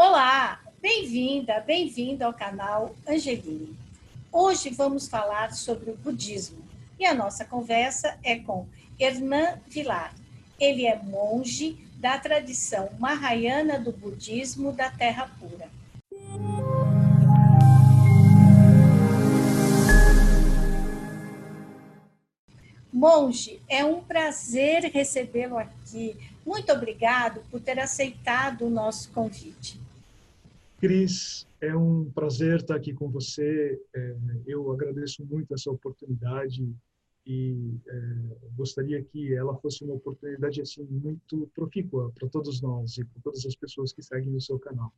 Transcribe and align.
Olá, 0.00 0.60
bem-vinda, 0.80 1.58
bem-vindo 1.58 2.24
ao 2.24 2.32
canal 2.32 2.94
Angeline. 3.04 3.76
Hoje 4.30 4.70
vamos 4.70 5.08
falar 5.08 5.52
sobre 5.52 5.90
o 5.90 5.96
budismo 5.96 6.64
e 6.96 7.04
a 7.04 7.12
nossa 7.12 7.44
conversa 7.44 8.16
é 8.22 8.38
com 8.38 8.64
Hernan 8.96 9.58
Vilar. 9.66 10.14
Ele 10.56 10.86
é 10.86 10.94
monge 11.02 11.84
da 11.96 12.16
tradição 12.16 12.90
mahayana 12.96 13.76
do 13.76 13.90
budismo 13.90 14.70
da 14.70 14.88
Terra 14.88 15.28
Pura. 15.40 15.68
Monge, 22.92 23.60
é 23.68 23.84
um 23.84 24.00
prazer 24.00 24.92
recebê-lo 24.94 25.58
aqui. 25.58 26.16
Muito 26.46 26.72
obrigado 26.72 27.42
por 27.50 27.60
ter 27.60 27.80
aceitado 27.80 28.64
o 28.64 28.70
nosso 28.70 29.10
convite. 29.10 29.87
Cris, 30.78 31.44
é 31.60 31.76
um 31.76 32.08
prazer 32.12 32.58
estar 32.58 32.76
aqui 32.76 32.94
com 32.94 33.08
você. 33.08 33.80
É, 33.92 34.16
eu 34.46 34.70
agradeço 34.70 35.24
muito 35.24 35.52
essa 35.52 35.70
oportunidade 35.70 36.72
e 37.26 37.74
é, 37.88 38.00
gostaria 38.56 39.02
que 39.02 39.34
ela 39.34 39.56
fosse 39.56 39.84
uma 39.84 39.94
oportunidade 39.94 40.60
assim 40.60 40.84
muito 40.84 41.50
profícua 41.52 42.12
para 42.16 42.28
todos 42.28 42.62
nós 42.62 42.96
e 42.96 43.04
para 43.04 43.22
todas 43.22 43.44
as 43.44 43.56
pessoas 43.56 43.92
que 43.92 44.02
seguem 44.02 44.34
o 44.36 44.40
seu 44.40 44.56
canal. 44.58 44.92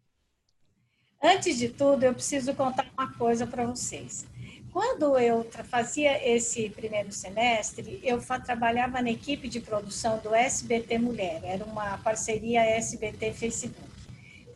Antes 1.22 1.58
de 1.58 1.70
tudo, 1.70 2.04
eu 2.04 2.12
preciso 2.12 2.54
contar 2.54 2.90
uma 2.92 3.12
coisa 3.14 3.46
para 3.46 3.66
vocês. 3.66 4.26
Quando 4.72 5.18
eu 5.18 5.44
fazia 5.64 6.26
esse 6.26 6.68
primeiro 6.70 7.10
semestre, 7.10 8.00
eu 8.02 8.20
trabalhava 8.44 9.00
na 9.00 9.10
equipe 9.10 9.48
de 9.48 9.60
produção 9.60 10.18
do 10.18 10.34
SBT 10.34 10.98
Mulher, 10.98 11.40
era 11.42 11.64
uma 11.64 11.98
parceria 11.98 12.60
SBT 12.62 13.32
Facebook 13.32 13.89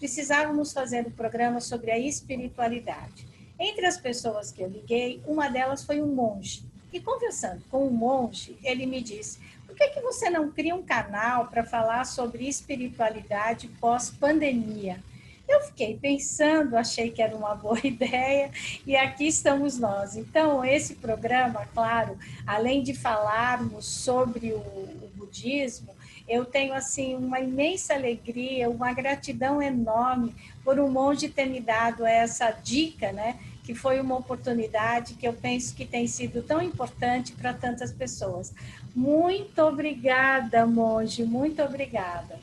precisávamos 0.05 0.71
fazer 0.71 1.07
um 1.07 1.11
programa 1.11 1.63
sobre 1.63 1.91
a 1.91 1.99
espiritualidade. 1.99 3.27
Entre 3.59 3.87
as 3.87 3.97
pessoas 3.97 4.53
que 4.53 4.61
eu 4.61 4.69
liguei, 4.69 5.23
uma 5.27 5.49
delas 5.49 5.83
foi 5.83 6.03
um 6.03 6.15
monge. 6.15 6.63
E 6.93 7.01
conversando 7.01 7.63
com 7.71 7.79
o 7.79 7.89
um 7.89 7.91
monge, 7.91 8.55
ele 8.63 8.85
me 8.85 9.01
disse: 9.01 9.39
por 9.67 9.75
que, 9.75 9.89
que 9.89 10.03
você 10.03 10.29
não 10.29 10.53
cria 10.53 10.75
um 10.75 10.83
canal 10.83 11.47
para 11.47 11.65
falar 11.65 12.05
sobre 12.05 12.47
espiritualidade 12.47 13.67
pós-pandemia? 13.81 15.03
Eu 15.49 15.63
fiquei 15.63 15.97
pensando, 15.97 16.77
achei 16.77 17.11
que 17.11 17.23
era 17.23 17.35
uma 17.35 17.55
boa 17.55 17.81
ideia 17.85 18.51
e 18.87 18.95
aqui 18.95 19.27
estamos 19.27 19.79
nós. 19.79 20.17
Então, 20.17 20.63
esse 20.63 20.97
programa, 20.97 21.67
claro, 21.73 22.19
além 22.47 22.83
de 22.83 22.93
falarmos 22.93 23.87
sobre 23.87 24.53
o, 24.53 24.59
o 24.59 25.11
budismo, 25.15 25.94
eu 26.29 26.45
tenho 26.45 26.73
assim 26.73 27.15
uma 27.15 27.41
imensa 27.41 27.95
alegria, 27.95 28.71
uma 28.71 28.93
gratidão 28.93 29.61
enorme 29.61 30.35
por 30.65 30.79
um 30.79 30.91
monge 30.91 31.29
ter 31.29 31.47
me 31.47 31.61
dado 31.61 32.05
essa 32.05 32.51
dica, 32.51 33.13
né? 33.13 33.39
Que 33.63 33.75
foi 33.75 34.01
uma 34.01 34.17
oportunidade 34.17 35.15
que 35.15 35.27
eu 35.27 35.33
penso 35.33 35.75
que 35.75 35.85
tem 35.85 36.07
sido 36.07 36.43
tão 36.43 36.63
importante 36.63 37.33
para 37.33 37.53
tantas 37.53 37.93
pessoas. 37.93 38.55
Muito 38.95 39.59
obrigada, 39.61 40.67
monge, 40.67 41.25
muito 41.25 41.63
obrigada. 41.63 42.39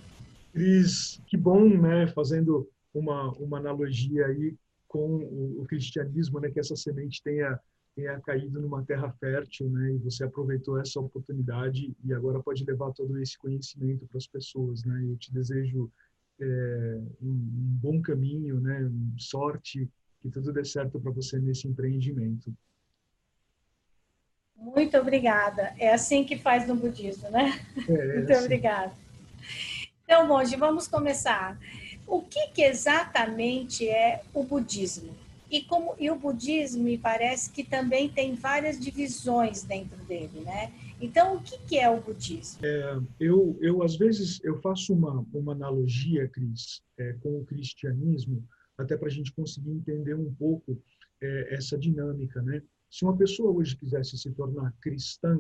Cris, 0.54 1.22
que 1.26 1.38
bom, 1.38 1.68
né? 1.68 2.08
Fazendo 2.08 2.70
uma, 2.94 3.32
uma 3.34 3.58
analogia 3.58 4.28
aí 4.28 4.56
com 4.88 5.00
o, 5.00 5.62
o 5.62 5.66
cristianismo, 5.66 6.40
né? 6.40 6.52
Que 6.52 6.59
essa 6.59 6.76
semente 6.76 7.22
tenha 7.24 7.58
tenha 7.95 8.20
caído 8.22 8.61
numa 8.61 8.84
terra 8.84 9.11
fértil, 9.20 9.70
né? 9.70 9.94
E 9.94 9.97
você 9.97 10.23
aproveitou 10.23 10.80
essa 10.80 11.00
oportunidade 11.00 11.95
e 12.03 12.14
agora 12.14 12.42
pode 12.42 12.64
levar 12.64 12.92
todo 12.94 13.20
esse 13.20 13.38
conhecimento 13.38 14.08
para 14.08 14.17
as 14.17 14.28
pessoas, 14.28 14.84
né? 14.84 15.03
Eu 15.03 15.17
te 15.17 15.34
desejo 15.34 15.92
é, 16.39 17.02
um, 17.22 17.30
um, 17.30 17.80
bom 17.81 18.02
caminho, 18.02 18.59
né? 18.59 18.89
Sorte, 19.17 19.89
que 20.22 20.30
tudo 20.30 20.53
dê 20.53 20.64
certo 20.64 21.00
para 21.00 21.12
você 21.12 21.39
nesse 21.39 21.67
empreendimento. 21.67 22.53
Muito 24.56 24.95
obrigada. 24.97 25.73
É 25.78 25.94
assim 25.94 26.23
que 26.23 26.38
faz 26.38 26.68
no 26.68 26.75
budismo, 26.75 27.29
né? 27.29 27.59
É, 27.88 27.94
é 27.94 28.13
Muito 28.18 28.31
assim. 28.31 28.44
obrigada. 28.46 28.94
Então, 30.03 30.28
monge, 30.28 30.56
vamos 30.56 30.88
começar. 30.88 31.58
O 32.06 32.22
que, 32.22 32.47
que 32.50 32.62
exatamente 32.62 33.88
é 33.88 34.22
o 34.34 34.44
budismo? 34.44 35.16
E, 35.51 35.63
como, 35.63 35.95
e 36.00 36.09
o 36.09 36.16
budismo 36.16 36.84
me 36.84 36.97
parece 36.97 37.51
que 37.51 37.62
também 37.62 38.07
tem 38.07 38.35
várias 38.35 38.79
divisões 38.79 39.63
dentro 39.63 39.97
dele, 40.06 40.39
né? 40.39 40.72
Então, 41.01 41.35
o 41.35 41.41
que, 41.41 41.57
que 41.59 41.78
é 41.78 41.89
o 41.89 42.00
budismo? 42.00 42.66
É, 42.66 43.00
eu, 43.19 43.57
eu, 43.59 43.84
às 43.84 43.97
vezes, 43.97 44.40
eu 44.45 44.61
faço 44.61 44.94
uma, 44.94 45.25
uma 45.34 45.51
analogia, 45.51 46.25
Cris, 46.29 46.81
é, 46.97 47.13
com 47.22 47.40
o 47.40 47.45
cristianismo, 47.45 48.47
até 48.78 48.95
para 48.95 49.07
a 49.07 49.11
gente 49.11 49.34
conseguir 49.34 49.72
entender 49.72 50.16
um 50.16 50.34
pouco 50.35 50.81
é, 51.22 51.56
essa 51.56 51.78
dinâmica, 51.78 52.41
né? 52.41 52.61
Se 52.90 53.03
uma 53.03 53.17
pessoa 53.17 53.51
hoje 53.51 53.75
quisesse 53.75 54.17
se 54.17 54.31
tornar 54.31 54.73
cristã, 54.81 55.38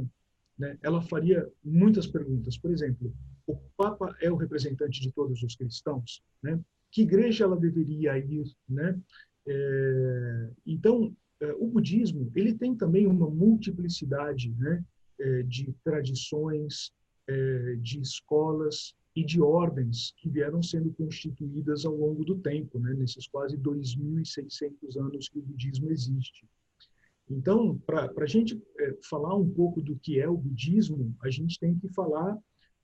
né, 0.57 0.77
ela 0.81 1.01
faria 1.01 1.49
muitas 1.63 2.05
perguntas. 2.05 2.57
Por 2.57 2.71
exemplo, 2.71 3.13
o 3.47 3.55
Papa 3.77 4.15
é 4.21 4.31
o 4.31 4.35
representante 4.35 5.01
de 5.01 5.11
todos 5.11 5.41
os 5.41 5.55
cristãos, 5.55 6.21
né? 6.43 6.59
Que 6.91 7.03
igreja 7.03 7.45
ela 7.45 7.57
deveria 7.57 8.17
ir, 8.17 8.43
né? 8.67 8.99
É, 9.47 10.49
então, 10.65 11.15
é, 11.39 11.51
o 11.53 11.67
budismo 11.67 12.31
ele 12.35 12.53
tem 12.53 12.75
também 12.75 13.07
uma 13.07 13.29
multiplicidade 13.29 14.51
né, 14.57 14.83
é, 15.19 15.43
de 15.43 15.73
tradições, 15.83 16.91
é, 17.27 17.75
de 17.77 17.99
escolas 17.99 18.93
e 19.15 19.23
de 19.25 19.41
ordens 19.41 20.13
que 20.17 20.29
vieram 20.29 20.61
sendo 20.63 20.91
constituídas 20.93 21.85
ao 21.85 21.95
longo 21.95 22.23
do 22.23 22.37
tempo, 22.37 22.79
né, 22.79 22.93
nesses 22.93 23.27
quase 23.27 23.57
2.600 23.57 24.97
anos 24.97 25.27
que 25.27 25.39
o 25.39 25.41
budismo 25.41 25.91
existe. 25.91 26.47
Então, 27.29 27.77
para 27.85 28.11
a 28.17 28.25
gente 28.25 28.61
falar 29.09 29.35
um 29.35 29.49
pouco 29.49 29.81
do 29.81 29.95
que 29.97 30.19
é 30.19 30.27
o 30.27 30.37
budismo, 30.37 31.15
a 31.21 31.29
gente 31.29 31.59
tem 31.59 31.77
que 31.77 31.87
falar 31.89 32.37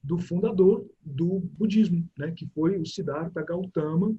do 0.04 0.18
fundador 0.18 0.90
do 1.02 1.40
budismo, 1.40 2.10
né, 2.18 2.32
que 2.32 2.48
foi 2.48 2.78
o 2.78 2.86
Siddhartha 2.86 3.44
Gautama, 3.44 4.16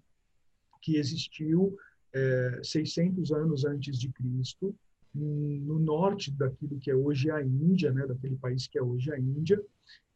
que 0.83 0.97
existiu 0.97 1.77
é, 2.19 2.61
600 2.63 3.33
anos 3.33 3.65
antes 3.65 3.99
de 3.99 4.11
Cristo, 4.11 4.75
no 5.15 5.79
norte 5.79 6.31
daquilo 6.31 6.79
que 6.79 6.91
é 6.91 6.95
hoje 6.95 7.31
a 7.31 7.43
Índia, 7.43 7.93
né, 7.93 8.07
daquele 8.07 8.37
país 8.37 8.67
que 8.67 8.79
é 8.79 8.83
hoje 8.83 9.13
a 9.13 9.19
Índia, 9.19 9.61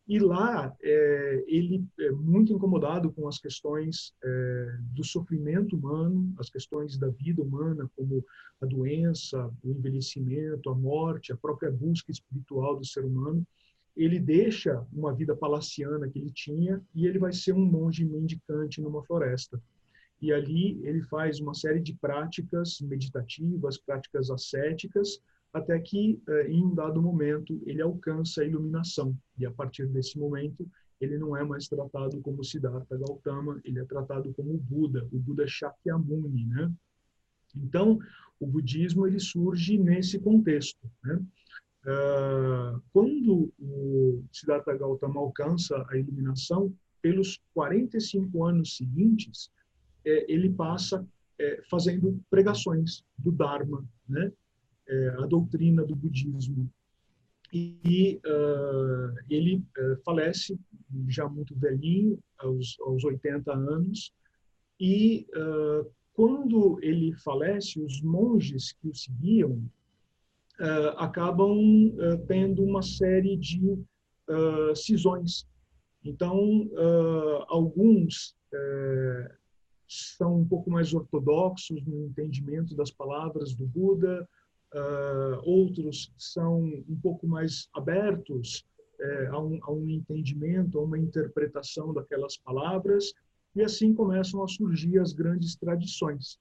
e 0.06 0.18
lá 0.18 0.74
é, 0.82 1.44
ele 1.46 1.86
é 1.98 2.10
muito 2.10 2.52
incomodado 2.52 3.12
com 3.12 3.28
as 3.28 3.38
questões 3.38 4.12
é, 4.22 4.76
do 4.90 5.04
sofrimento 5.04 5.76
humano, 5.76 6.34
as 6.38 6.50
questões 6.50 6.98
da 6.98 7.08
vida 7.08 7.40
humana, 7.40 7.88
como 7.96 8.24
a 8.60 8.66
doença, 8.66 9.50
o 9.62 9.70
envelhecimento, 9.70 10.68
a 10.70 10.74
morte, 10.74 11.32
a 11.32 11.36
própria 11.36 11.70
busca 11.70 12.10
espiritual 12.10 12.76
do 12.76 12.84
ser 12.84 13.04
humano. 13.04 13.46
Ele 13.96 14.18
deixa 14.18 14.84
uma 14.92 15.14
vida 15.14 15.36
palaciana 15.36 16.08
que 16.08 16.18
ele 16.18 16.32
tinha 16.32 16.82
e 16.94 17.06
ele 17.06 17.18
vai 17.18 17.32
ser 17.32 17.52
um 17.52 17.64
monge 17.64 18.04
mendicante 18.04 18.80
numa 18.80 19.04
floresta 19.04 19.60
e 20.22 20.32
ali 20.32 20.80
ele 20.86 21.02
faz 21.02 21.40
uma 21.40 21.52
série 21.52 21.80
de 21.80 21.94
práticas 21.94 22.80
meditativas, 22.80 23.76
práticas 23.76 24.30
ascéticas, 24.30 25.20
até 25.52 25.78
que 25.80 26.22
eh, 26.28 26.46
em 26.48 26.64
um 26.64 26.74
dado 26.74 27.02
momento 27.02 27.60
ele 27.66 27.82
alcança 27.82 28.40
a 28.40 28.46
iluminação 28.46 29.14
e 29.36 29.44
a 29.44 29.50
partir 29.50 29.86
desse 29.88 30.16
momento 30.16 30.66
ele 31.00 31.18
não 31.18 31.36
é 31.36 31.42
mais 31.42 31.66
tratado 31.66 32.20
como 32.20 32.44
Siddhartha 32.44 32.96
Gautama, 32.96 33.60
ele 33.64 33.80
é 33.80 33.84
tratado 33.84 34.32
como 34.34 34.56
Buda, 34.56 35.06
o 35.12 35.18
Buda 35.18 35.44
Shakyamuni, 35.48 36.46
né? 36.46 36.72
Então, 37.56 37.98
o 38.38 38.46
budismo 38.46 39.04
ele 39.04 39.18
surge 39.18 39.76
nesse 39.76 40.20
contexto, 40.20 40.88
né? 41.02 41.20
Uh, 41.84 42.80
quando 42.92 43.52
o 43.58 44.22
Siddhartha 44.32 44.76
Gautama 44.76 45.20
alcança 45.20 45.84
a 45.90 45.96
iluminação, 45.96 46.72
pelos 47.02 47.40
45 47.52 48.44
anos 48.44 48.76
seguintes, 48.76 49.50
ele 50.04 50.50
passa 50.50 51.06
é, 51.38 51.62
fazendo 51.68 52.20
pregações 52.30 53.04
do 53.18 53.32
Dharma, 53.32 53.84
né? 54.08 54.32
É, 54.88 55.08
a 55.18 55.26
doutrina 55.26 55.84
do 55.84 55.94
budismo. 55.94 56.70
E 57.52 58.18
uh, 58.24 59.14
ele 59.28 59.58
uh, 59.78 60.02
falece 60.04 60.58
já 61.08 61.28
muito 61.28 61.54
velhinho, 61.54 62.18
aos, 62.38 62.76
aos 62.80 63.04
80 63.04 63.52
anos, 63.52 64.12
e 64.80 65.26
uh, 65.34 65.90
quando 66.14 66.78
ele 66.82 67.12
falece, 67.12 67.80
os 67.80 68.00
monges 68.02 68.72
que 68.72 68.88
o 68.88 68.94
seguiam 68.94 69.62
acabam 70.98 71.92
tendo 72.28 72.62
uma 72.62 72.82
série 72.82 73.36
de 73.36 73.82
cisões. 74.76 75.46
Então, 76.04 76.70
alguns 77.48 78.36
são 80.16 80.40
um 80.40 80.46
pouco 80.46 80.70
mais 80.70 80.94
ortodoxos 80.94 81.84
no 81.84 82.06
entendimento 82.06 82.74
das 82.74 82.90
palavras 82.90 83.54
do 83.54 83.66
Buda, 83.66 84.28
uh, 84.74 85.40
outros 85.42 86.12
são 86.16 86.62
um 86.62 86.98
pouco 87.02 87.26
mais 87.26 87.68
abertos 87.74 88.64
uh, 89.00 89.34
a, 89.34 89.40
um, 89.40 89.60
a, 89.62 89.72
um, 89.72 89.88
entendimento, 89.88 90.78
a 90.78 90.82
uma 90.82 90.98
interpretação 90.98 91.92
daquelas 91.92 92.36
palavras, 92.36 93.12
e 93.54 93.62
assim 93.62 93.92
começam 93.92 94.42
a 94.42 94.48
surgir 94.48 94.98
as 94.98 95.12
grandes 95.12 95.54
tradições. 95.56 96.38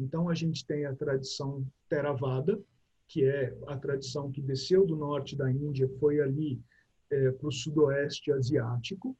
Então, 0.00 0.28
a 0.28 0.34
gente 0.34 0.64
tem 0.66 0.86
a 0.86 0.94
tradição 0.94 1.64
Theravada, 1.88 2.58
que 3.06 3.24
é 3.24 3.56
a 3.66 3.76
tradição 3.76 4.32
que 4.32 4.40
desceu 4.40 4.86
do 4.86 4.96
norte 4.96 5.36
da 5.36 5.50
Índia, 5.50 5.88
foi 6.00 6.20
ali 6.20 6.60
é, 7.10 7.30
para 7.30 7.48
o 7.48 7.52
sudoeste 7.52 8.32
asiático. 8.32 9.16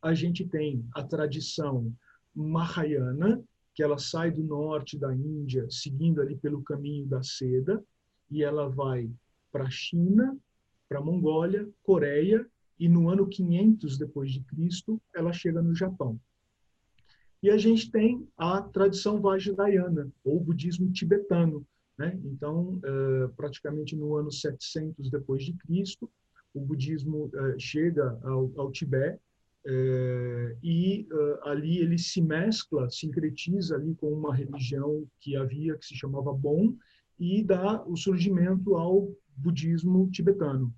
A 0.00 0.14
gente 0.14 0.46
tem 0.46 0.86
a 0.94 1.02
tradição 1.02 1.92
Mahayana, 2.36 3.42
que 3.74 3.82
ela 3.82 3.98
sai 3.98 4.30
do 4.30 4.42
norte 4.42 4.98
da 4.98 5.14
Índia, 5.14 5.66
seguindo 5.70 6.20
ali 6.20 6.36
pelo 6.36 6.62
caminho 6.62 7.06
da 7.06 7.22
seda, 7.22 7.82
e 8.30 8.42
ela 8.42 8.68
vai 8.68 9.10
para 9.50 9.64
a 9.64 9.70
China, 9.70 10.36
para 10.88 10.98
a 10.98 11.02
Mongólia, 11.02 11.68
Coreia, 11.82 12.46
e 12.78 12.88
no 12.88 13.08
ano 13.08 13.26
500 13.26 13.96
depois 13.96 14.30
de 14.30 14.40
Cristo, 14.40 15.00
ela 15.14 15.32
chega 15.32 15.62
no 15.62 15.74
Japão. 15.74 16.20
E 17.42 17.50
a 17.50 17.56
gente 17.56 17.90
tem 17.90 18.26
a 18.36 18.60
tradição 18.60 19.20
Vajrayana, 19.20 20.10
ou 20.24 20.40
budismo 20.40 20.92
tibetano. 20.92 21.66
Né? 21.98 22.18
Então, 22.24 22.74
uh, 22.78 23.28
praticamente 23.36 23.96
no 23.96 24.16
ano 24.16 24.30
700 24.30 25.10
depois 25.10 25.44
de 25.44 25.54
Cristo, 25.54 26.10
o 26.52 26.60
budismo 26.60 27.26
uh, 27.26 27.58
chega 27.58 28.18
ao, 28.22 28.50
ao 28.56 28.70
Tibete 28.70 29.20
uh, 29.66 30.58
e 30.62 31.06
ali 31.42 31.78
ele 31.78 31.98
se 31.98 32.20
mescla, 32.22 32.88
sincretiza 32.90 33.76
ali 33.76 33.94
com 33.94 34.12
uma 34.12 34.34
religião 34.34 35.06
que 35.20 35.36
havia 35.36 35.76
que 35.76 35.86
se 35.86 35.94
chamava 35.94 36.32
Bon 36.32 36.76
e 37.18 37.42
dá 37.42 37.84
o 37.84 37.96
surgimento 37.96 38.76
ao 38.76 39.12
budismo 39.36 40.10
tibetano, 40.10 40.72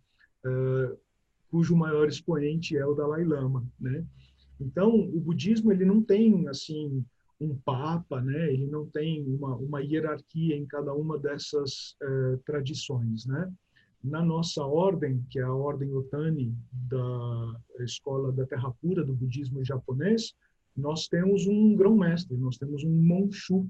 cujo 1.50 1.76
maior 1.76 2.08
expoente 2.08 2.76
é 2.76 2.86
o 2.86 2.94
Dalai 2.94 3.24
Lama, 3.24 3.66
né? 3.80 4.04
Então, 4.60 4.94
o 4.94 5.20
budismo 5.20 5.72
ele 5.72 5.84
não 5.84 6.02
tem 6.02 6.48
assim 6.48 7.04
um 7.40 7.56
papa, 7.56 8.20
né? 8.20 8.52
Ele 8.52 8.66
não 8.66 8.86
tem 8.86 9.24
uma, 9.26 9.56
uma 9.56 9.80
hierarquia 9.80 10.56
em 10.56 10.66
cada 10.66 10.92
uma 10.92 11.18
dessas 11.18 11.96
eh, 12.02 12.38
tradições, 12.44 13.26
né? 13.26 13.52
Na 14.02 14.24
nossa 14.24 14.64
ordem, 14.64 15.24
que 15.28 15.38
é 15.38 15.42
a 15.42 15.52
ordem 15.52 15.92
Otani 15.92 16.54
da 16.72 17.60
escola 17.80 18.30
da 18.32 18.46
Terra 18.46 18.72
Pura 18.80 19.04
do 19.04 19.12
budismo 19.12 19.64
japonês, 19.64 20.34
nós 20.76 21.08
temos 21.08 21.46
um 21.46 21.74
grão-mestre, 21.74 22.36
nós 22.36 22.56
temos 22.56 22.84
um 22.84 22.90
Monshu 22.90 23.68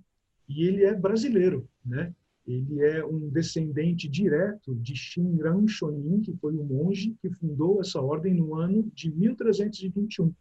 e 0.49 0.65
ele 0.65 0.85
é 0.85 0.95
brasileiro, 0.95 1.67
né? 1.85 2.15
Ele 2.47 2.83
é 2.83 3.05
um 3.05 3.29
descendente 3.29 4.09
direto 4.09 4.75
de 4.77 4.97
Shinran 4.97 5.67
Shonin, 5.67 6.23
que 6.23 6.35
foi 6.37 6.57
o 6.57 6.65
monge 6.65 7.15
que 7.21 7.31
fundou 7.31 7.81
essa 7.81 8.01
ordem 8.01 8.33
no 8.33 8.55
ano 8.55 8.91
de 8.95 9.11
1321. 9.11 10.33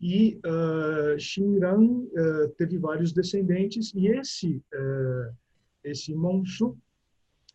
E 0.00 0.40
uh, 0.46 1.18
Shinran 1.18 1.82
uh, 1.82 2.48
teve 2.56 2.78
vários 2.78 3.12
descendentes 3.12 3.92
e 3.92 4.06
esse 4.06 4.62
uh, 4.72 5.34
esse 5.82 6.14
Monshu, 6.14 6.76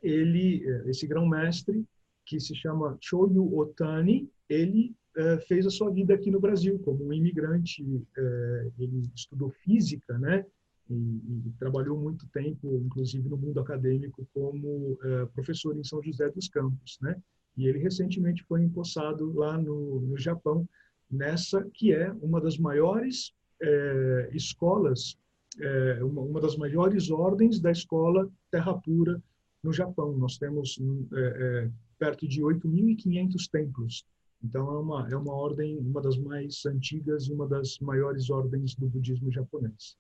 ele 0.02 0.64
esse 0.88 1.08
grão-mestre 1.08 1.86
que 2.26 2.40
se 2.40 2.56
chama 2.56 2.98
Choyu 3.00 3.56
Otani, 3.58 4.30
ele 4.50 4.96
uh, 5.18 5.40
fez 5.48 5.66
a 5.66 5.70
sua 5.70 5.92
vida 5.92 6.14
aqui 6.14 6.32
no 6.32 6.40
Brasil 6.40 6.80
como 6.80 7.06
um 7.06 7.14
imigrante. 7.14 7.84
ele 8.80 9.04
estudou 9.16 9.52
física, 9.64 10.18
né? 10.18 10.46
E, 10.90 10.94
e, 10.94 11.54
trabalhou 11.58 12.00
muito 12.00 12.28
tempo, 12.28 12.82
inclusive 12.86 13.28
no 13.28 13.38
mundo 13.38 13.60
acadêmico, 13.60 14.28
como 14.34 14.98
professor 15.34 15.76
em 15.78 15.84
São 15.84 16.02
José 16.02 16.30
dos 16.30 16.48
Campos, 16.48 16.98
né? 17.02 17.16
E 17.58 17.68
ele 17.68 17.80
recentemente 17.80 18.44
foi 18.44 18.62
empossado 18.62 19.34
lá 19.34 19.58
no, 19.58 20.02
no 20.02 20.18
Japão 20.18 20.68
nessa 21.10 21.64
que 21.74 21.94
é 21.94 22.12
uma 22.22 22.42
das 22.42 22.58
maiores 22.58 23.34
escolas, 24.32 25.18
uma, 26.02 26.22
uma, 26.22 26.42
das 26.42 26.56
maiores 26.56 27.10
ordens 27.10 27.60
da 27.60 27.72
escola 27.72 28.30
Terra 28.52 28.74
Pura 28.76 29.20
no 29.66 29.74
Japão. 29.74 30.16
Nós 30.18 30.38
temos 30.38 30.80
é, 31.14 31.66
é 31.66 31.72
perto 31.98 32.28
de 32.28 32.42
8.500 32.42 33.50
templos. 33.52 34.06
Então 34.44 34.68
é 34.70 34.80
uma 34.80 35.10
é 35.12 35.18
uma 35.18 35.34
ordem, 35.34 35.78
uma 35.80 36.02
das 36.02 36.18
mais 36.18 36.66
antigas 36.66 37.28
e 37.28 37.34
uma 37.34 37.48
das 37.48 37.80
maiores 37.80 38.30
ordens 38.30 38.76
do 38.76 38.88
budismo 38.88 39.32
japonês. 39.32 39.98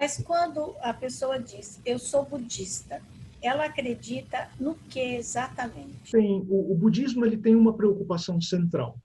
Mas 0.00 0.18
quando 0.22 0.74
a 0.80 0.92
pessoa 0.94 1.38
diz 1.38 1.80
eu 1.84 1.98
sou 1.98 2.24
budista, 2.24 3.02
ela 3.42 3.66
acredita 3.66 4.48
no 4.58 4.74
que 4.74 5.00
exatamente? 5.00 6.10
Sim, 6.10 6.46
o, 6.48 6.72
o 6.72 6.74
budismo 6.74 7.24
ele 7.24 7.36
tem 7.36 7.54
uma 7.54 7.74
preocupação 7.74 8.40
central, 8.40 8.98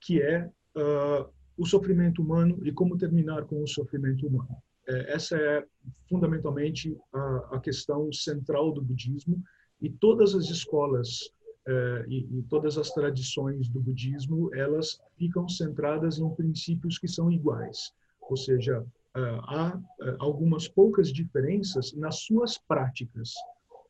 que 0.00 0.20
é 0.20 0.44
uh, 0.76 1.28
o 1.56 1.66
sofrimento 1.66 2.22
humano 2.22 2.60
e 2.66 2.72
como 2.72 2.98
terminar 2.98 3.44
com 3.44 3.62
o 3.62 3.68
sofrimento 3.68 4.26
humano. 4.26 4.56
É, 4.92 5.14
essa 5.14 5.36
é 5.36 5.64
fundamentalmente 6.08 6.96
a, 7.12 7.36
a, 7.52 7.60
questão 7.60 8.12
central 8.12 8.72
do 8.72 8.82
budismo 8.82 9.42
e 9.80 9.88
todas 9.88 10.34
as 10.34 10.50
escolas 10.50 11.30
é, 11.66 12.04
e, 12.08 12.38
e, 12.38 12.42
todas 12.42 12.76
as 12.76 12.90
tradições 12.90 13.68
do 13.68 13.80
budismo 13.80 14.54
elas 14.54 15.00
ficam 15.16 15.48
centradas 15.48 16.18
em 16.18 16.28
princípios 16.34 16.98
que 16.98 17.08
são 17.08 17.30
iguais, 17.30 17.92
ou 18.20 18.36
seja, 18.36 18.84
é, 19.16 19.20
há 19.20 19.80
algumas 20.18 20.68
poucas 20.68 21.12
diferenças 21.12 21.92
nas 21.94 22.24
suas 22.24 22.58
práticas. 22.58 23.32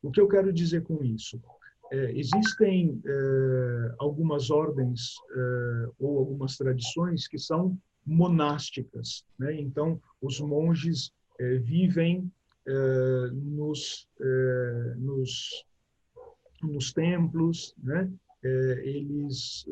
O 0.01 0.11
que 0.11 0.21
eu 0.21 0.27
quero 0.27 0.53
dizer 0.53 0.83
com 0.83 1.03
isso? 1.03 1.41
É, 1.91 2.11
existem 2.17 3.01
algumas 3.99 4.49
ordens 4.49 5.15
ou 5.99 6.17
algumas 6.17 6.57
tradições 6.57 7.27
que 7.27 7.37
são 7.37 7.77
monásticas, 8.05 9.25
né? 9.37 9.59
Então, 9.59 10.01
os 10.21 10.39
monges 10.39 11.11
é, 11.39 11.57
vivem 11.57 12.31
é, 12.65 13.29
nos, 13.33 14.07
é, 14.19 14.93
nos 14.97 15.65
nos 16.61 16.93
templos, 16.93 17.75
né? 17.83 18.09
eles 18.83 19.65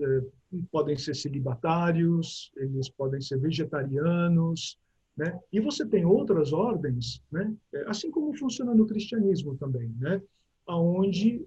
podem 0.69 0.97
ser 0.97 1.15
celibatários, 1.15 2.51
eles 2.57 2.89
podem 2.89 3.21
ser 3.21 3.37
vegetarianos, 3.39 4.77
né? 5.15 5.39
E 5.53 5.61
você 5.61 5.85
tem 5.85 6.05
outras 6.05 6.51
ordens, 6.51 7.21
né? 7.31 7.53
Assim 7.87 8.11
como 8.11 8.37
funciona 8.37 8.75
no 8.75 8.85
cristianismo 8.85 9.55
também, 9.55 9.89
né? 9.99 10.21
onde 10.67 11.45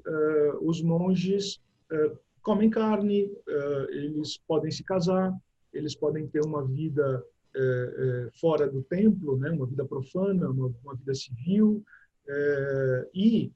os 0.62 0.80
monges 0.80 1.60
comem 2.42 2.70
carne, 2.70 3.30
eles 3.90 4.38
podem 4.46 4.70
se 4.70 4.82
casar, 4.82 5.30
eles 5.74 5.94
podem 5.94 6.26
ter 6.26 6.40
uma 6.44 6.64
vida 6.64 7.24
fora 8.40 8.68
do 8.68 8.82
templo, 8.82 9.36
né, 9.36 9.50
uma 9.50 9.66
vida 9.66 9.84
profana, 9.84 10.50
uma, 10.50 10.74
uma 10.82 10.94
vida 10.96 11.14
civil. 11.14 11.84
e 13.14 13.52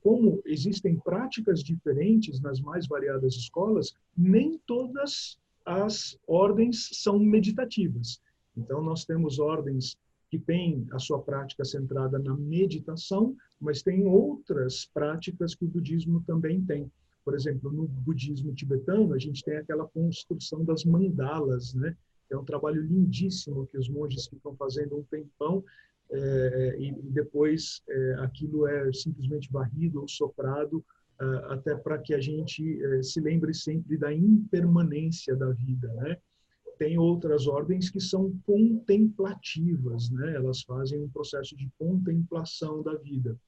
como 0.00 0.42
existem 0.44 0.98
práticas 0.98 1.62
diferentes 1.62 2.40
nas 2.40 2.60
mais 2.60 2.88
variadas 2.88 3.34
escolas, 3.34 3.94
nem 4.16 4.58
todas 4.66 5.38
as 5.64 6.18
ordens 6.26 6.88
são 6.92 7.18
meditativas. 7.18 8.20
Então, 8.56 8.82
nós 8.82 9.04
temos 9.04 9.38
ordens 9.38 9.96
que 10.30 10.38
têm 10.38 10.86
a 10.92 10.98
sua 10.98 11.20
prática 11.20 11.64
centrada 11.64 12.18
na 12.18 12.36
meditação, 12.36 13.36
mas 13.60 13.82
tem 13.82 14.06
outras 14.06 14.86
práticas 14.86 15.54
que 15.54 15.64
o 15.64 15.68
budismo 15.68 16.22
também 16.26 16.64
tem. 16.64 16.90
Por 17.24 17.34
exemplo, 17.34 17.70
no 17.70 17.86
budismo 17.86 18.54
tibetano, 18.54 19.12
a 19.12 19.18
gente 19.18 19.42
tem 19.42 19.56
aquela 19.56 19.86
construção 19.86 20.64
das 20.64 20.84
mandalas, 20.84 21.74
né? 21.74 21.96
É 22.30 22.36
um 22.36 22.44
trabalho 22.44 22.82
lindíssimo 22.82 23.66
que 23.66 23.76
os 23.76 23.88
monges 23.88 24.26
ficam 24.26 24.54
fazendo 24.56 24.96
um 24.96 25.02
tempão 25.04 25.64
é, 26.10 26.76
e 26.78 26.92
depois 26.92 27.82
é, 27.88 28.14
aquilo 28.20 28.66
é 28.66 28.92
simplesmente 28.92 29.50
varrido 29.50 30.00
ou 30.00 30.08
soprado 30.08 30.84
até 31.48 31.76
para 31.76 31.98
que 31.98 32.14
a 32.14 32.20
gente 32.20 32.80
se 33.02 33.20
lembre 33.20 33.52
sempre 33.52 33.98
da 33.98 34.10
impermanência 34.10 35.36
da 35.36 35.50
vida, 35.50 35.92
né? 35.92 36.16
Tem 36.78 36.96
outras 36.96 37.46
ordens 37.46 37.90
que 37.90 38.00
são 38.00 38.34
contemplativas, 38.46 40.08
né? 40.10 40.34
Elas 40.34 40.62
fazem 40.62 40.98
um 40.98 41.10
processo 41.10 41.54
de 41.54 41.70
contemplação 41.78 42.82
da 42.82 42.94
vida. 42.94 43.38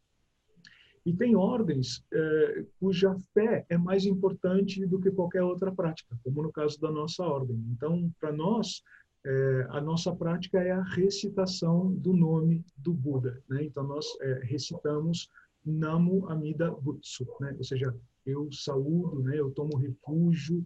E 1.04 1.12
tem 1.12 1.34
ordens 1.34 2.04
é, 2.12 2.64
cuja 2.78 3.16
fé 3.34 3.66
é 3.68 3.76
mais 3.76 4.06
importante 4.06 4.86
do 4.86 5.00
que 5.00 5.10
qualquer 5.10 5.42
outra 5.42 5.72
prática, 5.72 6.16
como 6.22 6.42
no 6.42 6.52
caso 6.52 6.80
da 6.80 6.90
nossa 6.90 7.24
ordem. 7.24 7.56
Então, 7.72 8.10
para 8.20 8.32
nós, 8.32 8.82
é, 9.24 9.66
a 9.70 9.80
nossa 9.80 10.14
prática 10.14 10.60
é 10.60 10.70
a 10.70 10.82
recitação 10.82 11.92
do 11.92 12.12
nome 12.12 12.64
do 12.76 12.92
Buda. 12.92 13.42
Né? 13.48 13.64
Então, 13.64 13.84
nós 13.84 14.06
é, 14.20 14.40
recitamos 14.44 15.28
Namo 15.64 16.28
Amida 16.28 16.70
Butsu, 16.70 17.26
né? 17.40 17.54
ou 17.56 17.64
seja, 17.64 17.94
eu 18.24 18.48
saúdo, 18.52 19.22
né? 19.22 19.38
eu 19.38 19.50
tomo 19.50 19.76
refúgio 19.76 20.64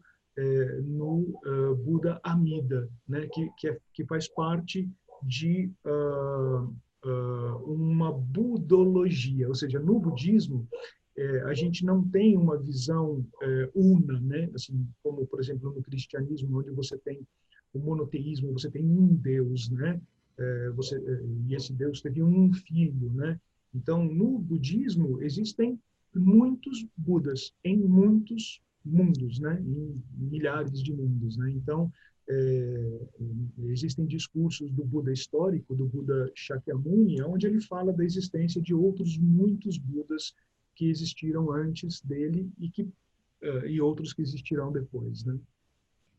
no 0.85 1.41
uh, 1.47 1.75
Buda 1.77 2.21
Amida, 2.23 2.91
né? 3.09 3.27
que, 3.33 3.51
que, 3.57 3.69
é, 3.69 3.79
que 3.95 4.05
faz 4.05 4.29
parte 4.29 4.87
de 5.23 5.71
uh, 5.87 6.75
uma 7.65 8.13
budologia, 8.13 9.49
ou 9.49 9.55
seja, 9.55 9.79
no 9.79 9.99
budismo 9.99 10.67
é, 11.17 11.41
a 11.43 11.55
gente 11.55 11.85
não 11.85 12.07
tem 12.07 12.37
uma 12.37 12.59
visão 12.59 13.25
é, 13.43 13.71
una, 13.75 14.21
né? 14.21 14.51
Assim 14.55 14.87
como 15.03 15.27
por 15.27 15.41
exemplo 15.41 15.73
no 15.73 15.83
cristianismo, 15.83 16.59
onde 16.59 16.71
você 16.71 16.99
tem 16.99 17.27
o 17.73 17.79
monoteísmo, 17.79 18.53
você 18.53 18.71
tem 18.71 18.85
um 18.85 19.15
Deus, 19.15 19.71
né? 19.71 20.01
É, 20.39 20.71
você, 20.71 21.01
e 21.49 21.55
esse 21.55 21.73
Deus 21.73 22.03
teve 22.03 22.23
um 22.23 22.53
filho, 22.53 23.11
né? 23.15 23.41
Então, 23.75 24.05
no 24.05 24.39
budismo, 24.39 25.23
existem 25.23 25.79
muitos 26.15 26.87
Budas 26.97 27.53
em 27.65 27.79
muitos 27.79 28.61
mundos, 28.85 29.39
né? 29.39 29.63
Em 29.63 30.03
milhares 30.15 30.83
de 30.83 30.93
mundos, 30.93 31.37
né? 31.37 31.51
Então, 31.51 31.91
é, 32.29 33.01
existem 33.65 34.07
discursos 34.07 34.73
do 34.73 34.85
Buda 34.85 35.13
histórico, 35.13 35.75
do 35.75 35.87
Buda 35.87 36.31
Shakyamuni, 36.35 37.23
onde 37.23 37.47
ele 37.47 37.61
fala 37.61 37.93
da 37.93 38.05
existência 38.05 38.61
de 38.61 38.75
outros 38.75 39.17
muitos 39.17 39.79
Budas 39.79 40.35
que 40.75 40.89
existiram 40.91 41.51
antes 41.51 42.01
dele 42.01 42.51
e 42.59 42.69
que 42.69 42.83
uh, 42.83 43.67
e 43.67 43.81
outros 43.81 44.13
que 44.13 44.23
existirão 44.23 44.73
depois, 44.73 45.25
né? 45.25 45.39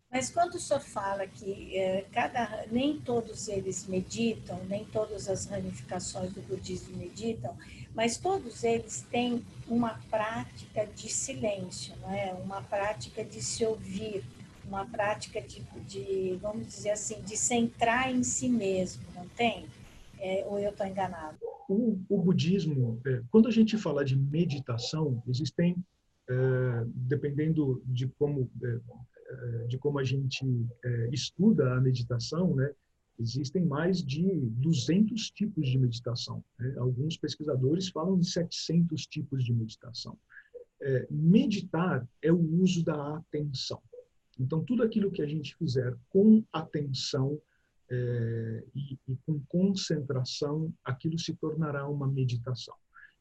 Mas 0.10 0.30
quando 0.30 0.56
o 0.56 0.60
senhor 0.60 0.80
fala 0.80 1.28
que 1.28 1.78
é, 1.78 2.04
cada, 2.14 2.66
nem 2.72 3.00
todos 3.02 3.50
eles 3.50 3.86
meditam, 3.88 4.64
nem 4.66 4.86
todas 4.86 5.28
as 5.28 5.46
ramificações 5.46 6.32
do 6.32 6.42
budismo 6.44 6.96
meditam, 6.96 7.58
mas 7.94 8.18
todos 8.18 8.64
eles 8.64 9.06
têm 9.12 9.46
uma 9.68 10.00
prática 10.10 10.86
de 10.86 11.10
silêncio, 11.10 11.94
não 11.98 12.10
é? 12.10 12.34
uma 12.34 12.62
prática 12.62 13.24
de 13.24 13.42
se 13.42 13.66
ouvir, 13.66 14.24
uma 14.68 14.86
prática 14.86 15.42
de, 15.42 15.62
de 15.88 16.38
vamos 16.42 16.68
dizer 16.68 16.92
assim, 16.92 17.22
de 17.22 17.38
centrar 17.38 18.14
em 18.14 18.24
si 18.24 18.50
mesmo, 18.50 19.04
não 19.16 19.28
tem? 19.30 19.66
É, 20.20 20.46
ou 20.48 20.60
eu 20.60 20.72
estou 20.72 20.86
enganado? 20.86 21.38
O, 21.70 22.00
o 22.10 22.22
budismo, 22.22 23.00
é, 23.06 23.22
quando 23.30 23.48
a 23.48 23.52
gente 23.52 23.78
fala 23.78 24.04
de 24.04 24.16
meditação, 24.16 25.22
existem, 25.28 25.76
é, 26.30 26.34
dependendo 26.86 27.82
de 27.86 28.08
como 28.08 28.50
é, 28.64 28.80
é, 29.30 29.68
de 29.68 29.78
como 29.78 30.00
a 30.00 30.04
gente 30.04 30.46
é, 30.84 31.10
estuda 31.12 31.74
a 31.74 31.82
meditação, 31.82 32.56
né, 32.56 32.72
existem 33.20 33.66
mais 33.66 34.02
de 34.02 34.24
200 34.52 35.30
tipos 35.32 35.68
de 35.68 35.78
meditação. 35.78 36.44
Né? 36.58 36.74
Alguns 36.78 37.18
pesquisadores 37.18 37.90
falam 37.90 38.18
de 38.18 38.30
700 38.30 39.06
tipos 39.08 39.44
de 39.44 39.54
meditação. 39.54 40.18
Meditar 41.10 42.08
é 42.22 42.32
o 42.32 42.40
uso 42.62 42.86
da 42.86 43.18
atenção. 43.18 43.82
Então, 44.40 44.64
tudo 44.64 44.84
aquilo 44.84 45.12
que 45.12 45.22
a 45.22 45.28
gente 45.28 45.56
fizer 45.56 45.96
com 46.10 46.44
atenção 46.52 47.40
é, 47.90 48.64
e, 48.76 48.98
e 49.08 49.16
com 49.26 49.40
concentração, 49.48 50.74
aquilo 50.84 51.18
se 51.18 51.34
tornará 51.36 51.88
uma 51.88 52.08
meditação. 52.08 52.76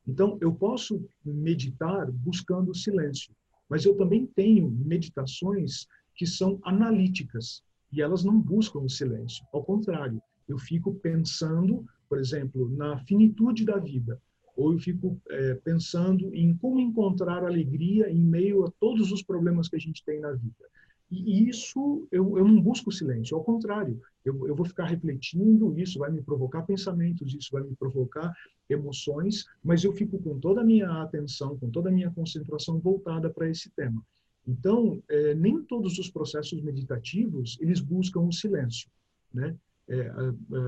Então, 0.07 0.39
eu 0.41 0.55
posso 0.55 1.05
meditar 1.25 2.11
buscando 2.11 2.75
silêncio, 2.75 3.35
mas 3.69 3.85
eu 3.85 3.97
também 3.97 4.27
tenho 4.27 4.71
meditações 4.71 5.87
que 6.15 6.27
são 6.27 6.59
analíticas 6.63 7.63
e 7.93 8.01
elas 8.01 8.25
não 8.25 8.41
buscam 8.41 8.81
o 8.81 8.89
silêncio. 8.89 9.45
Ao 9.53 9.65
contrário, 9.65 10.21
eu 10.49 10.59
fico 10.59 10.95
pensando, 10.95 11.85
por 12.09 12.19
exemplo, 12.19 12.69
na 12.71 12.99
finitude 13.05 13.65
da 13.65 13.79
vida, 13.79 14.21
ou 14.57 14.73
eu 14.73 14.79
fico 14.79 15.21
é, 15.29 15.55
pensando 15.57 16.35
em 16.35 16.57
como 16.57 16.81
encontrar 16.81 17.45
alegria 17.45 18.11
em 18.11 18.21
meio 18.21 18.65
a 18.65 18.71
todos 18.81 19.13
os 19.13 19.23
problemas 19.23 19.69
que 19.69 19.77
a 19.77 19.81
gente 19.81 20.05
tem 20.05 20.21
na 20.21 20.33
vida. 20.33 20.65
E 21.11 21.49
isso 21.49 22.07
eu, 22.11 22.37
eu 22.37 22.47
não 22.47 22.61
busco 22.61 22.91
silêncio, 22.91 23.37
ao 23.37 23.45
contrário, 23.45 24.01
eu, 24.25 24.49
eu 24.49 24.57
vou 24.57 24.67
ficar 24.67 24.87
refletindo, 24.87 25.79
isso 25.79 26.01
vai 26.01 26.11
me 26.11 26.21
provocar 26.21 26.63
pensamentos, 26.63 27.33
isso 27.33 27.51
vai 27.53 27.63
me 27.63 27.77
provocar 27.77 28.35
emoções, 28.69 29.45
mas 29.63 29.85
eu 29.85 29.93
fico 29.93 30.19
com 30.19 30.41
toda 30.41 30.63
a 30.63 30.65
minha 30.65 30.91
atenção, 31.03 31.57
com 31.59 31.71
toda 31.71 31.91
a 31.91 31.93
minha 31.93 32.11
concentração 32.11 32.81
voltada 32.81 33.31
para 33.31 33.49
esse 33.49 33.71
tema. 33.71 34.03
Então, 34.47 35.01
é, 35.09 35.35
nem 35.35 35.63
todos 35.63 35.99
os 35.99 36.11
processos 36.11 36.61
meditativos 36.61 37.57
eles 37.61 37.81
buscam 37.81 38.21
o 38.21 38.33
silêncio, 38.33 38.89
né? 39.33 39.57
É, 39.89 40.11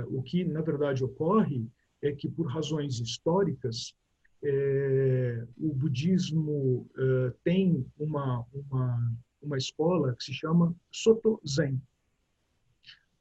o 0.07 0.23
que 0.23 0.45
na 0.45 0.61
verdade 0.61 1.03
ocorre 1.03 1.67
é 2.01 2.13
que 2.13 2.29
por 2.29 2.47
razões 2.47 3.01
históricas 3.01 3.93
é, 4.45 5.45
o 5.57 5.75
budismo 5.75 6.89
é, 6.97 7.33
tem 7.43 7.85
uma, 7.99 8.45
uma 8.53 9.13
uma 9.43 9.57
escola 9.57 10.15
que 10.15 10.25
se 10.25 10.33
chama 10.33 10.75
Soto 10.91 11.41
Zen, 11.47 11.81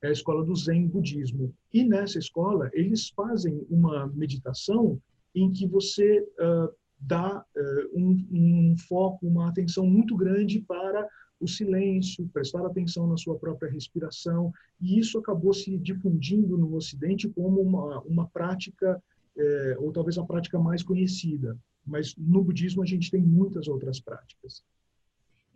é 0.02 0.10
a 0.10 0.12
escola 0.12 0.46
do 0.46 0.56
Zen 0.56 0.88
budismo. 0.88 1.54
E 1.74 1.84
nessa 1.84 2.20
escola 2.20 2.70
eles 2.74 3.10
fazem 3.10 3.66
uma 3.70 4.08
meditação 4.08 5.02
em 5.34 5.52
que 5.52 5.68
você 5.68 6.20
uh, 6.20 6.74
dá 7.00 7.40
uh, 7.40 8.00
um, 8.00 8.28
um, 8.32 8.76
foco, 8.88 9.28
uma 9.28 9.50
atenção 9.50 9.86
muito 9.86 10.16
grande 10.16 10.62
para 10.62 11.08
o 11.40 11.48
silêncio, 11.48 12.28
prestar 12.34 12.66
atenção 12.66 13.08
na 13.08 13.18
sua 13.18 13.38
própria 13.38 13.72
respiração, 13.72 14.52
e 14.82 14.98
isso 14.98 15.20
acabou 15.20 15.54
se 15.54 15.78
difundindo 15.78 16.58
no 16.58 16.76
Ocidente 16.76 17.30
como 17.30 17.62
uma, 17.62 18.00
uma 18.02 18.28
prática, 18.28 19.02
eh, 19.38 19.78
ou 19.80 19.92
talvez 19.92 20.18
a 20.18 20.26
prática 20.26 20.58
mais 20.58 20.82
conhecida. 20.82 21.56
Mas 21.86 22.16
no 22.18 22.44
budismo 22.44 22.82
a 22.82 22.88
gente 22.88 23.12
tem 23.12 23.22
muitas 23.22 23.68
outras 23.68 24.00
práticas. 24.00 24.64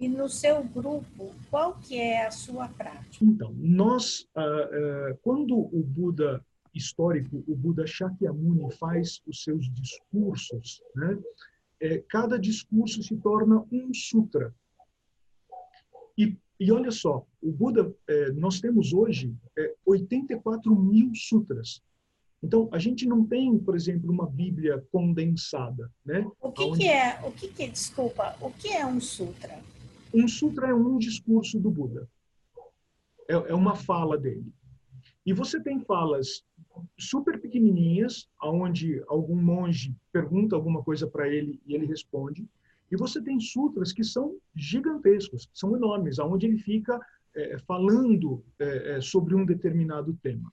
E 0.01 0.09
no 0.09 0.27
seu 0.27 0.63
grupo, 0.63 1.31
qual 1.49 1.75
que 1.75 1.97
é 1.97 2.25
a 2.25 2.31
sua 2.31 2.67
prática? 2.67 3.23
Então, 3.23 3.53
nós, 3.57 4.27
ah, 4.35 4.41
ah, 4.43 5.17
quando 5.21 5.55
o 5.55 5.83
Buda 5.83 6.43
histórico, 6.73 7.43
o 7.47 7.55
Buda 7.55 7.85
Shakyamuni 7.85 8.71
faz 8.77 9.21
os 9.27 9.43
seus 9.43 9.69
discursos, 9.71 10.81
né? 10.95 11.17
É, 11.79 11.97
cada 12.09 12.37
discurso 12.37 13.01
se 13.01 13.15
torna 13.17 13.65
um 13.71 13.93
sutra. 13.93 14.53
E, 16.17 16.37
e 16.59 16.71
olha 16.71 16.91
só, 16.91 17.25
o 17.41 17.51
Buda, 17.51 17.93
é, 18.07 18.31
nós 18.31 18.59
temos 18.59 18.93
hoje 18.93 19.35
é, 19.57 19.75
84 19.85 20.75
mil 20.75 21.11
sutras. 21.15 21.81
Então, 22.43 22.69
a 22.71 22.79
gente 22.79 23.07
não 23.07 23.25
tem, 23.25 23.57
por 23.57 23.75
exemplo, 23.75 24.11
uma 24.11 24.27
Bíblia 24.27 24.83
condensada, 24.91 25.91
né? 26.03 26.27
O 26.39 26.51
que, 26.51 26.63
Onde... 26.63 26.79
que 26.79 26.87
é, 26.87 27.19
o 27.23 27.31
que, 27.31 27.47
que, 27.47 27.67
desculpa, 27.67 28.35
o 28.39 28.51
que 28.51 28.69
é 28.69 28.85
um 28.85 28.99
sutra? 28.99 29.59
Um 30.13 30.27
sutra 30.27 30.67
é 30.67 30.73
um 30.73 30.97
discurso 30.97 31.59
do 31.59 31.71
Buda. 31.71 32.07
É, 33.27 33.33
é 33.33 33.53
uma 33.53 33.75
fala 33.75 34.17
dele. 34.17 34.51
E 35.25 35.33
você 35.33 35.61
tem 35.61 35.79
falas 35.81 36.43
super 36.97 37.39
pequenininhas, 37.39 38.27
aonde 38.39 39.03
algum 39.07 39.35
monge 39.35 39.95
pergunta 40.11 40.55
alguma 40.55 40.83
coisa 40.83 41.07
para 41.07 41.27
ele 41.27 41.61
e 41.65 41.75
ele 41.75 41.85
responde. 41.85 42.47
E 42.91 42.97
você 42.97 43.21
tem 43.21 43.39
sutras 43.39 43.93
que 43.93 44.03
são 44.03 44.37
gigantescos, 44.55 45.49
são 45.53 45.75
enormes, 45.75 46.19
aonde 46.19 46.47
ele 46.47 46.57
fica 46.57 46.99
é, 47.35 47.57
falando 47.59 48.43
é, 48.59 48.97
é 48.97 49.01
sobre 49.01 49.35
um 49.35 49.45
determinado 49.45 50.17
tema. 50.21 50.51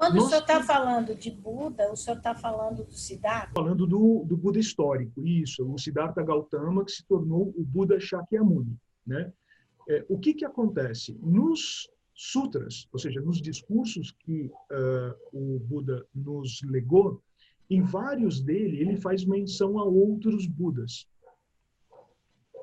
Quando 0.00 0.14
Nós, 0.14 0.24
o 0.24 0.28
senhor 0.30 0.40
está 0.40 0.62
falando 0.62 1.14
de 1.14 1.30
Buda, 1.30 1.92
o 1.92 1.94
senhor 1.94 2.16
está 2.16 2.34
falando 2.34 2.84
do 2.84 2.94
Siddhartha? 2.94 3.52
Falando 3.54 3.86
do, 3.86 4.24
do 4.24 4.34
Buda 4.34 4.58
histórico, 4.58 5.26
isso, 5.26 5.62
o 5.70 5.78
Siddhartha 5.78 6.22
Gautama, 6.22 6.82
que 6.86 6.90
se 6.90 7.04
tornou 7.04 7.52
o 7.54 7.62
Buda 7.62 8.00
Shakyamuni. 8.00 8.78
Né? 9.06 9.30
É, 9.86 10.02
o 10.08 10.18
que, 10.18 10.32
que 10.32 10.46
acontece? 10.46 11.18
Nos 11.20 11.86
sutras, 12.14 12.88
ou 12.90 12.98
seja, 12.98 13.20
nos 13.20 13.42
discursos 13.42 14.10
que 14.10 14.46
uh, 14.46 15.14
o 15.34 15.58
Buda 15.60 16.06
nos 16.14 16.62
legou, 16.62 17.22
em 17.68 17.82
vários 17.82 18.40
dele 18.40 18.80
ele 18.80 18.96
faz 18.96 19.22
menção 19.26 19.78
a 19.78 19.84
outros 19.84 20.46
Budas. 20.46 21.06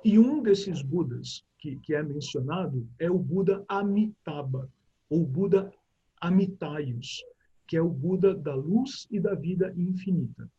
E 0.03 0.17
um 0.17 0.41
desses 0.41 0.81
Budas 0.81 1.45
que, 1.59 1.75
que 1.81 1.93
é 1.93 2.01
mencionado 2.01 2.89
é 2.97 3.11
o 3.11 3.19
Buda 3.19 3.63
Amitabha, 3.69 4.67
ou 5.07 5.23
Buda 5.23 5.71
Amitaios, 6.21 7.23
que 7.67 7.75
é 7.75 7.81
o 7.81 7.89
Buda 7.89 8.33
da 8.33 8.55
luz 8.55 9.07
e 9.11 9.19
da 9.19 9.35
vida 9.35 9.73
infinita. 9.77 10.49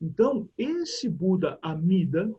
Então, 0.00 0.48
esse 0.56 1.08
Buda 1.08 1.58
Amida, 1.60 2.32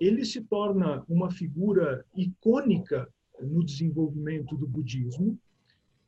ele 0.00 0.24
se 0.24 0.40
torna 0.40 1.04
uma 1.08 1.30
figura 1.30 2.04
icônica 2.16 3.08
no 3.40 3.64
desenvolvimento 3.64 4.56
do 4.56 4.66
budismo 4.66 5.38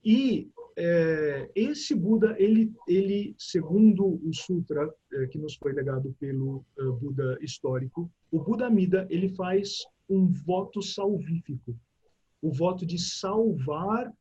e 0.05 0.51
é, 0.77 1.51
esse 1.55 1.95
Buda, 1.95 2.35
ele, 2.39 2.73
ele, 2.89 3.35
segundo 3.39 4.21
o 4.27 4.33
sutra 4.33 4.93
é, 5.13 5.27
que 5.27 5.39
nos 5.39 5.55
foi 5.55 5.73
legado 5.73 6.15
pelo 6.19 6.65
é, 6.79 6.83
Buda 6.85 7.39
histórico, 7.41 8.11
o 8.31 8.41
Buda 8.41 8.67
Amida, 8.67 9.07
ele 9.11 9.29
faz 9.29 9.85
um 10.09 10.27
voto 10.27 10.83
salvífico, 10.83 11.77
o 12.41 12.51
voto 12.51 12.87
de 12.87 12.99
salvar 12.99 14.13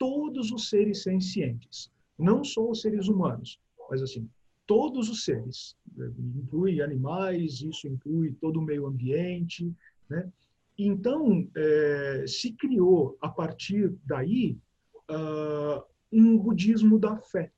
todos 0.00 0.50
os 0.50 0.70
seres 0.70 1.02
sencientes, 1.02 1.92
não 2.18 2.42
só 2.42 2.70
os 2.70 2.80
seres 2.80 3.06
humanos, 3.06 3.60
mas 3.90 4.00
assim, 4.00 4.26
todos 4.66 5.10
os 5.10 5.24
seres, 5.24 5.76
né? 5.94 6.10
inclui 6.18 6.80
animais, 6.80 7.60
isso 7.60 7.86
inclui 7.86 8.32
todo 8.40 8.60
o 8.60 8.62
meio 8.62 8.86
ambiente, 8.86 9.70
né? 10.08 10.32
Então, 10.78 11.46
é, 11.54 12.24
se 12.26 12.52
criou 12.52 13.18
a 13.20 13.28
partir 13.28 13.94
daí 14.06 14.56
uh, 15.10 15.84
um 16.10 16.38
budismo 16.38 16.98
da 16.98 17.18
fé, 17.18 17.52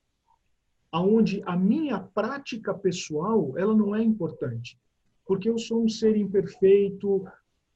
aonde 0.91 1.41
a 1.45 1.55
minha 1.55 1.97
prática 1.97 2.73
pessoal 2.73 3.57
ela 3.57 3.73
não 3.73 3.95
é 3.95 4.03
importante, 4.03 4.77
porque 5.25 5.49
eu 5.49 5.57
sou 5.57 5.85
um 5.85 5.87
ser 5.87 6.17
imperfeito, 6.17 7.25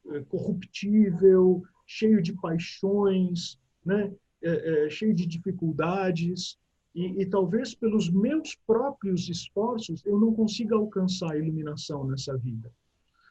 é, 0.10 0.20
corruptível, 0.24 1.64
cheio 1.86 2.22
de 2.22 2.34
paixões, 2.34 3.58
né? 3.86 4.14
É, 4.42 4.86
é, 4.86 4.90
cheio 4.90 5.14
de 5.14 5.26
dificuldades, 5.26 6.58
e, 6.94 7.22
e, 7.22 7.26
talvez 7.26 7.76
pelos 7.76 8.10
meus 8.10 8.56
próprios 8.66 9.30
esforços 9.30 10.04
eu 10.06 10.20
não 10.20 10.34
consiga 10.34 10.76
alcançar 10.76 11.32
a 11.32 11.38
iluminação 11.38 12.06
nessa 12.08 12.36
vida. 12.36 12.72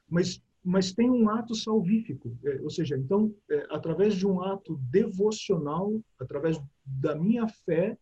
Mas, 0.08 0.40
mas 0.62 0.92
tem 0.92 1.10
um 1.10 1.28
ato 1.28 1.54
salvífico, 1.54 2.36
é, 2.44 2.60
ou 2.62 2.70
seja, 2.70 2.96
então, 2.96 3.34
é, 3.50 3.66
através 3.70 4.14
de 4.14 4.26
um 4.26 4.40
ato 4.40 4.76
devocional, 4.90 6.00
através 6.20 6.60
da 6.84 7.16
minha 7.16 7.48
fé, 7.48 7.98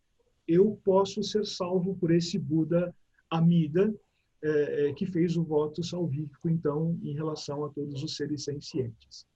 eu 0.47 0.79
posso 0.85 1.23
ser 1.23 1.47
salvo 1.47 1.95
por 1.95 2.11
esse 2.11 2.39
Buda 2.39 2.95
Amida, 3.31 3.95
é, 4.43 4.89
é, 4.89 4.93
que 4.93 5.07
fez 5.07 5.39
o 5.39 5.43
voto 5.43 5.83
salvífico, 5.83 6.51
então, 6.51 6.99
em 7.03 7.15
relação 7.15 7.65
a 7.65 7.71
todos 7.71 8.03
os 8.03 8.15
seres 8.15 8.45
sencientes. 8.45 9.27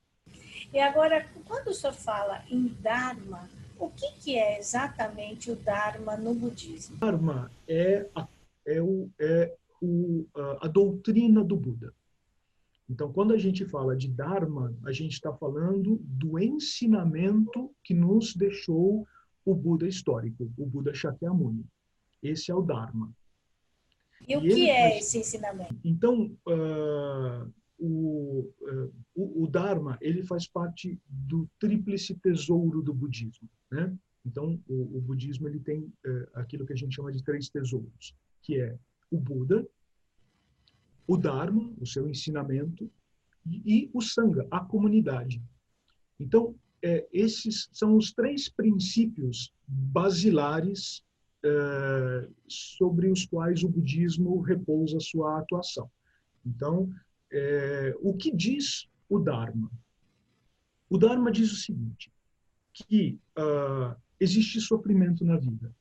E 0.70 0.78
agora, 0.78 1.26
quando 1.46 1.68
o 1.68 1.74
senhor 1.74 1.94
fala 1.94 2.44
em 2.50 2.66
Dharma, 2.82 3.48
o 3.78 3.90
que, 3.90 4.10
que 4.20 4.36
é 4.36 4.58
exatamente 4.58 5.50
o 5.50 5.56
Dharma 5.56 6.16
no 6.16 6.34
budismo? 6.34 6.96
Dharma 6.96 7.50
é 7.66 8.08
a, 8.14 8.28
é 8.66 8.82
o, 8.82 9.10
é 9.18 9.54
o, 9.80 10.26
a, 10.34 10.66
a 10.66 10.68
doutrina 10.68 11.44
do 11.44 11.56
Buda. 11.56 11.92
Então, 12.90 13.12
quando 13.12 13.34
a 13.34 13.38
gente 13.38 13.66
fala 13.66 13.94
de 13.94 14.08
Dharma, 14.08 14.74
a 14.84 14.92
gente 14.92 15.12
está 15.12 15.32
falando 15.32 15.98
do 16.02 16.38
ensinamento 16.38 17.70
que 17.84 17.92
nos 17.92 18.34
deixou 18.34 19.06
o 19.44 19.54
Buda 19.54 19.86
histórico, 19.86 20.50
o 20.56 20.66
Buda 20.66 20.94
Shakyamuni. 20.94 21.64
Esse 22.22 22.50
é 22.50 22.54
o 22.54 22.62
Dharma. 22.62 23.12
E, 24.26 24.32
e 24.32 24.36
o 24.36 24.40
que 24.40 24.70
é 24.70 24.90
faz... 24.90 25.04
esse 25.04 25.18
ensinamento? 25.18 25.76
Então, 25.84 26.34
uh, 26.46 27.52
o, 27.78 28.50
uh, 28.60 28.92
o, 29.14 29.44
o, 29.44 29.46
Dharma 29.46 29.96
ele 30.00 30.22
faz 30.22 30.46
parte 30.46 30.98
do 31.08 31.48
tríplice 31.58 32.14
tesouro 32.14 32.82
do 32.82 32.92
budismo. 32.92 33.48
Né? 33.70 33.96
Então, 34.24 34.60
o, 34.68 34.98
o 34.98 35.00
budismo 35.00 35.48
ele 35.48 35.60
tem 35.60 35.80
uh, 35.80 36.28
aquilo 36.34 36.66
que 36.66 36.72
a 36.72 36.76
gente 36.76 36.94
chama 36.94 37.12
de 37.12 37.22
três 37.22 37.48
tesouros, 37.48 38.14
que 38.42 38.60
é 38.60 38.76
o 39.10 39.18
Buda, 39.18 39.66
o 41.06 41.16
Dharma, 41.16 41.72
o 41.80 41.86
seu 41.86 42.08
ensinamento, 42.08 42.90
e, 43.46 43.62
e 43.64 43.90
o 43.94 44.02
Sangha, 44.02 44.46
a 44.50 44.60
comunidade. 44.60 45.40
Então, 46.20 46.54
é, 46.82 47.08
esses 47.12 47.68
são 47.72 47.96
os 47.96 48.12
três 48.12 48.48
princípios 48.48 49.52
basilares 49.66 51.02
é, 51.44 52.28
sobre 52.46 53.10
os 53.10 53.24
quais 53.24 53.62
o 53.62 53.68
budismo 53.68 54.40
repousa 54.40 55.00
sua 55.00 55.38
atuação. 55.38 55.90
Então, 56.44 56.90
é, 57.30 57.94
o 58.00 58.14
que 58.14 58.34
diz 58.34 58.88
o 59.08 59.18
Dharma? 59.18 59.70
O 60.88 60.96
Dharma 60.96 61.30
diz 61.30 61.52
o 61.52 61.56
seguinte, 61.56 62.10
que 62.72 63.18
uh, 63.38 63.94
existe 64.18 64.60
sofrimento 64.60 65.24
na 65.24 65.36
vida. 65.36 65.74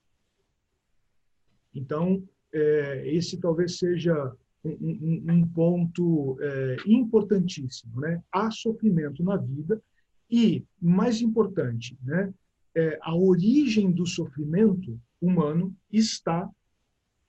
Então, 1.74 2.27
é, 2.51 3.08
esse 3.13 3.38
talvez 3.38 3.77
seja 3.77 4.34
um, 4.63 4.72
um, 4.72 5.34
um 5.34 5.48
ponto 5.48 6.38
é, 6.42 6.77
importantíssimo. 6.86 8.01
Né? 8.01 8.22
Há 8.32 8.50
sofrimento 8.51 9.24
na 9.24 9.38
vida 9.38 9.82
e, 10.30 10.66
mais 10.82 11.22
importante, 11.22 11.98
né, 12.04 12.34
é, 12.75 13.00
a 13.01 13.16
origem 13.16 13.92
do 13.92 14.06
sofrimento 14.06 15.00
humano 15.22 15.75
está 15.92 16.50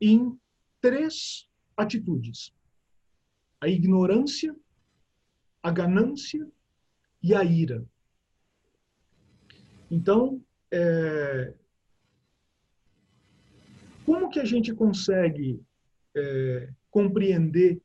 em 0.01 0.37
três 0.81 1.49
atitudes: 1.77 2.53
a 3.61 3.69
ignorância, 3.69 4.55
a 5.63 5.71
ganância 5.71 6.47
e 7.23 7.35
a 7.35 7.45
ira. 7.45 7.85
Então, 9.91 10.41
é, 10.71 11.55
como 14.05 14.29
que 14.31 14.39
a 14.39 14.45
gente 14.45 14.73
consegue 14.75 15.61
é, 16.17 16.71
compreender 16.91 17.81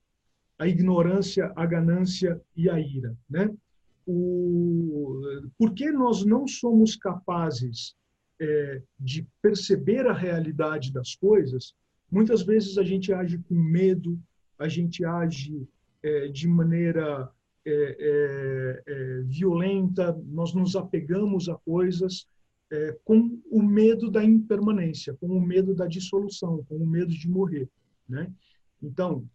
a 0.59 0.67
ignorância, 0.67 1.51
a 1.55 1.65
ganância 1.65 2.41
e 2.55 2.69
a 2.69 2.79
ira, 2.79 3.17
né? 3.29 3.49
o, 4.05 5.49
por 5.57 5.73
que 5.73 5.91
nós 5.91 6.25
não 6.25 6.47
somos 6.47 6.95
capazes 6.95 7.95
é, 8.39 8.81
de 8.99 9.25
perceber 9.41 10.05
a 10.07 10.13
realidade 10.13 10.91
das 10.91 11.15
coisas, 11.15 11.73
muitas 12.12 12.43
vezes 12.43 12.77
a 12.77 12.83
gente 12.83 13.13
age 13.13 13.38
com 13.38 13.55
medo, 13.55 14.19
a 14.63 14.69
gente 14.69 15.04
age 15.04 15.67
é, 16.02 16.30
de 16.30 16.47
maneira 16.47 17.30
é, 17.65 17.73
é, 17.99 18.84
é 18.88 19.21
violenta, 19.23 20.17
nós 20.28 20.54
nos 20.54 20.73
apegamos 20.78 21.49
a 21.49 21.56
coisas 21.56 22.26
é, 22.71 22.97
com 23.04 23.41
o 23.52 23.62
medo 23.62 24.10
da 24.10 24.23
impermanência, 24.23 25.15
com 25.15 25.28
o 25.28 25.41
medo 25.41 25.76
da 25.76 25.86
dissolução, 25.86 26.63
com 26.63 26.78
o 26.78 26.88
medo 26.88 27.12
de 27.12 27.30
morrer. 27.30 27.67
Né? 28.08 28.32
Então, 28.82 29.28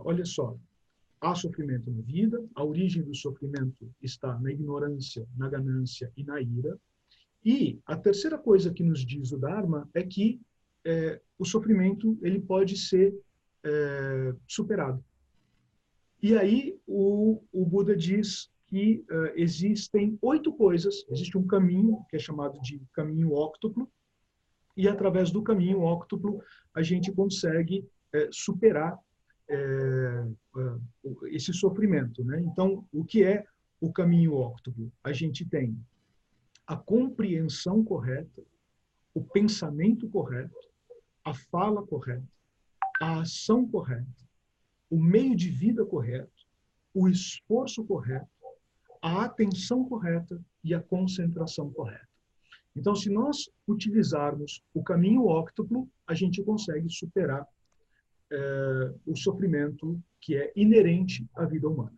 olha 0.00 0.24
só, 0.24 0.56
há 1.20 1.34
sofrimento 1.34 1.90
na 1.90 2.02
vida, 2.02 2.44
a 2.54 2.64
origem 2.64 3.02
do 3.02 3.14
sofrimento 3.14 3.88
está 4.02 4.38
na 4.40 4.50
ignorância, 4.50 5.26
na 5.36 5.48
ganância 5.48 6.12
e 6.16 6.24
na 6.24 6.40
ira. 6.42 6.76
E 7.44 7.78
a 7.86 7.96
terceira 7.96 8.36
coisa 8.36 8.72
que 8.72 8.82
nos 8.82 9.04
diz 9.06 9.32
o 9.32 9.38
Dharma 9.38 9.88
é 9.94 10.02
que 10.02 10.40
é, 10.84 11.20
o 11.38 11.44
sofrimento 11.44 12.18
ele 12.22 12.40
pode 12.40 12.76
ser 12.76 13.14
é, 13.64 14.34
superado. 14.46 15.02
E 16.22 16.36
aí 16.36 16.78
o, 16.86 17.42
o 17.52 17.66
Buda 17.66 17.96
diz 17.96 18.50
que 18.66 19.04
uh, 19.10 19.32
existem 19.36 20.18
oito 20.22 20.52
coisas, 20.52 21.04
existe 21.10 21.36
um 21.36 21.46
caminho 21.46 22.04
que 22.08 22.16
é 22.16 22.18
chamado 22.18 22.58
de 22.60 22.80
caminho 22.92 23.32
óctuplo, 23.32 23.90
e 24.76 24.88
através 24.88 25.30
do 25.30 25.42
caminho 25.42 25.80
óctuplo 25.80 26.42
a 26.74 26.82
gente 26.82 27.12
consegue 27.12 27.86
é, 28.12 28.28
superar 28.32 28.98
é, 29.48 29.56
é, 29.56 31.26
esse 31.26 31.52
sofrimento. 31.52 32.24
Né? 32.24 32.40
Então, 32.40 32.86
o 32.92 33.04
que 33.04 33.22
é 33.22 33.44
o 33.80 33.92
caminho 33.92 34.34
óctuplo? 34.34 34.90
A 35.02 35.12
gente 35.12 35.44
tem 35.44 35.78
a 36.66 36.76
compreensão 36.76 37.84
correta, 37.84 38.42
o 39.12 39.22
pensamento 39.22 40.08
correto, 40.08 40.56
a 41.24 41.34
fala 41.34 41.86
correta, 41.86 42.26
a 43.00 43.20
ação 43.20 43.66
correta, 43.68 44.24
o 44.90 45.02
meio 45.02 45.34
de 45.34 45.50
vida 45.50 45.84
correto, 45.84 46.30
o 46.92 47.08
esforço 47.08 47.84
correto, 47.84 48.28
a 49.02 49.24
atenção 49.24 49.84
correta 49.84 50.40
e 50.62 50.74
a 50.74 50.80
concentração 50.80 51.70
correta. 51.70 52.08
Então, 52.76 52.94
se 52.94 53.10
nós 53.10 53.48
utilizarmos 53.68 54.62
o 54.72 54.82
caminho 54.82 55.26
óctuplo, 55.26 55.88
a 56.06 56.14
gente 56.14 56.42
consegue 56.42 56.88
superar 56.90 57.46
é, 58.32 58.94
o 59.06 59.16
sofrimento 59.16 60.00
que 60.20 60.36
é 60.36 60.52
inerente 60.56 61.28
à 61.34 61.44
vida 61.44 61.68
humana. 61.68 61.96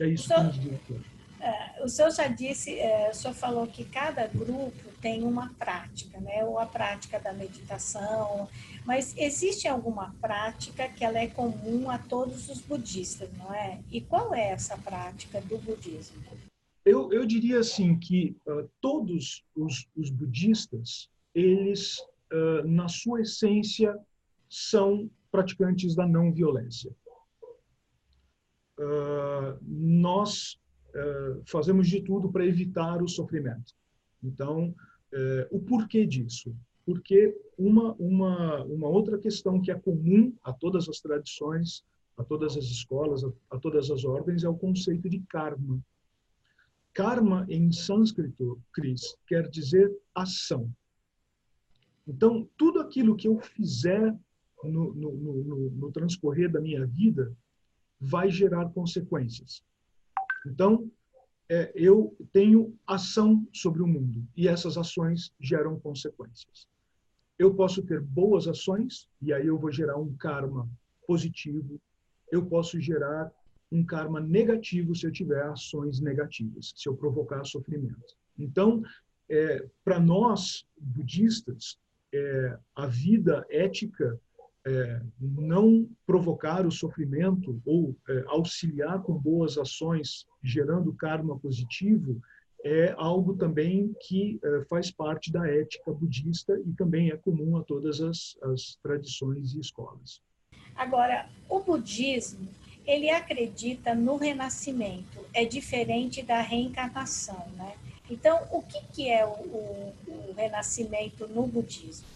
É 0.00 0.08
isso 0.08 0.28
que 0.28 0.42
nos 0.42 0.60
diz 0.60 0.74
aqui. 0.74 1.00
É, 1.40 1.84
o 1.84 1.88
senhor 1.88 2.10
já 2.10 2.28
disse, 2.28 2.78
é, 2.78 3.10
o 3.10 3.14
senhor 3.14 3.34
falou 3.34 3.66
que 3.66 3.84
cada 3.84 4.26
grupo 4.26 4.72
tem 5.06 5.22
uma 5.22 5.54
prática, 5.54 6.18
né? 6.18 6.44
Ou 6.44 6.58
a 6.58 6.66
prática 6.66 7.20
da 7.20 7.32
meditação, 7.32 8.48
mas 8.84 9.16
existe 9.16 9.68
alguma 9.68 10.12
prática 10.20 10.88
que 10.88 11.04
ela 11.04 11.20
é 11.20 11.28
comum 11.28 11.88
a 11.88 11.96
todos 11.96 12.48
os 12.48 12.60
budistas, 12.60 13.32
não 13.38 13.54
é? 13.54 13.78
E 13.92 14.00
qual 14.00 14.34
é 14.34 14.48
essa 14.48 14.76
prática 14.76 15.40
do 15.42 15.58
budismo? 15.58 16.20
Eu, 16.84 17.12
eu 17.12 17.24
diria 17.24 17.60
assim 17.60 17.96
que 17.96 18.36
uh, 18.48 18.68
todos 18.80 19.44
os, 19.54 19.86
os, 19.94 20.10
budistas, 20.10 21.08
eles, 21.32 22.00
uh, 22.32 22.66
na 22.66 22.88
sua 22.88 23.20
essência, 23.20 23.96
são 24.50 25.08
praticantes 25.30 25.94
da 25.94 26.04
não 26.04 26.32
violência. 26.32 26.90
Uh, 28.76 29.56
nós 29.62 30.58
fazemos 31.44 31.88
de 31.88 32.00
tudo 32.00 32.32
para 32.32 32.46
evitar 32.46 33.02
o 33.02 33.08
sofrimento. 33.08 33.74
Então, 34.24 34.74
uh, 35.12 35.56
o 35.56 35.60
porquê 35.60 36.06
disso? 36.06 36.54
Porque 36.84 37.36
uma, 37.58 37.94
uma, 37.94 38.64
uma 38.64 38.88
outra 38.88 39.18
questão 39.18 39.60
que 39.60 39.70
é 39.70 39.74
comum 39.74 40.32
a 40.42 40.52
todas 40.52 40.88
as 40.88 41.00
tradições, 41.00 41.84
a 42.16 42.24
todas 42.24 42.56
as 42.56 42.64
escolas, 42.64 43.24
a, 43.24 43.30
a 43.50 43.58
todas 43.58 43.90
as 43.90 44.04
ordens, 44.04 44.44
é 44.44 44.48
o 44.48 44.56
conceito 44.56 45.08
de 45.08 45.20
karma. 45.28 45.80
Karma, 46.94 47.44
em 47.48 47.70
sânscrito, 47.72 48.60
Cris, 48.72 49.16
quer 49.26 49.48
dizer 49.50 49.94
ação. 50.14 50.70
Então, 52.06 52.48
tudo 52.56 52.80
aquilo 52.80 53.16
que 53.16 53.28
eu 53.28 53.38
fizer 53.40 54.16
no, 54.62 54.94
no, 54.94 55.12
no, 55.12 55.70
no 55.70 55.92
transcorrer 55.92 56.50
da 56.50 56.60
minha 56.60 56.86
vida 56.86 57.36
vai 58.00 58.30
gerar 58.30 58.70
consequências. 58.70 59.62
Então, 60.46 60.90
é, 61.48 61.72
eu 61.74 62.16
tenho 62.32 62.76
ação 62.86 63.46
sobre 63.52 63.82
o 63.82 63.86
mundo 63.86 64.26
e 64.36 64.48
essas 64.48 64.76
ações 64.76 65.32
geram 65.40 65.78
consequências. 65.78 66.66
Eu 67.38 67.54
posso 67.54 67.82
ter 67.82 68.00
boas 68.00 68.48
ações 68.48 69.08
e 69.20 69.32
aí 69.32 69.46
eu 69.46 69.58
vou 69.58 69.70
gerar 69.70 69.96
um 69.96 70.14
karma 70.16 70.68
positivo. 71.06 71.80
Eu 72.30 72.44
posso 72.46 72.80
gerar 72.80 73.30
um 73.70 73.84
karma 73.84 74.20
negativo 74.20 74.94
se 74.94 75.06
eu 75.06 75.12
tiver 75.12 75.42
ações 75.42 76.00
negativas, 76.00 76.72
se 76.74 76.88
eu 76.88 76.96
provocar 76.96 77.44
sofrimento. 77.44 78.16
Então, 78.38 78.82
é, 79.28 79.66
para 79.84 80.00
nós 80.00 80.66
budistas, 80.78 81.78
é, 82.12 82.58
a 82.74 82.86
vida 82.86 83.46
ética 83.50 84.18
é, 84.66 85.00
não 85.20 85.88
provocar 86.04 86.66
o 86.66 86.72
sofrimento 86.72 87.60
ou 87.64 87.96
é, 88.08 88.24
auxiliar 88.26 89.00
com 89.02 89.14
boas 89.14 89.56
ações, 89.56 90.26
gerando 90.42 90.92
karma 90.92 91.38
positivo, 91.38 92.20
é 92.64 92.92
algo 92.98 93.36
também 93.36 93.94
que 94.00 94.40
é, 94.42 94.64
faz 94.68 94.90
parte 94.90 95.30
da 95.30 95.48
ética 95.48 95.92
budista 95.92 96.60
e 96.66 96.72
também 96.72 97.10
é 97.10 97.16
comum 97.16 97.56
a 97.56 97.62
todas 97.62 98.00
as, 98.00 98.36
as 98.42 98.76
tradições 98.82 99.54
e 99.54 99.60
escolas. 99.60 100.20
Agora, 100.74 101.28
o 101.48 101.60
budismo, 101.60 102.48
ele 102.84 103.08
acredita 103.08 103.94
no 103.94 104.16
renascimento, 104.16 105.24
é 105.32 105.44
diferente 105.44 106.22
da 106.22 106.40
reencarnação, 106.40 107.46
né? 107.56 107.76
Então, 108.10 108.46
o 108.52 108.62
que, 108.62 108.80
que 108.92 109.08
é 109.08 109.24
o, 109.24 109.30
o, 109.30 109.94
o 110.08 110.34
renascimento 110.36 111.26
no 111.28 111.46
budismo? 111.46 112.06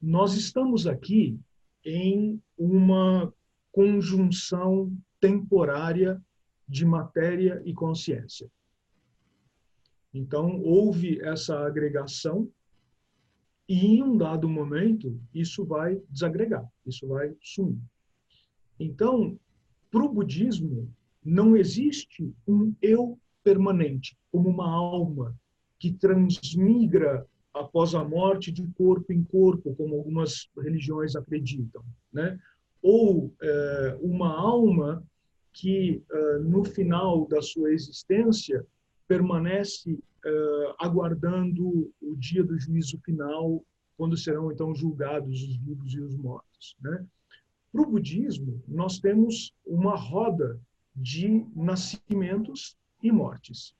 Nós 0.00 0.34
estamos 0.34 0.86
aqui 0.86 1.38
em 1.84 2.40
uma 2.56 3.32
conjunção 3.72 4.96
temporária 5.20 6.20
de 6.68 6.84
matéria 6.84 7.62
e 7.64 7.72
consciência. 7.72 8.50
Então, 10.12 10.60
houve 10.62 11.20
essa 11.20 11.66
agregação 11.66 12.50
e, 13.68 13.86
em 13.86 14.02
um 14.02 14.16
dado 14.16 14.48
momento, 14.48 15.20
isso 15.34 15.64
vai 15.64 16.00
desagregar, 16.08 16.66
isso 16.86 17.06
vai 17.06 17.34
sumir. 17.42 17.80
Então, 18.80 19.38
para 19.90 20.04
o 20.04 20.08
budismo, 20.08 20.92
não 21.24 21.56
existe 21.56 22.32
um 22.46 22.74
eu 22.80 23.18
permanente, 23.42 24.16
como 24.30 24.48
uma 24.48 24.68
alma 24.68 25.38
que 25.78 25.92
transmigra 25.92 27.26
após 27.58 27.94
a 27.94 28.04
morte 28.04 28.50
de 28.52 28.66
corpo 28.76 29.12
em 29.12 29.22
corpo, 29.22 29.74
como 29.74 29.96
algumas 29.96 30.48
religiões 30.56 31.16
acreditam, 31.16 31.84
né? 32.12 32.38
Ou 32.80 33.32
é, 33.42 33.98
uma 34.00 34.30
alma 34.30 35.02
que 35.52 36.02
é, 36.10 36.38
no 36.38 36.64
final 36.64 37.26
da 37.26 37.42
sua 37.42 37.72
existência 37.72 38.64
permanece 39.06 39.98
é, 40.24 40.74
aguardando 40.78 41.92
o 42.00 42.16
dia 42.16 42.44
do 42.44 42.58
juízo 42.58 42.98
final, 43.04 43.64
quando 43.96 44.16
serão 44.16 44.52
então 44.52 44.74
julgados 44.74 45.42
os 45.42 45.56
vivos 45.56 45.92
e 45.92 46.00
os 46.00 46.16
mortos, 46.16 46.76
né? 46.80 47.04
Para 47.72 47.82
o 47.82 47.90
budismo, 47.90 48.62
nós 48.66 48.98
temos 48.98 49.54
uma 49.66 49.94
roda 49.94 50.58
de 50.96 51.46
nascimentos 51.54 52.76
e 53.02 53.12
mortes. 53.12 53.74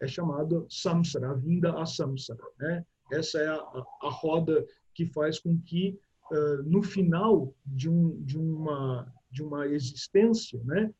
É 0.00 0.06
chamado 0.06 0.66
samsara, 0.68 1.34
vinda 1.34 1.80
a 1.80 1.86
samsara. 1.86 2.42
Né? 2.58 2.84
Essa 3.10 3.38
é 3.38 3.46
a, 3.48 3.56
a, 4.02 4.10
roda 4.10 4.66
que 4.94 5.06
faz 5.06 5.38
com 5.38 5.58
que, 5.60 5.98
uh, 6.30 6.62
no 6.64 6.82
final 6.82 7.54
de, 7.64 7.88
um, 7.88 8.20
de, 8.22 8.38
uma, 8.38 9.12
de 9.30 9.42
uma 9.42 9.66
existência, 9.66 10.60
né, 10.64 10.92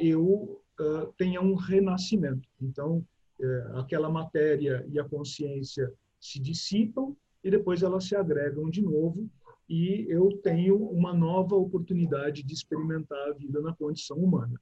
eu 0.00 0.60
uh, 0.80 1.12
tenha 1.16 1.40
um 1.40 1.54
renascimento. 1.54 2.48
Então, 2.60 3.04
aquela 3.74 4.08
matéria 4.08 4.84
e 4.90 4.98
a 4.98 5.04
consciência 5.04 5.92
se 6.18 6.40
dissipam 6.40 7.14
e 7.44 7.50
depois 7.50 7.82
elas 7.82 8.04
se 8.04 8.16
agregam 8.16 8.70
de 8.70 8.80
novo 8.80 9.28
e 9.68 10.06
eu 10.08 10.30
tenho 10.42 10.76
uma 10.76 11.12
nova 11.12 11.54
oportunidade 11.54 12.42
de 12.42 12.54
experimentar 12.54 13.28
a 13.28 13.32
vida 13.32 13.60
na 13.60 13.74
condição 13.74 14.16
humana. 14.16 14.58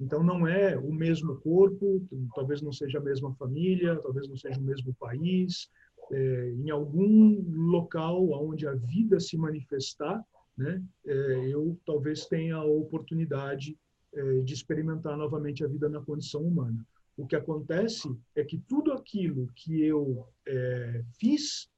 Então, 0.00 0.22
não 0.22 0.46
é 0.46 0.76
o 0.76 0.92
mesmo 0.92 1.36
corpo, 1.36 2.06
talvez 2.34 2.60
não 2.60 2.72
seja 2.72 2.98
a 2.98 3.02
mesma 3.02 3.32
família, 3.34 3.96
talvez 4.02 4.28
não 4.28 4.36
seja 4.36 4.58
o 4.58 4.64
mesmo 4.64 4.92
país. 4.94 5.68
É, 6.12 6.50
em 6.50 6.70
algum 6.70 7.42
local 7.70 8.30
onde 8.30 8.66
a 8.66 8.74
vida 8.74 9.18
se 9.18 9.36
manifestar, 9.36 10.22
né, 10.56 10.82
é, 11.06 11.48
eu 11.48 11.78
talvez 11.84 12.26
tenha 12.26 12.56
a 12.56 12.64
oportunidade 12.64 13.76
é, 14.12 14.40
de 14.40 14.54
experimentar 14.54 15.16
novamente 15.16 15.64
a 15.64 15.68
vida 15.68 15.88
na 15.88 16.00
condição 16.00 16.42
humana. 16.42 16.86
O 17.16 17.26
que 17.26 17.36
acontece 17.36 18.08
é 18.34 18.44
que 18.44 18.58
tudo 18.58 18.92
aquilo 18.92 19.48
que 19.54 19.82
eu 19.82 20.26
é, 20.46 21.02
fiz, 21.18 21.68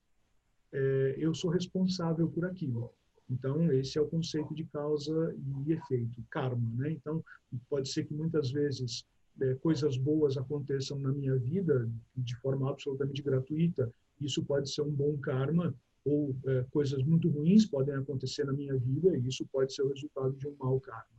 é, 0.73 1.15
eu 1.19 1.35
sou 1.35 1.51
responsável 1.51 2.29
por 2.29 2.45
aquilo. 2.45 2.91
Então, 3.29 3.71
esse 3.73 3.99
é 3.99 4.01
o 4.01 4.09
conceito 4.09 4.55
de 4.55 4.65
causa 4.65 5.35
e 5.67 5.73
efeito, 5.73 6.23
karma. 6.31 6.69
Né? 6.77 6.93
Então, 6.93 7.23
pode 7.69 7.89
ser 7.89 8.05
que 8.05 8.15
muitas 8.15 8.51
vezes 8.51 9.05
é, 9.41 9.55
coisas 9.57 9.97
boas 9.97 10.37
aconteçam 10.37 10.99
na 10.99 11.13
minha 11.13 11.37
vida 11.37 11.91
de 12.17 12.37
forma 12.37 12.71
absolutamente 12.71 13.23
gratuita. 13.23 13.93
Isso 14.21 14.43
pode 14.45 14.71
ser 14.73 14.83
um 14.83 14.91
bom 14.91 15.17
karma, 15.19 15.75
ou 16.05 16.35
é, 16.47 16.65
coisas 16.71 17.03
muito 17.03 17.29
ruins 17.29 17.67
podem 17.67 17.95
acontecer 17.95 18.45
na 18.45 18.53
minha 18.53 18.77
vida 18.77 19.17
e 19.17 19.27
isso 19.27 19.45
pode 19.53 19.75
ser 19.75 19.83
o 19.83 19.89
resultado 19.89 20.33
de 20.35 20.47
um 20.47 20.55
mau 20.59 20.81
karma. 20.81 21.17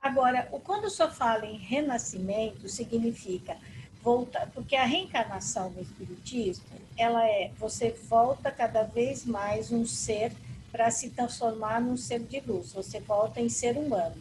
Agora, 0.00 0.44
quando 0.62 0.90
senhor 0.90 1.10
fala 1.10 1.46
em 1.46 1.56
renascimento, 1.56 2.68
significa 2.68 3.56
voltar, 4.02 4.48
porque 4.52 4.76
a 4.76 4.84
reencarnação 4.84 5.70
no 5.70 5.80
espiritismo, 5.80 6.64
ela 6.96 7.26
é 7.26 7.50
você 7.58 7.90
volta 7.90 8.52
cada 8.52 8.84
vez 8.84 9.24
mais 9.24 9.72
um 9.72 9.84
ser 9.84 10.32
para 10.70 10.90
se 10.90 11.10
transformar 11.10 11.80
num 11.80 11.96
ser 11.96 12.20
de 12.20 12.38
luz, 12.40 12.72
você 12.72 13.00
volta 13.00 13.40
em 13.40 13.48
ser 13.48 13.76
humano. 13.76 14.14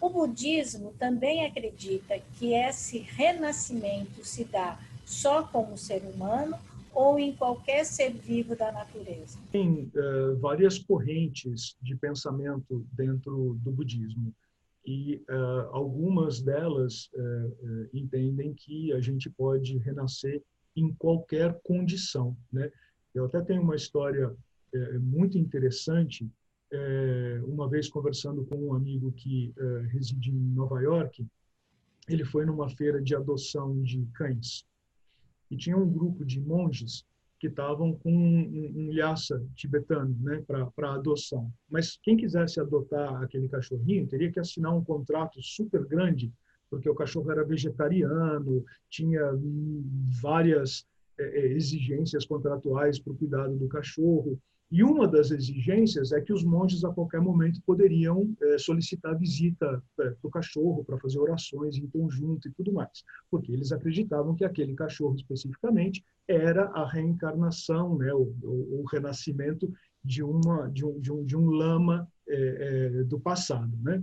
O 0.00 0.08
budismo 0.08 0.94
também 0.98 1.44
acredita 1.44 2.20
que 2.38 2.54
esse 2.54 2.98
renascimento 2.98 4.24
se 4.24 4.44
dá 4.44 4.78
só 5.10 5.42
como 5.42 5.76
ser 5.76 6.02
humano 6.04 6.56
ou 6.94 7.18
em 7.18 7.34
qualquer 7.34 7.84
ser 7.84 8.12
vivo 8.12 8.54
da 8.54 8.70
natureza? 8.70 9.38
Tem 9.50 9.90
uh, 9.94 10.36
várias 10.38 10.78
correntes 10.78 11.76
de 11.82 11.96
pensamento 11.96 12.86
dentro 12.92 13.58
do 13.60 13.72
budismo 13.72 14.32
e 14.86 15.16
uh, 15.28 15.68
algumas 15.72 16.40
delas 16.40 17.10
uh, 17.14 17.88
entendem 17.92 18.54
que 18.54 18.92
a 18.92 19.00
gente 19.00 19.28
pode 19.28 19.78
renascer 19.78 20.40
em 20.76 20.94
qualquer 20.94 21.58
condição, 21.64 22.36
né? 22.52 22.70
Eu 23.12 23.24
até 23.24 23.40
tenho 23.42 23.62
uma 23.62 23.74
história 23.74 24.32
muito 25.00 25.36
interessante. 25.36 26.30
Uma 27.44 27.68
vez 27.68 27.88
conversando 27.88 28.46
com 28.46 28.68
um 28.68 28.72
amigo 28.72 29.10
que 29.10 29.52
reside 29.88 30.30
em 30.30 30.54
Nova 30.54 30.80
York, 30.80 31.26
ele 32.08 32.24
foi 32.24 32.46
numa 32.46 32.68
feira 32.68 33.02
de 33.02 33.16
adoção 33.16 33.82
de 33.82 34.06
cães 34.14 34.64
e 35.50 35.56
tinha 35.56 35.76
um 35.76 35.90
grupo 35.90 36.24
de 36.24 36.40
monges 36.40 37.04
que 37.38 37.46
estavam 37.46 37.94
com 37.94 38.12
um, 38.12 38.72
um 38.76 38.92
lhasa 38.92 39.42
tibetano, 39.54 40.14
né, 40.20 40.44
para 40.46 40.94
adoção. 40.94 41.50
Mas 41.70 41.98
quem 42.02 42.16
quisesse 42.16 42.60
adotar 42.60 43.22
aquele 43.22 43.48
cachorrinho 43.48 44.06
teria 44.06 44.30
que 44.30 44.38
assinar 44.38 44.76
um 44.76 44.84
contrato 44.84 45.42
super 45.42 45.86
grande, 45.86 46.30
porque 46.68 46.88
o 46.88 46.94
cachorro 46.94 47.32
era 47.32 47.42
vegetariano, 47.42 48.62
tinha 48.90 49.22
várias 50.20 50.86
é, 51.18 51.46
exigências 51.48 52.26
contratuais 52.26 52.98
para 52.98 53.12
o 53.12 53.16
cuidado 53.16 53.56
do 53.56 53.68
cachorro. 53.68 54.38
E 54.70 54.84
uma 54.84 55.08
das 55.08 55.32
exigências 55.32 56.12
é 56.12 56.20
que 56.20 56.32
os 56.32 56.44
monges 56.44 56.84
a 56.84 56.92
qualquer 56.92 57.20
momento 57.20 57.60
poderiam 57.66 58.32
é, 58.40 58.56
solicitar 58.58 59.18
visita 59.18 59.82
é, 59.98 60.10
para 60.10 60.28
o 60.28 60.30
cachorro 60.30 60.84
para 60.84 60.98
fazer 60.98 61.18
orações 61.18 61.76
em 61.76 61.88
conjunto 61.88 62.46
e 62.46 62.52
tudo 62.52 62.72
mais, 62.72 63.02
porque 63.28 63.50
eles 63.50 63.72
acreditavam 63.72 64.36
que 64.36 64.44
aquele 64.44 64.74
cachorro 64.74 65.16
especificamente 65.16 66.04
era 66.28 66.66
a 66.66 66.88
reencarnação, 66.88 67.98
né, 67.98 68.14
o, 68.14 68.32
o, 68.44 68.80
o 68.80 68.84
renascimento 68.84 69.72
de 70.04 70.22
uma 70.22 70.68
de 70.68 70.84
um, 70.84 71.00
de 71.00 71.12
um, 71.12 71.24
de 71.24 71.36
um 71.36 71.50
lama 71.50 72.08
é, 72.28 73.02
do 73.04 73.18
passado, 73.18 73.76
né? 73.82 74.02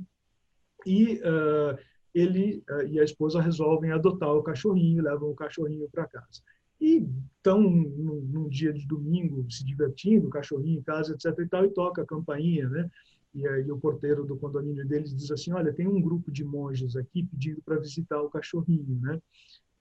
E 0.85 1.15
uh, 1.15 1.77
ele 2.13 2.63
uh, 2.69 2.85
e 2.87 2.99
a 2.99 3.03
esposa 3.03 3.41
resolvem 3.41 3.91
adotar 3.91 4.29
o 4.29 4.43
cachorrinho, 4.43 5.03
levam 5.03 5.31
o 5.31 5.35
cachorrinho 5.35 5.89
para 5.89 6.07
casa 6.07 6.41
e 6.79 7.07
estão 7.37 7.61
num, 7.61 8.49
dia 8.49 8.73
de 8.73 8.85
domingo 8.85 9.49
se 9.49 9.63
divertindo, 9.63 10.29
cachorrinho 10.29 10.79
em 10.79 10.83
casa, 10.83 11.13
etc. 11.13 11.39
e 11.39 11.47
tal, 11.47 11.65
e 11.65 11.69
toca 11.69 12.01
a 12.01 12.05
campainha, 12.05 12.67
né? 12.69 12.89
E 13.33 13.47
aí 13.47 13.71
o 13.71 13.77
porteiro 13.77 14.25
do 14.25 14.35
condomínio 14.35 14.85
deles 14.87 15.15
diz 15.15 15.29
assim, 15.31 15.51
olha, 15.51 15.73
tem 15.73 15.87
um 15.87 16.01
grupo 16.01 16.31
de 16.31 16.43
monges 16.43 16.95
aqui 16.95 17.23
pedindo 17.23 17.61
para 17.61 17.79
visitar 17.79 18.21
o 18.21 18.29
cachorrinho, 18.29 18.99
né? 19.01 19.21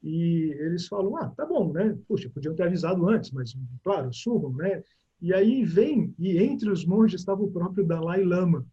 E 0.02 0.54
eles 0.60 0.86
falam, 0.86 1.16
ah, 1.16 1.30
tá 1.30 1.44
bom, 1.46 1.72
né? 1.72 1.96
Puxa, 2.06 2.30
podiam 2.30 2.54
ter 2.54 2.64
avisado 2.64 3.08
antes, 3.08 3.30
mas, 3.30 3.56
claro, 3.82 4.12
subam, 4.12 4.52
né? 4.54 4.82
E 5.20 5.32
aí 5.32 5.64
vem, 5.64 6.14
e 6.18 6.38
entre 6.38 6.70
os 6.70 6.84
monges 6.84 7.20
estava 7.20 7.42
o 7.42 7.50
próprio 7.50 7.86
Dalai 7.86 8.22
Lama, 8.22 8.66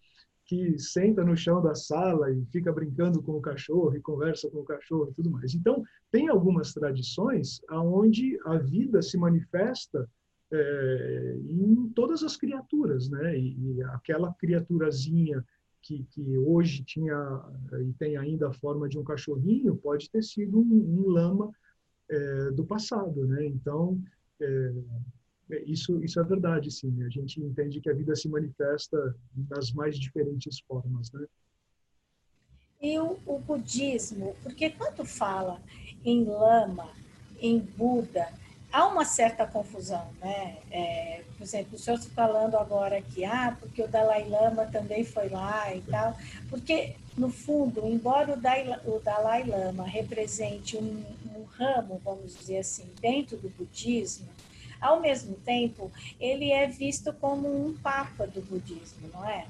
que 0.46 0.78
senta 0.78 1.24
no 1.24 1.38
chão 1.38 1.62
da 1.62 1.74
sala 1.74 2.32
e 2.32 2.46
fica 2.48 2.72
brincando 2.72 3.22
com 3.22 3.34
o 3.34 3.42
cachorro 3.42 3.96
e 3.96 4.02
conversa 4.02 4.50
com 4.50 4.60
o 4.60 4.66
cachorro 4.66 5.10
e 5.12 5.14
tudo 5.14 5.32
mais. 5.32 5.54
Então, 5.54 5.84
tem 6.12 6.28
algumas 6.28 6.74
tradições 6.74 7.62
onde 7.72 8.38
a 8.46 8.58
vida 8.58 9.02
se 9.02 9.18
manifesta 9.18 10.08
é, 10.52 11.38
em 11.50 11.90
todas 11.96 12.24
as 12.24 12.38
criaturas, 12.38 13.10
né? 13.10 13.38
E, 13.38 13.58
e 13.60 13.84
aquela 13.84 14.34
criaturazinha 14.34 15.44
que, 15.82 16.06
que, 16.12 16.38
hoje 16.38 16.84
tinha 16.84 17.42
e 17.82 17.94
tem 17.94 18.16
ainda 18.16 18.50
a 18.50 18.54
forma 18.54 18.88
de 18.88 18.98
um 18.98 19.04
cachorrinho 19.04 19.76
pode 19.76 20.10
ter 20.10 20.24
sido 20.24 20.60
um, 20.60 21.02
um 21.02 21.10
lama 21.10 21.52
é, 22.10 22.52
do 22.52 22.66
passado, 22.66 23.26
né? 23.26 23.46
Então 23.48 24.02
é, 24.40 24.74
isso 25.66 26.04
isso 26.04 26.20
é 26.20 26.24
verdade, 26.24 26.72
sim. 26.72 27.04
A 27.04 27.10
gente 27.10 27.42
entende 27.42 27.80
que 27.80 27.90
a 27.90 27.94
vida 27.94 28.16
se 28.16 28.28
manifesta 28.30 29.16
nas 29.50 29.72
mais 29.72 29.98
diferentes 29.98 30.60
formas, 30.62 31.12
né? 31.12 31.26
E 32.82 33.00
o, 33.00 33.18
o 33.26 33.40
budismo, 33.40 34.36
porque 34.44 34.70
quando 34.70 35.06
fala 35.06 35.62
em 36.04 36.26
lama, 36.26 36.90
em 37.40 37.60
Buda, 37.60 38.28
há 38.74 38.88
uma 38.88 39.06
certa 39.06 39.46
confusão, 39.46 40.10
né? 40.20 40.58
É, 40.72 41.24
por 41.38 41.44
exemplo, 41.44 41.76
o 41.76 41.80
senhor 41.80 41.98
está 41.98 42.10
falando 42.14 42.56
agora 42.56 43.02
que, 43.02 43.24
ah, 43.24 43.56
porque 43.60 43.84
o 43.84 43.88
Dalai 43.88 44.28
Lama 44.28 44.66
também 44.66 45.06
foi 45.06 45.30
lá 45.30 45.74
e 45.76 45.82
tal, 45.82 46.18
porque, 46.50 46.96
no 47.16 47.30
fundo, 47.30 47.88
embora 47.88 48.34
o 48.34 48.36
Dalai, 48.36 48.80
o 48.86 49.00
Dalai 49.00 49.44
Lama 49.46 49.86
represente 49.86 50.76
um, 50.76 51.04
um 51.36 51.44
ramo, 51.44 52.02
vamos 52.04 52.36
dizer 52.36 52.58
assim, 52.58 52.90
dentro 53.00 53.38
do 53.38 53.50
budismo, 53.50 54.28
ao 54.84 55.00
mesmo 55.00 55.36
tempo, 55.46 55.92
ele 56.20 56.52
é 56.52 56.68
visto 56.68 57.14
como 57.14 57.48
um 57.48 57.74
papa 57.78 58.28
do 58.28 58.42
budismo, 58.42 59.10
não 59.14 59.28
é? 59.28 59.48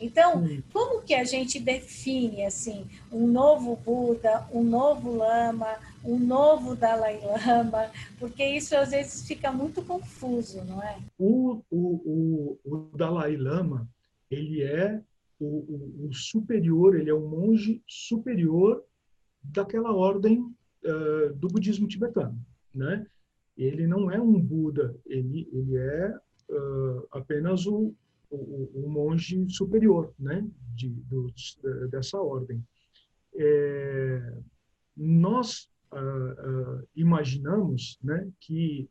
Então, 0.00 0.44
como 0.72 1.02
que 1.02 1.14
a 1.14 1.24
gente 1.24 1.58
define 1.58 2.44
assim 2.44 2.86
um 3.10 3.26
novo 3.26 3.76
Buda, 3.76 4.46
um 4.52 4.62
novo 4.62 5.14
Lama, 5.16 5.76
um 6.04 6.18
novo 6.18 6.76
Dalai 6.76 7.20
Lama? 7.20 7.90
Porque 8.18 8.44
isso 8.44 8.76
às 8.76 8.90
vezes 8.90 9.26
fica 9.26 9.50
muito 9.50 9.82
confuso, 9.82 10.64
não 10.64 10.82
é? 10.82 10.98
O, 11.18 11.62
o, 11.70 11.78
o, 11.80 12.58
o 12.64 12.96
Dalai 12.96 13.36
Lama, 13.36 13.88
ele 14.30 14.62
é 14.62 15.00
o, 15.40 16.06
o, 16.06 16.12
superior, 16.12 16.94
ele 16.94 17.10
é 17.10 17.14
o 17.14 17.28
monge 17.28 17.82
superior 17.88 18.84
daquela 19.42 19.92
ordem 19.92 20.38
uh, 20.84 21.34
do 21.34 21.48
budismo 21.48 21.88
tibetano, 21.88 22.38
né? 22.72 23.04
Ele 23.56 23.86
não 23.86 24.10
é 24.10 24.20
um 24.20 24.40
Buda, 24.40 24.96
ele, 25.06 25.48
ele 25.52 25.76
é 25.76 26.16
uh, 26.50 27.06
apenas 27.12 27.66
o, 27.66 27.94
o, 28.30 28.70
o 28.74 28.88
monge 28.88 29.48
superior 29.48 30.12
né, 30.18 30.46
de, 30.74 30.88
do, 30.88 31.32
dessa 31.90 32.18
ordem. 32.18 32.64
É, 33.34 34.34
nós 34.96 35.70
ah, 35.90 36.34
ah, 36.38 36.82
imaginamos 36.96 37.98
né, 38.02 38.30
que 38.40 38.88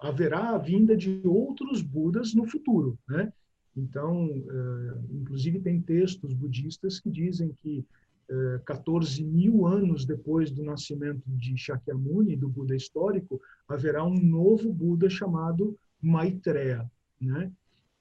haverá 0.00 0.50
a 0.50 0.58
vinda 0.58 0.96
de 0.96 1.22
outros 1.24 1.80
Budas 1.80 2.34
no 2.34 2.44
futuro. 2.44 2.98
Né? 3.08 3.32
Então, 3.76 4.28
inclusive, 5.10 5.60
tem 5.60 5.80
textos 5.80 6.34
budistas 6.34 6.98
que 6.98 7.08
dizem 7.08 7.52
que 7.62 7.86
14 8.64 9.24
mil 9.24 9.66
anos 9.66 10.04
depois 10.04 10.50
do 10.50 10.62
nascimento 10.62 11.22
de 11.26 11.56
Shakyamuni, 11.56 12.36
do 12.36 12.48
Buda 12.48 12.76
histórico, 12.76 13.40
haverá 13.68 14.04
um 14.04 14.18
novo 14.20 14.72
Buda 14.72 15.10
chamado 15.10 15.76
Maitreya. 16.00 16.90
Né? 17.20 17.52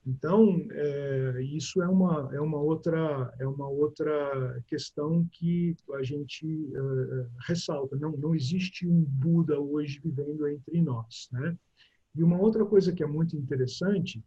Então, 0.05 0.65
é, 0.71 1.41
isso 1.43 1.81
é 1.81 1.87
uma, 1.87 2.29
é, 2.33 2.39
uma 2.39 2.59
outra, 2.59 3.33
é 3.39 3.45
uma 3.45 3.67
outra 3.67 4.61
questão 4.67 5.27
que 5.31 5.75
a 5.93 6.03
gente 6.03 6.45
é, 6.73 7.27
ressalta. 7.47 7.95
Não, 7.97 8.11
não 8.13 8.33
existe 8.33 8.87
um 8.87 9.03
Buda 9.03 9.59
hoje 9.59 9.99
vivendo 10.03 10.47
entre 10.47 10.81
nós. 10.81 11.29
Né? 11.31 11.55
E 12.15 12.23
uma 12.23 12.39
outra 12.39 12.65
coisa 12.65 12.93
que 12.93 13.03
é 13.03 13.07
muito 13.07 13.35
interessante 13.35 14.23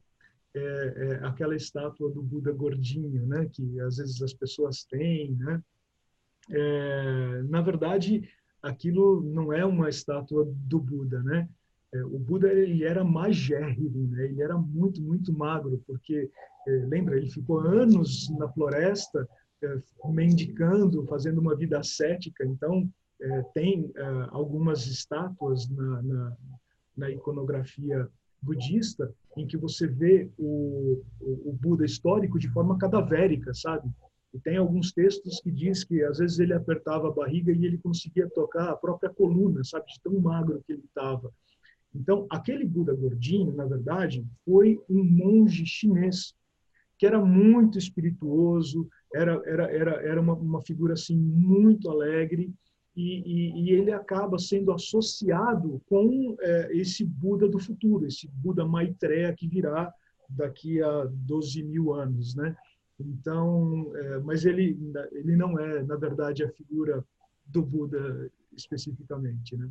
é, 0.54 0.60
é, 0.60 1.26
aquela 1.26 1.56
estátua 1.56 2.10
do 2.10 2.22
Buda 2.22 2.52
gordinho, 2.52 3.26
né? 3.26 3.48
que 3.50 3.80
às 3.80 3.96
vezes 3.96 4.20
as 4.20 4.34
pessoas 4.34 4.84
têm. 4.84 5.32
Né? 5.36 5.62
É, 6.50 7.42
na 7.48 7.60
verdade, 7.60 8.28
aquilo 8.62 9.22
não 9.22 9.52
é 9.52 9.64
uma 9.64 9.88
estátua 9.88 10.44
do 10.46 10.78
Buda, 10.78 11.22
né? 11.22 11.48
É, 11.92 12.04
o 12.04 12.18
Buda 12.18 12.50
ele 12.52 12.84
era 12.84 13.04
magérrimo, 13.04 14.08
né? 14.08 14.24
ele 14.24 14.40
era 14.40 14.56
muito, 14.56 15.02
muito 15.02 15.32
magro, 15.32 15.82
porque, 15.86 16.30
é, 16.66 16.70
lembra, 16.86 17.16
ele 17.16 17.30
ficou 17.30 17.60
anos 17.60 18.30
na 18.38 18.48
floresta 18.48 19.28
é, 19.62 19.78
mendicando, 20.06 21.06
fazendo 21.06 21.40
uma 21.40 21.54
vida 21.54 21.78
ascética, 21.78 22.44
então 22.44 22.88
tem 23.54 23.88
algumas 24.32 24.84
estátuas 24.84 25.68
na, 25.70 26.02
na, 26.02 26.36
na, 26.96 27.10
iconografia 27.12 28.08
budista 28.42 29.14
em 29.36 29.46
que 29.46 29.56
você 29.56 29.86
vê 29.86 30.28
o, 30.36 31.00
o, 31.20 31.50
o 31.50 31.52
Buda 31.52 31.84
histórico 31.84 32.36
de 32.36 32.48
forma 32.48 32.76
cadavérica, 32.76 33.54
sabe? 33.54 33.88
E 34.34 34.40
tem 34.40 34.56
alguns 34.56 34.92
textos 34.92 35.40
que 35.40 35.50
diz 35.50 35.84
que 35.84 36.02
às 36.02 36.18
vezes 36.18 36.38
ele 36.38 36.54
apertava 36.54 37.08
a 37.08 37.12
barriga 37.12 37.52
e 37.52 37.66
ele 37.66 37.78
conseguia 37.78 38.28
tocar 38.30 38.70
a 38.70 38.76
própria 38.76 39.10
coluna, 39.10 39.62
sabe, 39.62 39.86
de 39.86 40.00
tão 40.00 40.18
magro 40.18 40.62
que 40.66 40.72
ele 40.72 40.84
estava. 40.84 41.30
Então, 41.94 42.26
aquele 42.30 42.64
Buda 42.64 42.94
gordinho, 42.94 43.52
na 43.52 43.66
verdade, 43.66 44.24
foi 44.44 44.80
um 44.88 45.04
monge 45.04 45.66
chinês 45.66 46.34
que 46.96 47.06
era 47.06 47.22
muito 47.22 47.78
espirituoso, 47.78 48.88
era 49.12 49.42
era 49.44 49.64
era 49.64 49.90
era 50.02 50.20
uma, 50.20 50.34
uma 50.34 50.62
figura 50.62 50.94
assim 50.94 51.16
muito 51.16 51.90
alegre 51.90 52.54
e, 52.96 53.22
e, 53.26 53.62
e 53.64 53.70
ele 53.72 53.92
acaba 53.92 54.38
sendo 54.38 54.70
associado 54.72 55.82
com 55.86 56.36
é, 56.40 56.70
esse 56.72 57.04
Buda 57.04 57.48
do 57.48 57.58
futuro, 57.58 58.06
esse 58.06 58.28
Buda 58.28 58.64
Maitreya 58.64 59.34
que 59.34 59.48
virá 59.48 59.92
daqui 60.28 60.82
a 60.82 61.04
12 61.10 61.62
mil 61.64 61.92
anos, 61.92 62.34
né? 62.34 62.56
Então, 63.00 63.90
é, 63.94 64.18
mas 64.18 64.44
ele 64.44 64.78
ele 65.12 65.36
não 65.36 65.58
é, 65.58 65.82
na 65.82 65.96
verdade, 65.96 66.44
a 66.44 66.50
figura 66.50 67.04
do 67.46 67.62
Buda 67.62 68.30
especificamente, 68.56 69.56
né? 69.56 69.68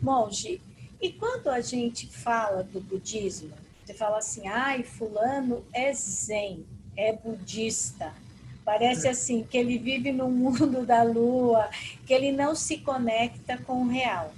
Monge, 0.00 0.60
e 1.00 1.12
quando 1.12 1.48
a 1.48 1.60
gente 1.60 2.06
fala 2.06 2.62
do 2.62 2.80
budismo, 2.80 3.52
você 3.84 3.94
fala 3.94 4.18
assim, 4.18 4.46
ai, 4.48 4.82
fulano 4.82 5.64
é 5.72 5.92
zen, 5.92 6.66
é 6.96 7.12
budista. 7.12 8.12
Parece 8.64 9.06
assim 9.06 9.44
que 9.44 9.56
ele 9.56 9.78
vive 9.78 10.10
no 10.10 10.28
mundo 10.28 10.84
da 10.84 11.02
lua, 11.02 11.70
que 12.04 12.12
ele 12.12 12.32
não 12.32 12.54
se 12.54 12.78
conecta 12.78 13.56
com 13.58 13.82
o 13.82 13.88
real. 13.88 14.34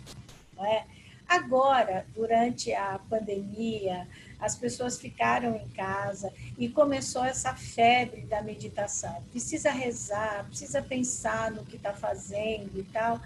Não 0.54 0.66
é? 0.66 0.86
Agora, 1.26 2.06
durante 2.14 2.72
a 2.74 2.98
pandemia, 3.08 4.06
as 4.40 4.56
pessoas 4.56 4.98
ficaram 4.98 5.56
em 5.56 5.68
casa 5.70 6.32
e 6.56 6.68
começou 6.68 7.24
essa 7.24 7.54
febre 7.54 8.22
da 8.22 8.42
meditação. 8.42 9.22
Precisa 9.30 9.70
rezar, 9.70 10.44
precisa 10.46 10.80
pensar 10.80 11.50
no 11.50 11.64
que 11.64 11.76
está 11.76 11.92
fazendo 11.92 12.78
e 12.78 12.82
tal. 12.84 13.20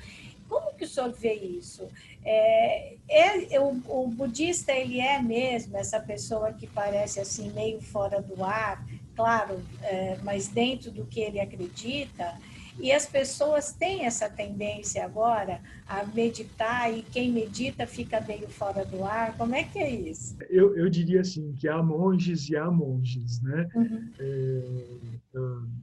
Como 0.49 0.75
que 0.75 0.85
o 0.85 0.89
senhor 0.89 1.13
vê 1.13 1.35
isso? 1.35 1.89
É, 2.25 2.95
é, 3.09 3.61
o, 3.61 3.83
o, 3.89 4.09
budista, 4.09 4.73
ele 4.73 5.01
é 5.01 5.21
mesmo 5.21 5.77
essa 5.77 5.99
pessoa 5.99 6.53
que 6.53 6.67
parece 6.67 7.21
assim 7.21 7.51
meio 7.53 7.81
fora 7.81 8.21
do 8.21 8.45
ar, 8.45 8.85
claro, 9.17 9.63
é, 9.83 10.19
mas 10.23 10.49
dentro 10.49 10.91
do 10.91 11.07
que 11.07 11.21
ele 11.21 11.41
acredita, 11.41 12.35
e 12.79 12.93
as 12.93 13.07
pessoas 13.07 13.73
têm 13.73 14.05
essa 14.05 14.29
tendência 14.29 15.05
agora 15.05 15.61
a 15.87 16.05
meditar 16.05 16.93
e 16.93 17.03
quem 17.03 17.31
medita 17.31 17.87
fica 17.87 18.21
meio 18.21 18.49
fora 18.49 18.85
do 18.85 19.05
ar. 19.05 19.37
Como 19.37 19.55
é 19.55 19.65
que 19.65 19.79
é 19.79 19.91
isso? 19.91 20.37
Eu, 20.49 20.77
eu 20.77 20.89
diria 20.89 21.21
assim 21.21 21.53
que 21.53 21.69
há 21.69 21.83
monges 21.83 22.49
e 22.49 22.57
há 22.57 22.71
monges, 22.71 23.43
né? 23.43 23.69
Uhum. 23.75 24.11
É, 24.19 24.63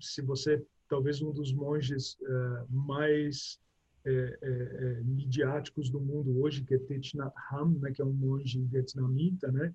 se 0.01 0.21
você 0.21 0.63
talvez 0.89 1.21
um 1.21 1.31
dos 1.31 1.53
monges 1.53 2.17
é, 2.21 2.63
mais 2.69 3.59
é, 4.05 4.11
é, 4.11 4.35
é, 4.41 5.03
midiáticos 5.03 5.89
do 5.89 5.99
mundo 5.99 6.41
hoje, 6.41 6.63
que 6.63 6.73
é 6.73 6.79
Thich 6.79 7.15
Nhat 7.15 7.33
Hanh, 7.51 7.77
né, 7.79 7.91
que 7.91 8.01
é 8.01 8.05
um 8.05 8.13
monge 8.13 8.59
vietnamita, 8.63 9.51
né, 9.51 9.73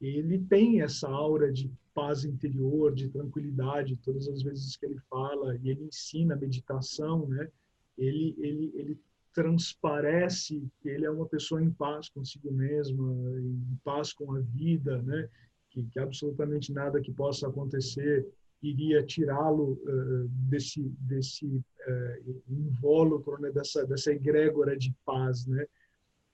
ele 0.00 0.38
tem 0.38 0.82
essa 0.82 1.08
aura 1.08 1.50
de 1.52 1.70
paz 1.94 2.24
interior, 2.24 2.94
de 2.94 3.08
tranquilidade, 3.08 3.98
todas 4.04 4.28
as 4.28 4.42
vezes 4.42 4.76
que 4.76 4.86
ele 4.86 4.98
fala 5.10 5.56
e 5.56 5.70
ele 5.70 5.84
ensina 5.84 6.36
meditação, 6.36 7.26
né, 7.28 7.48
ele 7.96 8.34
ele 8.38 8.72
ele 8.74 9.00
transparece 9.34 10.68
que 10.80 10.88
ele 10.88 11.06
é 11.06 11.10
uma 11.10 11.26
pessoa 11.26 11.62
em 11.62 11.70
paz 11.70 12.08
consigo 12.10 12.52
mesma, 12.52 13.40
em 13.40 13.78
paz 13.82 14.12
com 14.12 14.34
a 14.34 14.40
vida, 14.40 15.00
né, 15.02 15.28
que, 15.70 15.82
que 15.84 15.98
absolutamente 15.98 16.72
nada 16.72 17.00
que 17.00 17.12
possa 17.12 17.48
acontecer 17.48 18.26
iria 18.62 19.02
tirá-lo 19.02 19.72
uh, 19.72 20.28
desse 20.28 20.82
desse 21.00 21.46
uh, 21.46 22.42
invólucro, 22.48 23.40
né, 23.40 23.50
dessa 23.50 23.84
dessa 23.86 24.12
egrégora 24.12 24.76
de 24.76 24.94
paz, 25.04 25.46
né? 25.46 25.66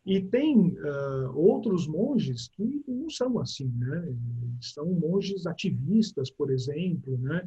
E 0.08 0.22
tem 0.22 0.70
uh, 0.70 1.36
outros 1.36 1.86
monges 1.86 2.48
que 2.48 2.82
não 2.88 3.10
são 3.10 3.38
assim, 3.38 3.70
né? 3.76 4.16
São 4.58 4.86
monges 4.86 5.46
ativistas, 5.46 6.30
por 6.30 6.50
exemplo, 6.50 7.18
né? 7.18 7.46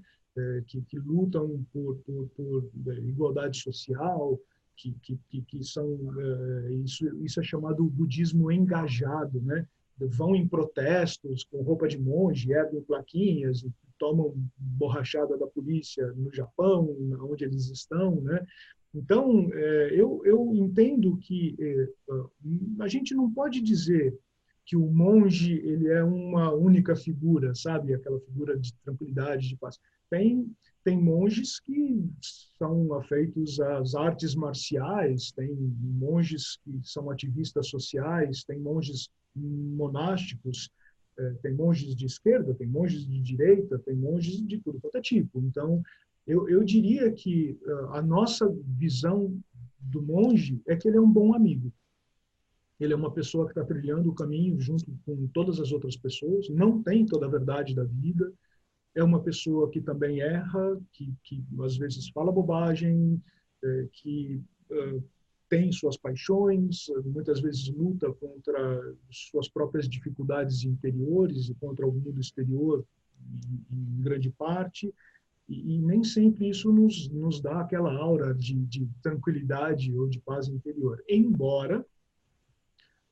que, 0.67 0.81
que 0.83 0.97
lutam 0.97 1.65
por, 1.73 1.97
por, 2.05 2.29
por 2.35 2.71
igualdade 2.99 3.57
social, 3.57 4.39
que, 4.77 4.95
que, 5.01 5.41
que 5.41 5.63
são 5.63 5.97
isso, 6.83 7.05
isso 7.17 7.39
é 7.39 7.43
chamado 7.43 7.83
budismo 7.83 8.51
engajado, 8.51 9.41
né? 9.41 9.67
Vão 9.97 10.35
em 10.35 10.47
protestos 10.47 11.43
com 11.43 11.61
roupa 11.61 11.87
de 11.87 11.99
monge, 11.99 12.51
erguem 12.51 12.81
plaquinhas, 12.81 13.65
tomam 13.99 14.33
borrachada 14.57 15.37
da 15.37 15.47
polícia 15.47 16.07
no 16.13 16.33
Japão, 16.33 16.95
onde 17.21 17.43
eles 17.43 17.69
estão, 17.69 18.21
né? 18.21 18.45
Então, 18.93 19.49
é, 19.53 19.93
eu, 19.93 20.21
eu 20.25 20.53
entendo 20.55 21.17
que 21.17 21.55
é, 21.59 21.89
a 22.79 22.87
gente 22.87 23.15
não 23.15 23.31
pode 23.31 23.61
dizer 23.61 24.17
que 24.65 24.75
o 24.75 24.85
monge 24.85 25.53
ele 25.53 25.87
é 25.87 26.03
uma 26.03 26.51
única 26.53 26.95
figura, 26.95 27.55
sabe? 27.55 27.93
Aquela 27.93 28.19
figura 28.19 28.57
de 28.57 28.73
tranquilidade, 28.75 29.47
de 29.47 29.57
paz. 29.57 29.79
Tem 30.09 30.49
tem 30.83 30.99
monges 30.99 31.59
que 31.59 32.09
são 32.57 32.93
afeitos 32.95 33.59
às 33.59 33.93
artes 33.93 34.33
marciais, 34.33 35.31
tem 35.31 35.53
monges 35.79 36.57
que 36.63 36.79
são 36.83 37.09
ativistas 37.11 37.69
sociais, 37.69 38.43
tem 38.43 38.59
monges 38.59 39.09
monásticos, 39.35 40.71
é, 41.17 41.33
tem 41.43 41.53
monges 41.53 41.95
de 41.95 42.05
esquerda, 42.05 42.53
tem 42.55 42.67
monges 42.67 43.05
de 43.05 43.21
direita, 43.21 43.77
tem 43.79 43.95
monges 43.95 44.41
de 44.45 44.57
tudo 44.59 44.79
quanto 44.81 44.97
é 44.97 45.01
tipo. 45.01 45.39
Então, 45.39 45.83
eu, 46.25 46.47
eu 46.49 46.63
diria 46.63 47.11
que 47.11 47.59
uh, 47.65 47.93
a 47.93 48.01
nossa 48.01 48.47
visão 48.65 49.37
do 49.79 50.01
monge 50.01 50.61
é 50.67 50.75
que 50.75 50.87
ele 50.87 50.97
é 50.97 51.01
um 51.01 51.11
bom 51.11 51.33
amigo. 51.33 51.71
Ele 52.79 52.93
é 52.93 52.95
uma 52.95 53.11
pessoa 53.11 53.45
que 53.45 53.51
está 53.51 53.63
trilhando 53.63 54.09
o 54.09 54.15
caminho 54.15 54.59
junto 54.59 54.85
com 55.05 55.27
todas 55.27 55.59
as 55.59 55.71
outras 55.71 55.95
pessoas, 55.95 56.49
não 56.49 56.81
tem 56.81 57.05
toda 57.05 57.25
a 57.25 57.29
verdade 57.29 57.75
da 57.75 57.83
vida, 57.83 58.31
é 58.95 59.03
uma 59.03 59.21
pessoa 59.21 59.69
que 59.69 59.79
também 59.79 60.19
erra, 60.21 60.79
que, 60.91 61.13
que 61.23 61.43
às 61.63 61.77
vezes 61.77 62.09
fala 62.09 62.31
bobagem, 62.31 63.21
é, 63.63 63.87
que 63.93 64.41
uh, 64.69 65.03
tem 65.47 65.71
suas 65.71 65.97
paixões, 65.97 66.87
muitas 67.05 67.41
vezes 67.41 67.67
luta 67.69 68.11
contra 68.13 68.95
suas 69.09 69.49
próprias 69.49 69.87
dificuldades 69.87 70.63
interiores 70.63 71.49
e 71.49 71.55
contra 71.55 71.85
o 71.85 71.91
mundo 71.91 72.19
exterior, 72.19 72.85
em, 73.19 73.75
em 73.75 74.01
grande 74.01 74.29
parte, 74.31 74.93
e, 75.51 75.75
e, 75.75 75.81
nem 75.81 76.01
sempre 76.01 76.49
isso 76.49 76.71
nos, 76.71 77.09
nos 77.09 77.41
dá 77.41 77.59
aquela 77.59 77.93
aura 77.93 78.33
de, 78.33 78.55
de 78.65 78.87
tranquilidade 79.03 79.93
ou 79.97 80.07
de 80.07 80.17
paz 80.21 80.47
interior. 80.47 81.03
Embora, 81.09 81.85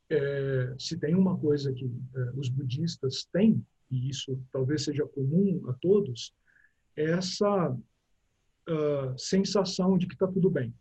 é, 0.10 0.74
se 0.80 0.98
tem 0.98 1.14
uma 1.16 1.38
coisa 1.38 1.74
que 1.74 1.86
é, 1.86 2.32
os 2.36 2.48
budistas 2.48 3.26
têm, 3.26 3.62
e 3.92 4.10
isso 4.10 4.42
talvez 4.54 4.86
seja 4.86 5.06
comum 5.06 5.62
a 5.68 5.74
todos, 5.74 6.34
é 6.96 7.12
essa 7.12 7.72
uh, 7.72 9.18
sensação 9.18 9.98
de 9.98 10.08
que 10.08 10.14
está 10.14 10.28
tudo 10.28 10.50
bem. 10.50 10.74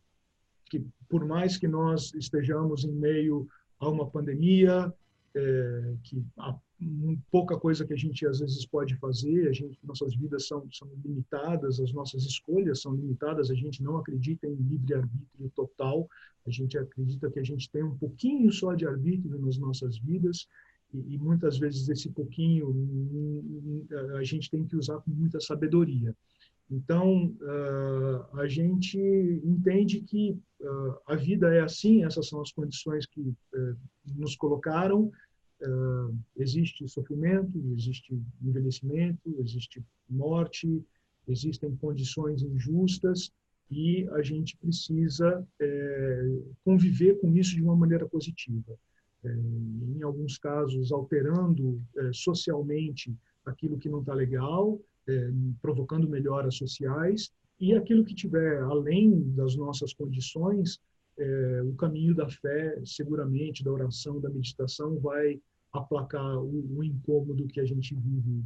Que 0.70 0.84
por 1.08 1.24
mais 1.24 1.56
que 1.56 1.66
nós 1.66 2.14
estejamos 2.14 2.84
em 2.84 2.92
meio 2.92 3.48
a 3.80 3.88
uma 3.88 4.08
pandemia, 4.08 4.92
é, 5.34 5.94
que 6.04 6.22
há 6.38 6.56
pouca 7.30 7.58
coisa 7.58 7.84
que 7.84 7.92
a 7.92 7.96
gente 7.96 8.24
às 8.26 8.38
vezes 8.38 8.64
pode 8.64 8.94
fazer, 8.96 9.48
a 9.48 9.52
gente, 9.52 9.78
nossas 9.82 10.14
vidas 10.14 10.46
são, 10.46 10.66
são 10.70 10.88
limitadas, 11.04 11.80
as 11.80 11.92
nossas 11.92 12.24
escolhas 12.24 12.80
são 12.80 12.94
limitadas, 12.94 13.50
a 13.50 13.54
gente 13.54 13.82
não 13.82 13.96
acredita 13.96 14.46
em 14.46 14.54
livre-arbítrio 14.54 15.50
total, 15.56 16.08
a 16.46 16.50
gente 16.50 16.78
acredita 16.78 17.30
que 17.30 17.40
a 17.40 17.44
gente 17.44 17.68
tem 17.70 17.82
um 17.82 17.96
pouquinho 17.96 18.52
só 18.52 18.74
de 18.74 18.86
arbítrio 18.86 19.38
nas 19.40 19.58
nossas 19.58 19.98
vidas, 19.98 20.46
e, 20.94 21.14
e 21.14 21.18
muitas 21.18 21.58
vezes 21.58 21.88
esse 21.88 22.08
pouquinho 22.10 22.68
hum, 22.70 23.86
hum, 23.90 24.16
a 24.16 24.22
gente 24.22 24.48
tem 24.50 24.64
que 24.64 24.76
usar 24.76 24.98
com 25.00 25.10
muita 25.10 25.40
sabedoria. 25.40 26.14
Então, 26.70 27.34
uh, 27.40 28.38
a 28.38 28.46
gente 28.46 28.98
entende 29.42 30.02
que 30.02 30.38
uh, 30.60 30.96
a 31.06 31.16
vida 31.16 31.52
é 31.54 31.60
assim, 31.60 32.04
essas 32.04 32.28
são 32.28 32.42
as 32.42 32.52
condições 32.52 33.06
que 33.06 33.20
uh, 33.20 33.76
nos 34.04 34.36
colocaram. 34.36 35.10
Existe 36.36 36.88
sofrimento, 36.88 37.58
existe 37.76 38.20
envelhecimento, 38.42 39.34
existe 39.38 39.82
morte, 40.08 40.82
existem 41.26 41.74
condições 41.76 42.42
injustas 42.42 43.32
e 43.70 44.08
a 44.10 44.22
gente 44.22 44.56
precisa 44.56 45.46
conviver 46.64 47.20
com 47.20 47.34
isso 47.36 47.54
de 47.54 47.62
uma 47.62 47.76
maneira 47.76 48.06
positiva. 48.08 48.78
É, 49.24 49.28
em 49.96 50.02
alguns 50.02 50.38
casos, 50.38 50.92
alterando 50.92 51.82
é, 51.96 52.12
socialmente 52.12 53.12
aquilo 53.44 53.78
que 53.78 53.88
não 53.88 54.00
está 54.00 54.14
legal, 54.14 54.80
é, 55.08 55.30
provocando 55.60 56.08
melhoras 56.08 56.54
sociais, 56.54 57.32
e 57.58 57.74
aquilo 57.74 58.04
que 58.04 58.14
tiver 58.14 58.62
além 58.62 59.32
das 59.32 59.56
nossas 59.56 59.92
condições, 59.92 60.78
o 61.64 61.74
caminho 61.74 62.14
da 62.14 62.28
fé, 62.28 62.80
seguramente, 62.84 63.64
da 63.64 63.72
oração, 63.72 64.20
da 64.20 64.30
meditação, 64.30 64.98
vai 65.00 65.40
aplacar 65.72 66.38
o, 66.38 66.78
o, 66.78 66.84
incômodo 66.84 67.46
que 67.46 67.60
a 67.60 67.64
gente 67.64 67.94
vive 67.94 68.42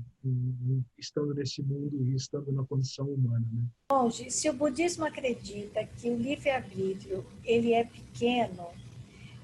estando 0.98 1.34
nesse 1.34 1.62
mundo 1.62 2.04
e 2.04 2.14
estando 2.14 2.50
na 2.52 2.64
condição 2.64 3.06
humana. 3.06 3.46
Né? 3.52 3.62
Monge, 3.92 4.30
se 4.30 4.50
o 4.50 4.52
budismo 4.52 5.04
acredita 5.04 5.84
que 5.84 6.10
o 6.10 6.16
livre-arbítrio 6.16 7.24
ele 7.44 7.72
é 7.72 7.84
pequeno, 7.84 8.66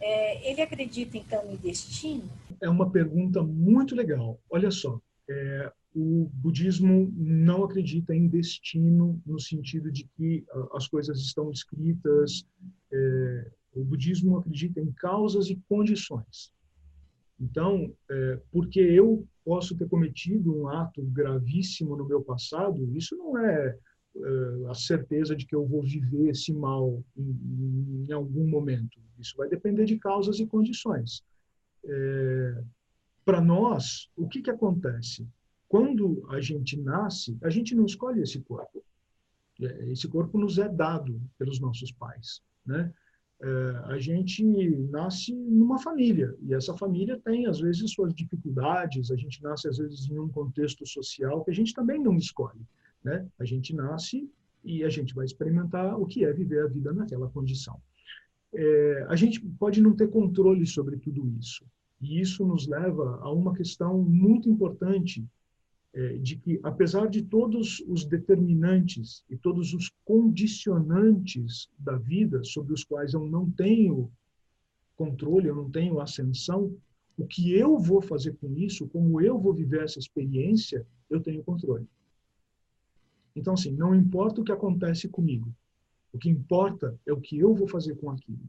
é, 0.00 0.50
ele 0.50 0.60
acredita, 0.60 1.16
então, 1.16 1.50
em 1.50 1.56
destino? 1.56 2.28
É 2.60 2.68
uma 2.68 2.90
pergunta 2.90 3.42
muito 3.42 3.94
legal. 3.94 4.40
Olha 4.50 4.70
só, 4.70 5.00
é, 5.28 5.72
o 5.94 6.28
budismo 6.32 7.12
não 7.16 7.64
acredita 7.64 8.14
em 8.14 8.28
destino 8.28 9.20
no 9.24 9.40
sentido 9.40 9.90
de 9.90 10.04
que 10.16 10.44
as 10.74 10.86
coisas 10.86 11.18
estão 11.20 11.50
escritas. 11.50 12.44
É, 12.92 13.50
o 13.74 13.84
budismo 13.84 14.38
acredita 14.38 14.80
em 14.80 14.90
causas 14.92 15.48
e 15.50 15.56
condições. 15.68 16.52
Então, 17.40 17.92
é, 18.10 18.40
porque 18.50 18.80
eu 18.80 19.26
posso 19.44 19.76
ter 19.76 19.88
cometido 19.88 20.54
um 20.54 20.68
ato 20.68 21.02
gravíssimo 21.02 21.96
no 21.96 22.06
meu 22.06 22.22
passado, 22.22 22.96
isso 22.96 23.16
não 23.16 23.38
é 23.38 23.78
a 24.68 24.74
certeza 24.74 25.36
de 25.36 25.46
que 25.46 25.54
eu 25.54 25.64
vou 25.64 25.82
viver 25.82 26.30
esse 26.30 26.52
mal 26.52 27.04
em, 27.16 28.06
em 28.08 28.12
algum 28.12 28.48
momento. 28.48 28.98
Isso 29.18 29.36
vai 29.36 29.48
depender 29.48 29.84
de 29.84 29.96
causas 29.96 30.40
e 30.40 30.46
condições. 30.46 31.22
É, 31.84 32.62
Para 33.24 33.40
nós, 33.40 34.10
o 34.16 34.26
que, 34.28 34.42
que 34.42 34.50
acontece? 34.50 35.28
Quando 35.68 36.26
a 36.30 36.40
gente 36.40 36.76
nasce, 36.80 37.38
a 37.42 37.50
gente 37.50 37.74
não 37.74 37.84
escolhe 37.84 38.22
esse 38.22 38.40
corpo. 38.40 38.82
É, 39.60 39.90
esse 39.92 40.08
corpo 40.08 40.38
nos 40.38 40.58
é 40.58 40.68
dado 40.68 41.20
pelos 41.38 41.60
nossos 41.60 41.92
pais. 41.92 42.42
Né? 42.68 42.92
É, 43.40 43.82
a 43.86 43.98
gente 43.98 44.44
nasce 44.90 45.32
numa 45.32 45.78
família 45.78 46.36
e 46.42 46.52
essa 46.52 46.76
família 46.76 47.18
tem 47.24 47.46
às 47.46 47.60
vezes 47.60 47.90
suas 47.92 48.14
dificuldades. 48.14 49.10
A 49.10 49.16
gente 49.16 49.42
nasce 49.42 49.66
às 49.68 49.78
vezes 49.78 50.08
em 50.10 50.18
um 50.18 50.28
contexto 50.28 50.86
social 50.86 51.42
que 51.42 51.50
a 51.50 51.54
gente 51.54 51.72
também 51.72 51.98
não 51.98 52.16
escolhe. 52.16 52.60
Né? 53.02 53.26
A 53.38 53.44
gente 53.44 53.74
nasce 53.74 54.30
e 54.62 54.84
a 54.84 54.90
gente 54.90 55.14
vai 55.14 55.24
experimentar 55.24 55.98
o 55.98 56.06
que 56.06 56.24
é 56.24 56.32
viver 56.32 56.62
a 56.62 56.66
vida 56.66 56.92
naquela 56.92 57.28
condição. 57.30 57.80
É, 58.54 59.06
a 59.08 59.16
gente 59.16 59.40
pode 59.40 59.80
não 59.80 59.96
ter 59.96 60.08
controle 60.08 60.66
sobre 60.66 60.98
tudo 60.98 61.26
isso. 61.38 61.64
E 62.00 62.20
isso 62.20 62.46
nos 62.46 62.66
leva 62.66 63.18
a 63.22 63.32
uma 63.32 63.54
questão 63.54 64.02
muito 64.02 64.48
importante 64.48 65.26
de 66.18 66.36
que, 66.36 66.60
apesar 66.62 67.08
de 67.08 67.22
todos 67.22 67.80
os 67.88 68.04
determinantes 68.04 69.24
e 69.28 69.36
todos 69.36 69.74
os 69.74 69.90
condicionantes 70.04 71.68
da 71.78 71.96
vida 71.96 72.44
sobre 72.44 72.72
os 72.72 72.84
quais 72.84 73.14
eu 73.14 73.26
não 73.26 73.50
tenho 73.50 74.10
controle, 74.96 75.48
eu 75.48 75.56
não 75.56 75.70
tenho 75.70 76.00
ascensão, 76.00 76.76
o 77.16 77.26
que 77.26 77.52
eu 77.52 77.78
vou 77.78 78.00
fazer 78.00 78.36
com 78.36 78.52
isso, 78.56 78.88
como 78.88 79.20
eu 79.20 79.38
vou 79.38 79.52
viver 79.52 79.82
essa 79.82 79.98
experiência, 79.98 80.86
eu 81.10 81.20
tenho 81.20 81.42
controle. 81.42 81.86
Então, 83.34 83.54
assim, 83.54 83.72
não 83.72 83.94
importa 83.94 84.40
o 84.40 84.44
que 84.44 84.52
acontece 84.52 85.08
comigo, 85.08 85.52
o 86.12 86.18
que 86.18 86.28
importa 86.28 86.98
é 87.06 87.12
o 87.12 87.20
que 87.20 87.38
eu 87.38 87.54
vou 87.54 87.68
fazer 87.68 87.96
com 87.96 88.10
aquilo. 88.10 88.42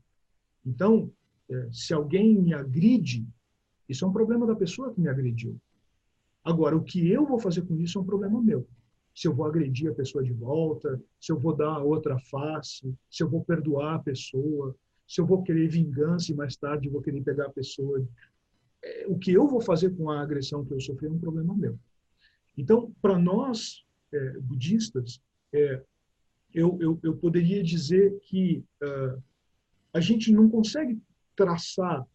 Então, 0.65 1.11
é, 1.49 1.69
se 1.71 1.93
alguém 1.93 2.39
me 2.39 2.53
agride, 2.53 3.27
isso 3.87 4.05
é 4.05 4.07
um 4.07 4.13
problema 4.13 4.45
da 4.45 4.55
pessoa 4.55 4.93
que 4.93 5.01
me 5.01 5.07
agrediu. 5.07 5.59
Agora, 6.43 6.75
o 6.75 6.83
que 6.83 7.09
eu 7.09 7.25
vou 7.25 7.39
fazer 7.39 7.61
com 7.63 7.77
isso 7.79 7.97
é 7.97 8.01
um 8.01 8.05
problema 8.05 8.41
meu. 8.41 8.67
Se 9.13 9.27
eu 9.27 9.33
vou 9.33 9.45
agredir 9.45 9.91
a 9.91 9.95
pessoa 9.95 10.23
de 10.23 10.31
volta, 10.31 11.01
se 11.19 11.31
eu 11.31 11.39
vou 11.39 11.55
dar 11.55 11.79
outra 11.79 12.17
face, 12.17 12.93
se 13.09 13.23
eu 13.23 13.29
vou 13.29 13.43
perdoar 13.43 13.95
a 13.95 13.99
pessoa, 13.99 14.75
se 15.07 15.19
eu 15.19 15.25
vou 15.25 15.43
querer 15.43 15.67
vingança 15.67 16.31
e 16.31 16.35
mais 16.35 16.55
tarde 16.55 16.87
vou 16.87 17.01
querer 17.01 17.21
pegar 17.21 17.47
a 17.47 17.51
pessoa. 17.51 18.07
É, 18.81 19.05
o 19.07 19.17
que 19.17 19.33
eu 19.33 19.47
vou 19.47 19.59
fazer 19.59 19.95
com 19.95 20.09
a 20.09 20.21
agressão 20.21 20.63
que 20.63 20.73
eu 20.73 20.79
sofri 20.79 21.07
é 21.07 21.11
um 21.11 21.19
problema 21.19 21.55
meu. 21.55 21.77
Então, 22.57 22.93
para 23.01 23.17
nós, 23.17 23.83
é, 24.13 24.39
budistas, 24.39 25.21
é, 25.53 25.83
eu, 26.53 26.77
eu, 26.81 26.99
eu, 27.03 27.15
poderia 27.15 27.63
dizer 27.63 28.19
que 28.21 28.63
uh, 28.83 29.21
a 29.93 29.99
gente 29.99 30.31
não 30.31 30.49
consegue 30.49 30.99
traçar 31.35 32.05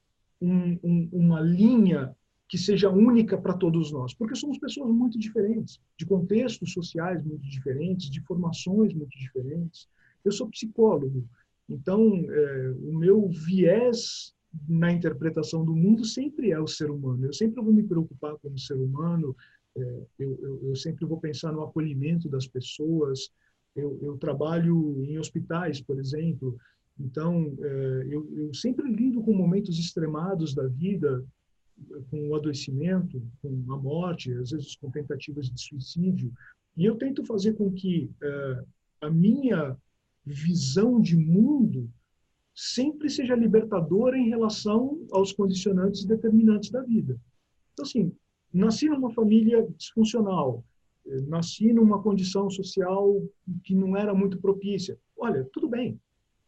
um, 0.40 0.78
um, 0.82 1.08
uma 1.12 1.40
linha 1.40 2.14
que 2.48 2.58
seja 2.58 2.90
única 2.90 3.38
para 3.38 3.54
todos 3.54 3.90
nós, 3.90 4.14
porque 4.14 4.34
somos 4.34 4.58
pessoas 4.58 4.90
muito 4.90 5.18
diferentes, 5.18 5.80
de 5.96 6.04
contextos 6.04 6.72
sociais 6.72 7.24
muito 7.24 7.48
diferentes, 7.48 8.10
de 8.10 8.20
formações 8.20 8.92
muito 8.92 9.16
diferentes. 9.18 9.88
Eu 10.24 10.32
sou 10.32 10.48
psicólogo, 10.48 11.24
então 11.68 12.24
é, 12.28 12.74
o 12.82 12.98
meu 12.98 13.28
viés 13.28 14.34
na 14.68 14.92
interpretação 14.92 15.64
do 15.64 15.74
mundo 15.74 16.04
sempre 16.04 16.50
é 16.52 16.60
o 16.60 16.66
ser 16.66 16.90
humano. 16.90 17.26
Eu 17.26 17.32
sempre 17.32 17.62
vou 17.62 17.72
me 17.72 17.82
preocupar 17.82 18.36
com 18.36 18.48
o 18.48 18.58
ser 18.58 18.74
humano, 18.74 19.34
é, 19.76 19.80
eu, 20.18 20.38
eu, 20.40 20.60
eu, 20.68 20.76
sempre 20.76 21.04
vou 21.04 21.18
pensar 21.18 21.52
no 21.52 21.62
acolhimento 21.62 22.28
das 22.28 22.46
pessoas. 22.46 23.30
Eu, 23.74 23.98
eu 24.02 24.16
trabalho 24.18 25.02
em 25.04 25.18
hospitais, 25.18 25.80
por 25.80 25.98
exemplo, 25.98 26.56
então 26.98 27.52
é, 27.60 28.06
eu, 28.08 28.54
sempre 28.54 28.88
lido 28.88 29.20
com 29.22 29.34
momentos 29.34 29.78
extremados 29.78 30.54
da 30.54 30.66
vida, 30.68 31.24
com 32.10 32.28
o 32.28 32.34
adoecimento, 32.34 33.22
com 33.42 33.72
a 33.72 33.76
morte, 33.76 34.32
às 34.32 34.50
vezes 34.50 34.76
com 34.76 34.90
tentativas 34.90 35.50
de 35.50 35.60
suicídio, 35.60 36.32
e 36.76 36.84
eu 36.84 36.96
tento 36.96 37.24
fazer 37.24 37.54
com 37.54 37.72
que 37.72 38.10
é, 38.22 38.64
a 39.02 39.10
minha 39.10 39.76
visão 40.24 41.00
de 41.00 41.16
mundo 41.16 41.90
sempre 42.54 43.10
seja 43.10 43.34
libertadora 43.34 44.16
em 44.16 44.28
relação 44.28 45.04
aos 45.10 45.32
condicionantes 45.32 46.04
determinantes 46.04 46.70
da 46.70 46.82
vida. 46.82 47.18
Então, 47.72 47.84
assim, 47.84 48.12
nasci 48.52 48.88
numa 48.88 49.12
família 49.12 49.66
disfuncional, 49.76 50.64
eh, 51.06 51.20
nasci 51.22 51.72
numa 51.72 52.00
condição 52.00 52.48
social 52.48 53.20
que 53.64 53.74
não 53.74 53.96
era 53.96 54.14
muito 54.14 54.40
propícia. 54.40 54.96
Olha, 55.16 55.44
tudo 55.52 55.68
bem. 55.68 56.00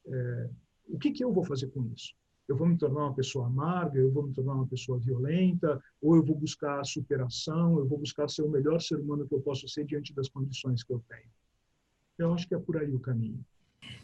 É, 0.07 0.51
o 0.89 0.99
que, 0.99 1.11
que 1.11 1.25
eu 1.25 1.33
vou 1.33 1.45
fazer 1.45 1.67
com 1.69 1.85
isso? 1.87 2.15
Eu 2.49 2.57
vou 2.57 2.67
me 2.67 2.79
tornar 2.79 3.07
uma 3.07 3.15
pessoa 3.15 3.47
amarga, 3.47 3.99
eu 3.99 4.11
vou 4.11 4.23
me 4.23 4.33
tornar 4.33 4.55
uma 4.55 4.67
pessoa 4.67 4.99
violenta, 4.99 5.83
ou 6.01 6.15
eu 6.17 6.23
vou 6.23 6.37
buscar 6.37 6.81
a 6.81 6.85
superação, 6.85 7.79
eu 7.79 7.87
vou 7.87 7.99
buscar 7.99 8.29
ser 8.29 8.43
o 8.43 8.49
melhor 8.49 8.81
ser 8.81 8.97
humano 8.97 9.27
que 9.27 9.35
eu 9.35 9.41
posso 9.41 9.69
ser 9.69 9.85
diante 9.85 10.15
das 10.15 10.29
condições 10.29 10.83
que 10.83 10.93
eu 10.93 11.03
tenho. 11.09 11.31
Eu 12.19 12.33
acho 12.33 12.47
que 12.47 12.55
é 12.55 12.59
por 12.59 12.77
aí 12.77 12.95
o 12.95 13.01
caminho. 13.01 13.45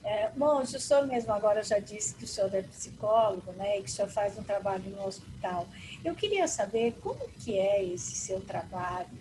É, 0.04 0.30
Monge, 0.36 0.76
o 0.76 0.80
senhor 0.80 1.06
mesmo 1.06 1.32
agora 1.32 1.62
já 1.62 1.78
disse 1.78 2.14
que 2.14 2.24
o 2.24 2.28
senhor 2.28 2.52
é 2.54 2.62
psicólogo, 2.62 3.52
né, 3.52 3.78
e 3.78 3.82
que 3.82 3.88
o 3.88 3.92
senhor 3.92 4.08
faz 4.08 4.36
um 4.36 4.42
trabalho 4.42 4.90
no 4.90 5.06
hospital. 5.06 5.66
Eu 6.04 6.14
queria 6.14 6.48
saber 6.48 6.94
como 7.00 7.28
que 7.28 7.56
é 7.56 7.84
esse 7.84 8.12
seu 8.12 8.40
trabalho 8.40 9.18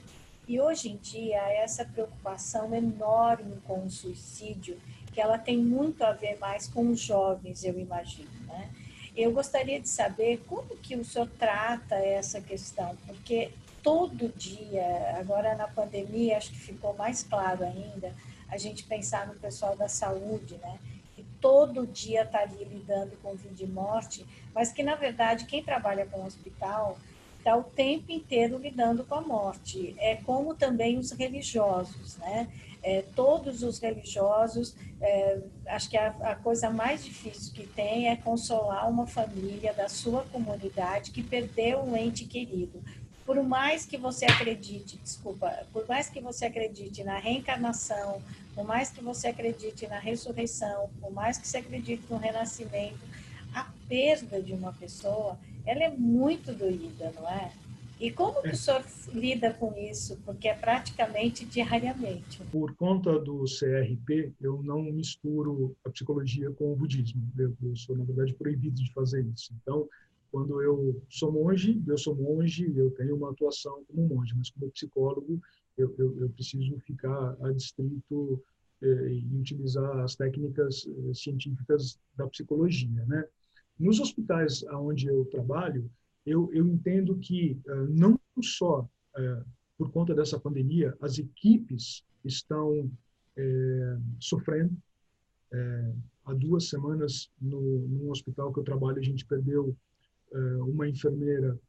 e 0.47 0.59
hoje 0.59 0.89
em 0.89 0.97
dia 0.97 1.39
essa 1.53 1.85
preocupação 1.85 2.73
enorme 2.73 3.61
com 3.63 3.85
o 3.85 3.89
suicídio, 3.89 4.77
que 5.13 5.21
ela 5.21 5.37
tem 5.37 5.57
muito 5.57 6.03
a 6.03 6.13
ver 6.13 6.37
mais 6.39 6.67
com 6.67 6.89
os 6.89 6.99
jovens, 6.99 7.63
eu 7.63 7.79
imagino, 7.79 8.29
né? 8.47 8.69
Eu 9.15 9.31
gostaria 9.31 9.79
de 9.79 9.89
saber 9.89 10.41
como 10.47 10.75
que 10.77 10.95
o 10.95 11.03
senhor 11.03 11.29
trata 11.37 11.95
essa 11.95 12.39
questão, 12.39 12.95
porque 13.05 13.51
todo 13.83 14.29
dia, 14.29 15.17
agora 15.19 15.55
na 15.55 15.67
pandemia, 15.67 16.37
acho 16.37 16.51
que 16.51 16.59
ficou 16.59 16.93
mais 16.95 17.23
claro 17.23 17.63
ainda, 17.63 18.15
a 18.47 18.57
gente 18.57 18.83
pensar 18.83 19.27
no 19.27 19.35
pessoal 19.35 19.75
da 19.75 19.87
saúde, 19.87 20.57
né? 20.57 20.79
Que 21.15 21.23
todo 21.39 21.87
dia 21.87 22.23
está 22.23 22.39
ali 22.39 22.63
lidando 22.63 23.17
com 23.21 23.35
vida 23.35 23.63
e 23.63 23.67
morte, 23.67 24.25
mas 24.53 24.71
que, 24.71 24.83
na 24.83 24.95
verdade, 24.95 25.45
quem 25.45 25.63
trabalha 25.63 26.05
com 26.05 26.19
o 26.19 26.25
hospital 26.25 26.97
está 27.37 27.55
o 27.55 27.63
tempo 27.63 28.11
inteiro 28.11 28.57
lidando 28.57 29.03
com 29.03 29.15
a 29.15 29.21
morte. 29.21 29.95
É 29.97 30.15
como 30.15 30.53
também 30.53 30.97
os 30.97 31.11
religiosos, 31.11 32.17
né? 32.17 32.47
É, 32.83 33.03
todos 33.15 33.61
os 33.61 33.79
religiosos, 33.79 34.75
é, 34.99 35.39
acho 35.67 35.89
que 35.89 35.97
a, 35.97 36.07
a, 36.21 36.35
coisa 36.35 36.69
mais 36.69 37.03
difícil 37.03 37.53
que 37.53 37.67
tem 37.67 38.09
é 38.09 38.15
consolar 38.15 38.89
uma 38.89 39.05
família 39.05 39.71
da 39.73 39.87
sua 39.87 40.23
comunidade 40.31 41.11
que 41.11 41.21
perdeu 41.21 41.79
um 41.79 41.95
ente 41.95 42.25
querido 42.25 42.81
por 43.25 43.41
mais 43.43 43.85
que 43.85 43.97
você 43.97 44.25
acredite, 44.25 44.97
desculpa, 44.97 45.65
por 45.71 45.87
mais 45.87 46.09
que 46.09 46.19
você 46.19 46.45
acredite 46.45 47.01
na 47.01 47.17
reencarnação, 47.17 48.21
por 48.53 48.65
mais 48.65 48.89
que 48.89 49.01
você 49.01 49.27
acredite 49.27 49.87
na 49.87 49.99
ressurreição, 49.99 50.89
por 50.99 51.13
mais 51.13 51.37
que 51.37 51.47
você 51.47 51.59
acredite 51.59 52.03
no 52.09 52.17
renascimento, 52.17 52.99
a 53.53 53.71
perda 53.87 54.41
de 54.41 54.53
uma 54.53 54.73
pessoa, 54.73 55.39
ela 55.65 55.81
é 55.81 55.89
muito 55.89 56.51
doída, 56.53 57.13
não 57.15 57.29
é? 57.29 57.51
E 58.01 58.09
como 58.11 58.41
que 58.41 58.49
o 58.49 58.55
senhor 58.55 58.83
lida 59.13 59.53
com 59.53 59.77
isso? 59.77 60.19
Porque 60.25 60.47
é 60.47 60.55
praticamente 60.55 61.45
diariamente. 61.45 62.41
Por 62.51 62.75
conta 62.75 63.19
do 63.19 63.43
CRP, 63.43 64.33
eu 64.41 64.63
não 64.63 64.81
misturo 64.81 65.77
a 65.85 65.89
psicologia 65.91 66.49
com 66.49 66.73
o 66.73 66.75
budismo. 66.75 67.21
Eu, 67.37 67.55
eu 67.61 67.75
sou, 67.75 67.95
na 67.95 68.03
verdade, 68.03 68.33
proibido 68.33 68.83
de 68.83 68.91
fazer 68.91 69.23
isso. 69.27 69.53
Então, 69.61 69.87
quando 70.31 70.59
eu 70.63 70.99
sou 71.11 71.31
monge, 71.31 71.79
eu 71.87 71.95
sou 71.95 72.15
monge, 72.15 72.75
eu 72.75 72.89
tenho 72.89 73.15
uma 73.15 73.29
atuação 73.29 73.83
como 73.85 74.07
monge, 74.07 74.33
mas 74.35 74.49
como 74.49 74.71
psicólogo, 74.71 75.39
eu, 75.77 75.93
eu, 75.99 76.21
eu 76.21 76.29
preciso 76.31 76.79
ficar 76.79 77.37
adstrito 77.41 78.43
eh, 78.81 79.11
e 79.11 79.37
utilizar 79.37 79.99
as 79.99 80.15
técnicas 80.15 80.87
eh, 80.87 81.13
científicas 81.13 81.99
da 82.15 82.27
psicologia, 82.27 83.05
né? 83.05 83.25
Nos 83.79 83.99
hospitais 83.99 84.63
onde 84.63 85.05
eu 85.05 85.23
trabalho, 85.25 85.87
eu, 86.25 86.49
eu 86.53 86.67
entendo 86.67 87.17
que 87.17 87.59
uh, 87.67 87.87
não 87.89 88.19
só 88.41 88.81
uh, 88.81 89.45
por 89.77 89.91
conta 89.91 90.13
dessa 90.13 90.39
pandemia, 90.39 90.95
as 91.01 91.17
equipes 91.17 92.03
estão 92.23 92.85
uh, 92.85 94.01
sofrendo. 94.19 94.75
há 96.25 96.33
duas 96.33 96.69
semanas, 96.69 97.29
no, 97.41 98.09
hospital 98.09 98.53
que 98.53 98.59
eu 98.59 98.63
trabalho, 98.63 98.99
a 98.99 99.03
gente 99.03 99.25
perdeu 99.25 99.75
uma 100.67 100.87
enfermeira 100.87 101.59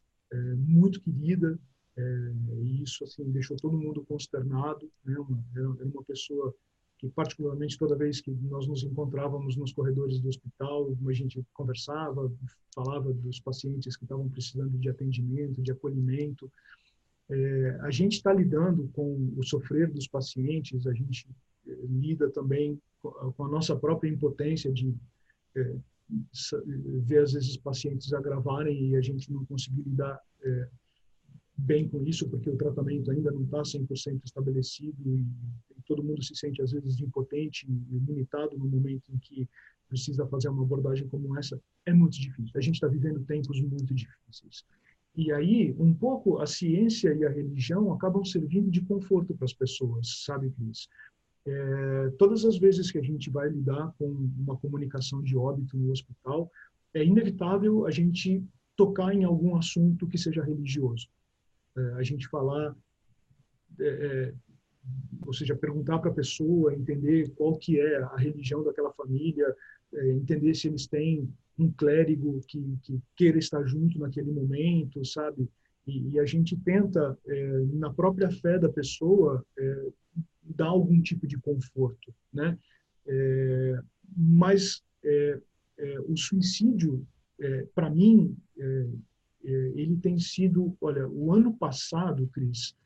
muito 0.57 1.01
querida, 1.01 1.59
e 1.97 2.83
isso 2.83 3.03
assim 3.03 3.29
deixou 3.33 3.57
todo 3.57 3.77
mundo 3.77 4.05
consternado. 4.05 4.89
Né? 5.05 5.19
Uma, 5.19 5.45
era 5.57 5.69
uma 5.69 6.05
pessoa 6.05 6.55
que, 7.03 7.09
particularmente, 7.09 7.77
toda 7.77 7.97
vez 7.97 8.21
que 8.21 8.31
nós 8.31 8.69
nos 8.69 8.85
encontrávamos 8.85 9.57
nos 9.57 9.73
corredores 9.73 10.21
do 10.21 10.29
hospital, 10.29 10.89
a 11.05 11.13
gente 11.13 11.45
conversava, 11.53 12.33
falava 12.73 13.13
dos 13.13 13.41
pacientes 13.41 13.97
que 13.97 14.05
estavam 14.05 14.29
precisando 14.29 14.79
de 14.79 14.89
atendimento, 14.89 15.61
de 15.61 15.73
acolhimento. 15.73 16.49
É, 17.29 17.79
a 17.81 17.91
gente 17.91 18.13
está 18.13 18.33
lidando 18.33 18.89
com 18.93 19.33
o 19.37 19.43
sofrer 19.43 19.91
dos 19.91 20.07
pacientes, 20.07 20.87
a 20.87 20.95
gente 20.95 21.29
lida 21.67 22.31
também 22.31 22.81
com 23.03 23.45
a 23.45 23.49
nossa 23.49 23.75
própria 23.75 24.09
impotência 24.09 24.73
de 24.73 24.95
é, 25.57 25.75
ver 27.03 27.23
às 27.23 27.33
vezes 27.33 27.57
pacientes 27.57 28.13
agravarem 28.13 28.91
e 28.91 28.97
a 28.97 29.01
gente 29.01 29.33
não 29.33 29.45
conseguir 29.45 29.83
lidar 29.83 30.21
é, 30.41 30.69
bem 31.57 31.89
com 31.89 32.03
isso, 32.05 32.29
porque 32.29 32.51
o 32.51 32.57
tratamento 32.57 33.11
ainda 33.11 33.31
não 33.31 33.43
está 33.43 33.63
100% 33.63 34.21
estabelecido 34.25 34.97
e, 35.07 35.25
todo 35.85 36.03
mundo 36.03 36.23
se 36.23 36.37
sente 36.37 36.63
às 36.63 36.71
vezes 36.71 37.01
impotente 37.01 37.67
e 37.69 37.99
limitado 37.99 38.57
no 38.57 38.67
momento 38.67 39.03
em 39.11 39.19
que 39.19 39.49
precisa 39.89 40.27
fazer 40.29 40.49
uma 40.49 40.63
abordagem 40.63 41.09
como 41.09 41.37
essa, 41.37 41.61
é 41.85 41.93
muito 41.93 42.19
difícil. 42.19 42.53
A 42.55 42.61
gente 42.61 42.77
está 42.77 42.87
vivendo 42.87 43.25
tempos 43.25 43.61
muito 43.61 43.93
difíceis. 43.93 44.65
E 45.15 45.31
aí, 45.33 45.75
um 45.79 45.93
pouco, 45.93 46.39
a 46.39 46.47
ciência 46.47 47.13
e 47.13 47.25
a 47.25 47.29
religião 47.29 47.93
acabam 47.93 48.25
servindo 48.25 48.71
de 48.71 48.81
conforto 48.81 49.35
para 49.35 49.45
as 49.45 49.53
pessoas, 49.53 50.23
sabe, 50.25 50.51
Cris? 50.51 50.89
É, 51.45 52.11
todas 52.19 52.45
as 52.45 52.57
vezes 52.57 52.91
que 52.91 52.99
a 52.99 53.03
gente 53.03 53.29
vai 53.29 53.51
lidar 53.51 53.93
com 53.99 54.07
uma 54.39 54.57
comunicação 54.57 55.23
de 55.23 55.37
óbito 55.37 55.77
no 55.77 55.91
hospital, 55.91 56.51
é 56.95 57.05
inevitável 57.05 57.87
a 57.87 57.91
gente 57.91 58.43
tocar 58.77 59.15
em 59.15 59.25
algum 59.25 59.57
assunto 59.57 60.07
que 60.07 60.17
seja 60.17 60.43
religioso. 60.43 61.09
É, 61.77 61.81
a 61.95 62.03
gente 62.03 62.29
falar, 62.29 62.77
é, 63.81 64.35
ou 65.27 65.33
seja, 65.33 65.57
perguntar 65.57 65.99
para 65.99 66.11
a 66.11 66.15
pessoa, 66.15 66.75
entender 66.75 67.31
qual 67.31 67.57
que 67.57 67.81
é 67.81 68.03
a 68.03 68.17
religião 68.17 68.63
daquela 68.63 68.93
família, 68.93 69.55
é, 69.95 70.13
entender 70.13 70.55
se 70.55 70.69
eles 70.69 70.87
têm 70.87 71.33
um 71.59 71.71
clérigo 71.73 72.41
que, 72.47 72.79
que 72.83 73.01
queira 73.17 73.39
estar 73.39 73.65
junto 73.65 73.99
naquele 73.99 74.31
momento, 74.31 75.05
sabe? 75.05 75.49
E, 75.87 76.11
e 76.11 76.19
a 76.19 76.27
gente 76.27 76.57
tenta, 76.57 77.19
é, 77.27 77.59
na 77.73 77.93
própria 77.93 78.31
fé 78.31 78.59
da 78.59 78.69
pessoa, 78.69 79.45
dá 80.43 80.67
algum 80.67 81.01
tipo 81.01 81.27
de 81.27 81.39
conforto, 81.39 82.15
né? 82.33 82.59
Mas 84.17 84.83
o 86.07 86.17
suicídio, 86.17 87.07
para 87.75 87.91
mim, 87.91 88.37
ele 89.45 89.97
tem 89.97 90.19
sido, 90.19 90.77
olha, 90.81 91.09
o 91.09 91.33
ano 91.33 91.53
passado, 91.55 92.29
Cris, 92.33 92.77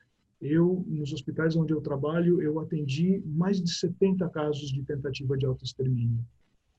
eu 0.40 0.84
nos 0.86 1.12
hospitais 1.12 1.56
onde 1.56 1.72
eu 1.72 1.80
trabalho, 1.80 2.40
eu 2.40 2.60
atendi 2.60 3.22
mais 3.24 3.60
de 3.60 3.70
70 3.70 4.28
casos 4.28 4.70
de 4.70 4.82
tentativa 4.82 5.36
de 5.36 5.46
autoextermínio. 5.46 6.24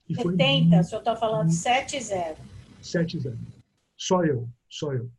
E 0.07 0.15
70, 0.15 0.69
foi, 0.69 0.79
o 0.79 0.83
senhor 0.83 0.99
está 0.99 1.15
falando 1.15 1.49
7-0. 1.49 2.37
7-0. 2.81 3.37
Só 3.95 4.23
eu, 4.23 4.47
só 4.69 4.93
eu. 4.93 5.09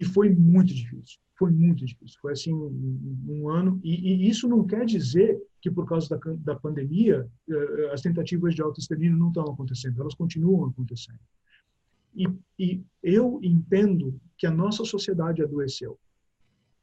E 0.00 0.04
foi 0.04 0.30
muito 0.30 0.72
difícil 0.72 1.18
foi 1.36 1.50
muito 1.50 1.84
difícil. 1.84 2.18
Foi 2.20 2.32
assim 2.32 2.52
um, 2.52 3.24
um 3.28 3.48
ano 3.48 3.78
e, 3.84 4.24
e, 4.24 4.28
isso 4.28 4.48
não 4.48 4.66
quer 4.66 4.84
dizer 4.84 5.38
que 5.60 5.70
por 5.70 5.86
causa 5.86 6.08
da, 6.08 6.18
da 6.38 6.56
pandemia 6.56 7.28
eh, 7.48 7.90
as 7.92 8.00
tentativas 8.00 8.54
de 8.54 8.62
autoextermínio 8.62 9.18
não 9.18 9.28
estão 9.28 9.44
acontecendo. 9.44 10.00
Elas 10.00 10.14
continuam 10.14 10.70
acontecendo. 10.70 11.20
E, 12.16 12.26
e 12.58 12.82
eu 13.02 13.38
entendo 13.42 14.18
que 14.38 14.46
a 14.46 14.50
nossa 14.50 14.84
sociedade 14.84 15.42
adoeceu. 15.42 15.98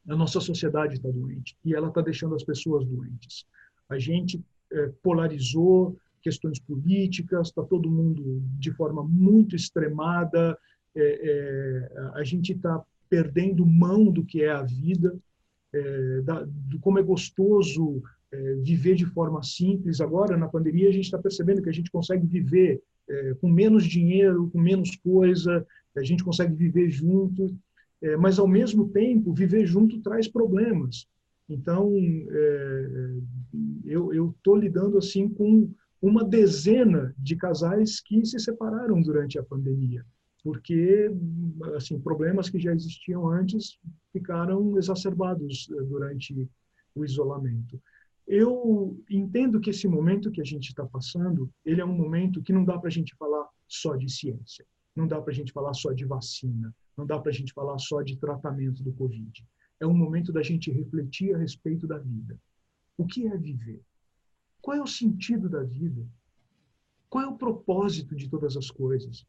A 0.07 0.15
nossa 0.15 0.39
sociedade 0.39 0.95
está 0.95 1.09
doente 1.09 1.57
e 1.63 1.73
ela 1.73 1.87
está 1.87 2.01
deixando 2.01 2.35
as 2.35 2.43
pessoas 2.43 2.85
doentes. 2.85 3.45
A 3.89 3.97
gente 3.97 4.43
é, 4.71 4.91
polarizou 5.01 5.97
questões 6.21 6.59
políticas, 6.59 7.47
está 7.47 7.63
todo 7.63 7.89
mundo 7.89 8.41
de 8.59 8.71
forma 8.71 9.03
muito 9.03 9.55
extremada. 9.55 10.57
É, 10.95 11.01
é, 11.03 12.09
a 12.13 12.23
gente 12.23 12.53
está 12.53 12.83
perdendo 13.09 13.65
mão 13.65 14.11
do 14.11 14.23
que 14.23 14.43
é 14.43 14.51
a 14.51 14.61
vida. 14.61 15.17
é, 15.73 16.21
da, 16.21 16.45
do 16.45 16.79
como 16.79 16.99
é 16.99 17.03
gostoso 17.03 18.01
é, 18.31 18.55
viver 18.55 18.95
de 18.95 19.05
forma 19.05 19.41
simples. 19.43 19.99
Agora, 19.99 20.37
na 20.37 20.47
pandemia, 20.47 20.89
a 20.89 20.91
gente 20.91 21.05
está 21.05 21.17
percebendo 21.17 21.61
que 21.61 21.69
a 21.69 21.73
gente 21.73 21.91
consegue 21.91 22.25
viver 22.25 22.81
é, 23.09 23.33
com 23.35 23.49
menos 23.49 23.85
dinheiro, 23.85 24.49
com 24.51 24.59
menos 24.59 24.95
coisa, 24.97 25.65
a 25.95 26.03
gente 26.03 26.23
consegue 26.23 26.55
viver 26.55 26.89
junto, 26.89 27.55
é, 28.01 28.17
mas, 28.17 28.39
ao 28.39 28.47
mesmo 28.47 28.89
tempo, 28.89 29.33
viver 29.33 29.65
junto 29.65 30.01
traz 30.01 30.27
problemas. 30.27 31.07
Então, 31.49 31.91
é, 32.29 33.15
eu 33.85 34.31
estou 34.35 34.55
lidando 34.55 34.97
assim 34.97 35.27
com 35.27 35.69
uma 36.01 36.23
dezena 36.23 37.13
de 37.17 37.35
casais 37.35 37.99
que 37.99 38.25
se 38.25 38.39
separaram 38.39 39.01
durante 39.01 39.37
a 39.37 39.43
pandemia 39.43 40.05
porque 40.43 41.09
assim 41.75 41.99
problemas 41.99 42.49
que 42.49 42.59
já 42.59 42.73
existiam 42.73 43.29
antes 43.29 43.79
ficaram 44.11 44.77
exacerbados 44.77 45.69
eh, 45.71 45.81
durante 45.83 46.49
o 46.93 47.05
isolamento. 47.05 47.81
Eu 48.27 49.03
entendo 49.09 49.59
que 49.59 49.69
esse 49.69 49.87
momento 49.87 50.31
que 50.31 50.41
a 50.41 50.45
gente 50.45 50.69
está 50.69 50.85
passando, 50.85 51.49
ele 51.65 51.81
é 51.81 51.85
um 51.85 51.93
momento 51.93 52.41
que 52.41 52.53
não 52.53 52.63
dá 52.63 52.77
para 52.77 52.87
a 52.87 52.91
gente 52.91 53.15
falar 53.15 53.47
só 53.67 53.95
de 53.95 54.09
ciência, 54.09 54.65
não 54.95 55.07
dá 55.07 55.21
para 55.21 55.31
a 55.31 55.35
gente 55.35 55.51
falar 55.51 55.73
só 55.73 55.91
de 55.91 56.05
vacina, 56.05 56.73
não 56.95 57.05
dá 57.05 57.19
para 57.19 57.31
a 57.31 57.33
gente 57.33 57.53
falar 57.53 57.77
só 57.79 58.01
de 58.01 58.17
tratamento 58.17 58.83
do 58.83 58.93
Covid. 58.93 59.45
É 59.79 59.85
um 59.85 59.93
momento 59.93 60.31
da 60.31 60.41
gente 60.41 60.71
refletir 60.71 61.35
a 61.35 61.37
respeito 61.37 61.85
da 61.85 61.97
vida. 61.97 62.39
O 62.97 63.05
que 63.05 63.27
é 63.27 63.37
viver? 63.37 63.81
Qual 64.61 64.77
é 64.77 64.81
o 64.81 64.87
sentido 64.87 65.49
da 65.49 65.63
vida? 65.63 66.07
Qual 67.09 67.23
é 67.23 67.27
o 67.27 67.37
propósito 67.37 68.15
de 68.15 68.29
todas 68.29 68.55
as 68.55 68.71
coisas? 68.71 69.25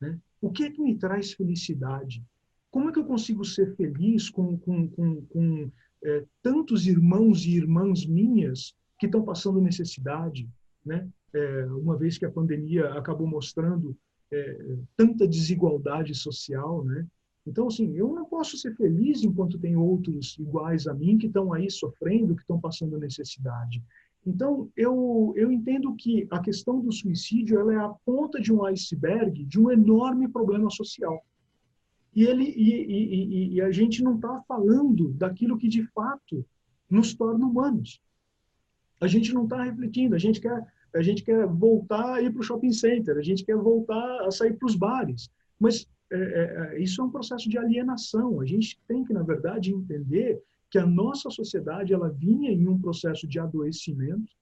Né? 0.00 0.18
O 0.40 0.50
que 0.50 0.64
é 0.64 0.70
que 0.70 0.80
me 0.80 0.96
traz 0.96 1.32
felicidade? 1.32 2.24
Como 2.70 2.88
é 2.88 2.92
que 2.92 2.98
eu 2.98 3.04
consigo 3.04 3.44
ser 3.44 3.74
feliz 3.76 4.30
com, 4.30 4.56
com, 4.58 4.88
com, 4.88 5.22
com 5.26 5.70
é, 6.04 6.24
tantos 6.42 6.86
irmãos 6.86 7.44
e 7.44 7.56
irmãs 7.56 8.06
minhas 8.06 8.74
que 8.98 9.06
estão 9.06 9.22
passando 9.24 9.60
necessidade? 9.60 10.48
Né? 10.84 11.08
É, 11.34 11.66
uma 11.66 11.96
vez 11.96 12.16
que 12.16 12.24
a 12.24 12.30
pandemia 12.30 12.90
acabou 12.94 13.26
mostrando 13.26 13.96
é, 14.32 14.76
tanta 14.96 15.26
desigualdade 15.26 16.14
social, 16.14 16.84
né? 16.84 17.06
Então, 17.46 17.68
assim, 17.68 17.96
eu 17.96 18.12
não 18.14 18.26
posso 18.26 18.56
ser 18.56 18.76
feliz 18.76 19.24
enquanto 19.24 19.58
tem 19.58 19.74
outros 19.74 20.38
iguais 20.38 20.86
a 20.86 20.94
mim 20.94 21.16
que 21.16 21.26
estão 21.26 21.52
aí 21.52 21.70
sofrendo, 21.70 22.34
que 22.34 22.42
estão 22.42 22.60
passando 22.60 22.98
necessidade. 22.98 23.82
Então, 24.26 24.70
eu, 24.76 25.32
eu 25.34 25.50
entendo 25.50 25.94
que 25.96 26.28
a 26.30 26.38
questão 26.40 26.80
do 26.80 26.92
suicídio 26.92 27.58
ela 27.58 27.72
é 27.72 27.78
a 27.78 27.88
ponta 28.04 28.40
de 28.40 28.52
um 28.52 28.64
iceberg 28.66 29.44
de 29.44 29.58
um 29.58 29.70
enorme 29.70 30.28
problema 30.28 30.70
social. 30.70 31.24
E, 32.14 32.24
ele, 32.24 32.44
e, 32.44 32.84
e, 32.84 33.54
e 33.54 33.60
a 33.60 33.70
gente 33.70 34.02
não 34.02 34.16
está 34.16 34.42
falando 34.48 35.12
daquilo 35.12 35.56
que, 35.56 35.68
de 35.68 35.84
fato, 35.92 36.44
nos 36.88 37.14
torna 37.14 37.46
humanos. 37.46 38.00
A 39.00 39.06
gente 39.06 39.32
não 39.32 39.44
está 39.44 39.62
refletindo, 39.62 40.14
a 40.14 40.18
gente 40.18 40.40
quer 40.40 40.66
a 40.92 41.02
gente 41.02 41.22
quer 41.22 41.46
voltar 41.46 42.14
a 42.14 42.22
ir 42.22 42.32
para 42.32 42.40
o 42.40 42.42
shopping 42.42 42.72
center, 42.72 43.16
a 43.16 43.22
gente 43.22 43.44
quer 43.44 43.56
voltar 43.56 44.26
a 44.26 44.30
sair 44.30 44.54
para 44.54 44.66
os 44.66 44.74
bares. 44.74 45.30
Mas 45.58 45.86
é, 46.10 46.16
é, 46.16 46.76
é, 46.76 46.82
isso 46.82 47.00
é 47.00 47.04
um 47.04 47.10
processo 47.10 47.48
de 47.48 47.56
alienação. 47.56 48.40
A 48.40 48.46
gente 48.46 48.80
tem 48.88 49.04
que, 49.04 49.12
na 49.12 49.22
verdade, 49.22 49.72
entender 49.72 50.42
que 50.68 50.78
a 50.78 50.86
nossa 50.86 51.30
sociedade 51.30 51.92
ela 51.92 52.08
vinha 52.08 52.50
em 52.50 52.66
um 52.66 52.80
processo 52.80 53.26
de 53.26 53.38
adoecimento 53.38 54.32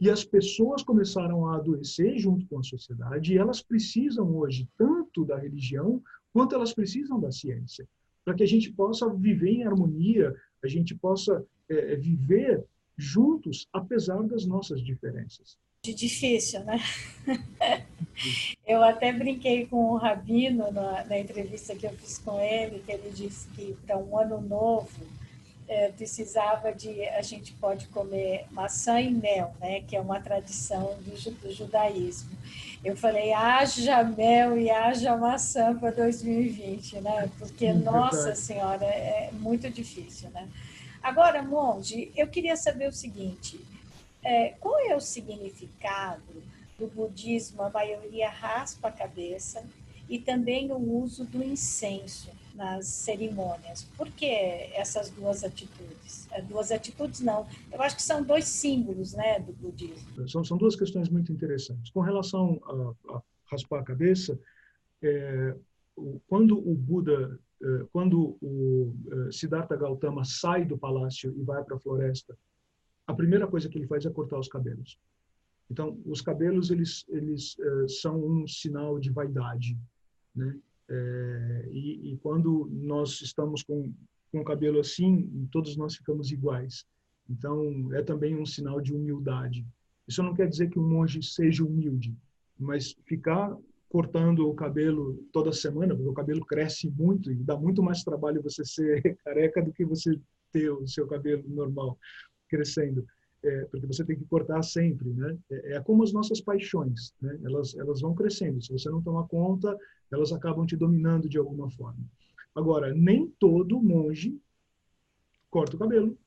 e 0.00 0.08
as 0.10 0.24
pessoas 0.24 0.82
começaram 0.82 1.46
a 1.46 1.56
adoecer 1.56 2.18
junto 2.18 2.46
com 2.46 2.58
a 2.58 2.62
sociedade 2.62 3.32
e 3.32 3.38
elas 3.38 3.60
precisam 3.60 4.36
hoje 4.36 4.68
tanto 4.76 5.24
da 5.24 5.36
religião 5.36 6.02
quanto 6.38 6.54
elas 6.54 6.72
precisam 6.72 7.18
da 7.18 7.32
ciência 7.32 7.84
para 8.24 8.32
que 8.32 8.44
a 8.44 8.46
gente 8.46 8.70
possa 8.70 9.12
viver 9.12 9.50
em 9.50 9.64
harmonia, 9.64 10.32
a 10.62 10.68
gente 10.68 10.94
possa 10.94 11.44
é, 11.68 11.94
é 11.94 11.96
viver 11.96 12.64
juntos 12.96 13.66
apesar 13.72 14.22
das 14.22 14.46
nossas 14.46 14.80
diferenças. 14.80 15.58
Difícil, 15.82 16.62
né? 16.64 16.78
Eu 18.64 18.84
até 18.84 19.12
brinquei 19.12 19.66
com 19.66 19.90
o 19.90 19.96
Rabino 19.96 20.70
na, 20.70 21.04
na 21.06 21.18
entrevista 21.18 21.74
que 21.74 21.86
eu 21.86 21.92
fiz 21.92 22.18
com 22.18 22.40
ele, 22.40 22.80
que 22.80 22.92
ele 22.92 23.10
disse 23.10 23.48
que 23.48 23.76
para 23.86 23.96
um 23.96 24.18
ano 24.18 24.40
novo 24.40 25.06
é, 25.68 25.88
precisava 25.92 26.72
de 26.72 27.04
a 27.10 27.20
gente 27.20 27.52
pode 27.52 27.86
comer 27.88 28.46
maçã 28.50 28.98
e 29.00 29.10
mel, 29.10 29.54
né, 29.60 29.82
que 29.82 29.94
é 29.94 30.00
uma 30.00 30.18
tradição 30.20 30.96
do, 31.02 31.30
do 31.32 31.52
judaísmo. 31.52 32.30
Eu 32.82 32.96
falei, 32.96 33.32
haja 33.32 34.02
mel 34.02 34.58
e 34.58 34.70
haja 34.70 35.16
maçã 35.16 35.76
para 35.76 35.90
2020, 35.90 37.00
né? 37.00 37.28
Porque, 37.38 37.72
nossa 37.72 38.34
senhora, 38.36 38.84
é 38.86 39.30
muito 39.32 39.68
difícil, 39.68 40.30
né? 40.30 40.48
Agora, 41.02 41.42
monge, 41.42 42.12
eu 42.16 42.28
queria 42.28 42.56
saber 42.56 42.88
o 42.88 42.92
seguinte, 42.92 43.60
é, 44.22 44.54
qual 44.60 44.78
é 44.78 44.94
o 44.94 45.00
significado 45.00 46.42
do 46.78 46.86
budismo? 46.86 47.62
A 47.62 47.70
maioria 47.70 48.30
raspa 48.30 48.88
a 48.88 48.92
cabeça 48.92 49.64
e 50.08 50.18
também 50.18 50.70
o 50.70 50.78
uso 51.02 51.24
do 51.24 51.42
incenso 51.42 52.30
nas 52.58 52.86
cerimônias. 52.86 53.84
Por 53.96 54.10
que 54.10 54.26
essas 54.26 55.08
duas 55.10 55.44
atitudes? 55.44 56.28
É, 56.32 56.42
duas 56.42 56.72
atitudes 56.72 57.20
não. 57.20 57.46
Eu 57.72 57.80
acho 57.80 57.94
que 57.94 58.02
são 58.02 58.22
dois 58.22 58.46
símbolos 58.46 59.14
né, 59.14 59.38
do 59.38 59.52
budismo. 59.52 60.28
São, 60.28 60.42
são 60.44 60.58
duas 60.58 60.74
questões 60.74 61.08
muito 61.08 61.32
interessantes. 61.32 61.90
Com 61.92 62.00
relação 62.00 62.60
a, 63.08 63.14
a 63.14 63.22
raspar 63.50 63.78
a 63.78 63.84
cabeça, 63.84 64.38
é, 65.00 65.54
quando 66.26 66.58
o 66.58 66.74
Buda, 66.74 67.38
é, 67.62 67.86
quando 67.92 68.36
o 68.42 68.92
é, 69.28 69.32
Siddhartha 69.32 69.76
Gautama 69.76 70.24
sai 70.24 70.64
do 70.64 70.76
palácio 70.76 71.32
e 71.38 71.42
vai 71.44 71.62
para 71.62 71.76
a 71.76 71.80
floresta, 71.80 72.36
a 73.06 73.14
primeira 73.14 73.46
coisa 73.46 73.68
que 73.68 73.78
ele 73.78 73.86
faz 73.86 74.04
é 74.04 74.10
cortar 74.10 74.38
os 74.38 74.48
cabelos. 74.48 74.98
Então, 75.70 76.00
os 76.04 76.20
cabelos 76.20 76.70
eles 76.70 77.04
eles 77.08 77.56
é, 77.60 77.88
são 77.88 78.18
um 78.18 78.48
sinal 78.48 78.98
de 78.98 79.10
vaidade, 79.10 79.78
né? 80.34 80.58
É, 80.90 81.68
e, 81.70 82.12
e, 82.12 82.16
quando 82.18 82.68
nós 82.72 83.20
estamos 83.20 83.62
com, 83.62 83.92
com 84.32 84.40
o 84.40 84.44
cabelo 84.44 84.80
assim, 84.80 85.48
todos 85.52 85.76
nós 85.76 85.96
ficamos 85.96 86.30
iguais. 86.30 86.86
Então, 87.28 87.92
é 87.94 88.02
também 88.02 88.34
um 88.34 88.46
sinal 88.46 88.80
de 88.80 88.94
humildade. 88.94 89.66
Isso 90.06 90.22
não 90.22 90.34
quer 90.34 90.48
dizer 90.48 90.70
que 90.70 90.78
um 90.78 90.88
monge 90.88 91.22
seja 91.22 91.64
humilde, 91.64 92.16
mas 92.58 92.96
ficar 93.04 93.54
cortando 93.88 94.48
o 94.48 94.54
cabelo 94.54 95.22
toda 95.32 95.52
semana, 95.52 95.94
porque 95.94 96.10
o 96.10 96.14
cabelo 96.14 96.44
cresce 96.44 96.90
muito 96.90 97.30
e 97.30 97.36
dá 97.36 97.56
muito 97.56 97.82
mais 97.82 98.02
trabalho 98.02 98.42
você 98.42 98.64
ser 98.64 99.16
careca 99.24 99.62
do 99.62 99.72
que 99.72 99.84
você 99.84 100.18
ter 100.52 100.70
o 100.70 100.86
seu 100.86 101.06
cabelo 101.06 101.44
normal 101.48 101.98
crescendo 102.48 103.06
é, 103.44 103.64
porque 103.66 103.86
você 103.86 104.04
tem 104.04 104.16
que 104.16 104.24
cortar 104.24 104.62
sempre, 104.62 105.08
né? 105.10 105.38
É, 105.50 105.74
é, 105.74 105.80
como 105.80 106.02
as 106.02 106.12
nossas 106.12 106.40
paixões, 106.40 107.14
né? 107.20 107.38
Elas 107.44 107.76
elas 107.76 108.00
vão 108.00 108.14
crescendo. 108.14 108.62
Se 108.62 108.72
você 108.72 108.90
não 108.90 109.02
tomar 109.02 109.26
conta, 109.28 109.76
elas 110.10 110.32
acabam 110.32 110.66
te 110.66 110.76
dominando 110.76 111.28
de 111.28 111.38
alguma 111.38 111.70
forma. 111.70 112.04
Agora, 112.54 112.92
nem 112.94 113.28
todo 113.38 113.80
monge 113.80 114.40
corta 115.50 115.76
o 115.76 115.78
cabelo. 115.78 116.18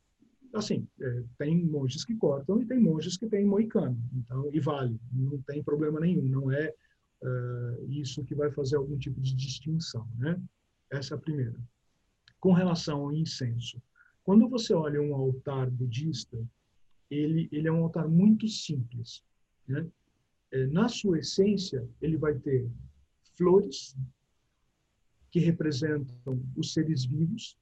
Assim, 0.54 0.88
é, 1.00 1.24
tem 1.38 1.64
monges 1.66 2.04
que 2.04 2.16
cortam 2.16 2.62
e 2.62 2.66
tem 2.66 2.80
monges 2.80 3.18
que 3.18 3.28
têm 3.28 3.46
moicano. 3.46 3.98
Então, 4.14 4.50
e 4.54 4.60
vale, 4.60 5.00
não 5.12 5.42
tem 5.42 5.64
problema 5.64 6.00
nenhum. 6.00 6.24
Não 6.24 6.52
é 6.52 6.74
uh, 7.22 7.90
isso 7.90 8.24
que 8.24 8.36
vai 8.36 8.52
fazer 8.52 8.76
algum 8.76 8.98
tipo 8.98 9.22
de 9.22 9.34
distinção, 9.34 10.06
né? 10.18 10.42
Essa 10.90 11.16
é 11.16 11.18
a 11.18 11.22
primeira. 11.22 11.56
Com 12.40 12.52
relação 12.52 13.02
ao 13.02 13.14
incenso, 13.14 13.82
quando 14.24 14.50
você 14.50 14.74
olha 14.74 15.02
um 15.02 15.16
altar 15.16 15.70
budista, 15.70 16.38
ele, 17.12 17.50
ele 17.52 17.68
é 17.68 17.72
um 17.72 17.84
altar 17.84 18.08
muito 18.08 18.48
simples. 18.48 19.24
Né? 19.68 19.86
É, 20.52 20.66
na 20.68 20.88
sua 20.88 21.20
essência, 21.20 21.88
ele 22.02 22.18
vai 22.18 22.34
ter 22.36 22.70
flores, 23.36 23.96
que 25.30 25.40
representam 25.40 26.44
os 26.56 26.74
seres 26.74 27.06
vivos, 27.06 27.58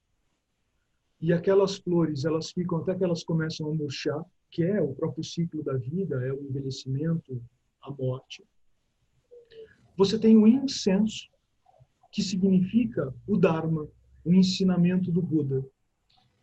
e 1.20 1.32
aquelas 1.32 1.76
flores, 1.76 2.24
elas 2.24 2.50
ficam 2.50 2.78
até 2.78 2.94
que 2.94 3.04
elas 3.04 3.22
começam 3.22 3.70
a 3.70 3.74
murchar, 3.74 4.24
que 4.50 4.62
é 4.62 4.80
o 4.80 4.94
próprio 4.94 5.22
ciclo 5.22 5.62
da 5.62 5.76
vida, 5.76 6.16
é 6.26 6.32
o 6.32 6.42
envelhecimento, 6.42 7.42
a 7.82 7.90
morte. 7.90 8.42
Você 9.96 10.18
tem 10.18 10.36
o 10.36 10.46
incenso, 10.46 11.28
que 12.10 12.22
significa 12.22 13.14
o 13.26 13.36
Dharma, 13.36 13.86
o 14.24 14.32
ensinamento 14.32 15.12
do 15.12 15.22
Buda 15.22 15.64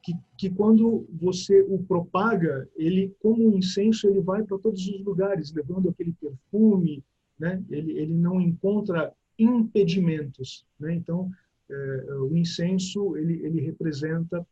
que, 0.08 0.14
que 0.38 0.50
quando 0.50 1.06
você 1.12 1.62
o 1.64 1.84
propaga, 1.84 2.66
ele, 2.78 3.14
como 3.20 3.46
um 3.46 3.58
incenso, 3.58 4.08
ele 4.08 4.22
vai 4.22 4.42
para 4.42 4.58
todos 4.58 4.88
os 4.88 5.04
lugares, 5.04 5.52
levando 5.52 5.90
aquele 5.90 6.14
perfume, 6.14 7.04
né? 7.38 7.62
ele, 7.70 7.92
ele 7.92 8.14
não 8.14 8.40
encontra 8.40 9.14
impedimentos. 9.38 10.66
Né? 10.80 10.96
Então, 10.96 11.30
é, 11.70 12.14
o 12.22 12.38
incenso, 12.38 13.18
ele, 13.18 13.46
ele 13.46 13.60
representa 13.60 14.48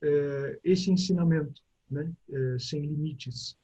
é, 0.00 0.60
esse 0.62 0.88
ensinamento, 0.88 1.60
né? 1.90 2.12
É, 2.30 2.56
sem 2.60 2.82
limites. 2.82 3.56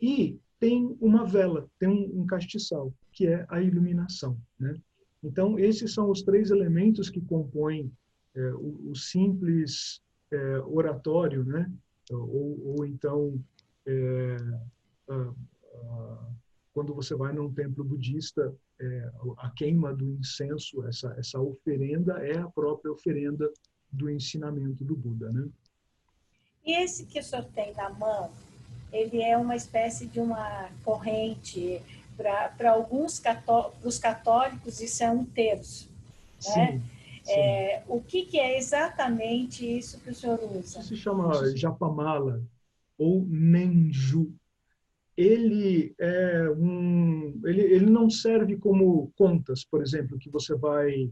E 0.00 0.38
tem 0.58 0.96
uma 0.98 1.26
vela, 1.26 1.68
tem 1.78 1.90
um, 1.90 2.22
um 2.22 2.26
castiçal, 2.26 2.90
que 3.12 3.26
é 3.26 3.44
a 3.50 3.60
iluminação. 3.60 4.34
Né? 4.58 4.74
Então, 5.22 5.58
esses 5.58 5.92
são 5.92 6.10
os 6.10 6.22
três 6.22 6.50
elementos 6.50 7.10
que 7.10 7.20
compõem 7.20 7.92
é, 8.34 8.52
o, 8.54 8.90
o, 8.90 8.96
simples 8.96 10.00
é, 10.32 10.58
oratório, 10.60 11.44
né? 11.44 11.70
Ou, 12.10 12.76
ou 12.76 12.86
então 12.86 13.40
é, 13.86 14.36
a, 15.08 15.14
a, 15.14 16.30
quando 16.72 16.94
você 16.94 17.14
vai 17.14 17.32
num 17.32 17.52
templo 17.52 17.84
budista, 17.84 18.54
é, 18.80 19.10
a 19.38 19.50
queima 19.50 19.94
do 19.94 20.04
incenso, 20.04 20.84
essa 20.86 21.14
essa 21.18 21.40
oferenda 21.40 22.14
é 22.24 22.38
a 22.38 22.48
própria 22.48 22.92
oferenda 22.92 23.50
do 23.92 24.08
ensinamento 24.08 24.84
do 24.84 24.96
Buda, 24.96 25.30
né? 25.32 25.48
E 26.64 26.72
esse 26.72 27.06
que 27.06 27.18
o 27.18 27.22
senhor 27.22 27.44
tem 27.46 27.74
na 27.74 27.90
mão, 27.90 28.30
ele 28.92 29.22
é 29.22 29.36
uma 29.36 29.56
espécie 29.56 30.06
de 30.06 30.20
uma 30.20 30.70
corrente 30.84 31.82
para 32.16 32.72
alguns 32.72 33.18
cató 33.18 33.72
os 33.82 33.98
católicos 33.98 34.80
isso 34.80 35.02
é 35.02 35.10
um 35.10 35.24
terço, 35.24 35.88
né? 36.56 36.72
Sim. 36.72 36.99
É, 37.28 37.82
o 37.88 38.00
que, 38.00 38.24
que, 38.24 38.38
é 38.38 38.58
exatamente 38.58 39.66
isso 39.66 40.00
que 40.00 40.10
o 40.10 40.14
senhor 40.14 40.40
usa? 40.42 40.80
Isso 40.80 40.82
se 40.82 40.96
chama 40.96 41.32
japamala 41.56 42.42
ou 42.98 43.24
nenju. 43.28 44.32
Ele 45.16 45.94
é 45.98 46.50
um, 46.50 47.40
ele, 47.44 47.60
ele 47.62 47.86
não 47.86 48.08
serve 48.08 48.56
como 48.56 49.12
contas, 49.16 49.64
por 49.64 49.82
exemplo, 49.82 50.18
que 50.18 50.30
você 50.30 50.54
vai 50.54 51.10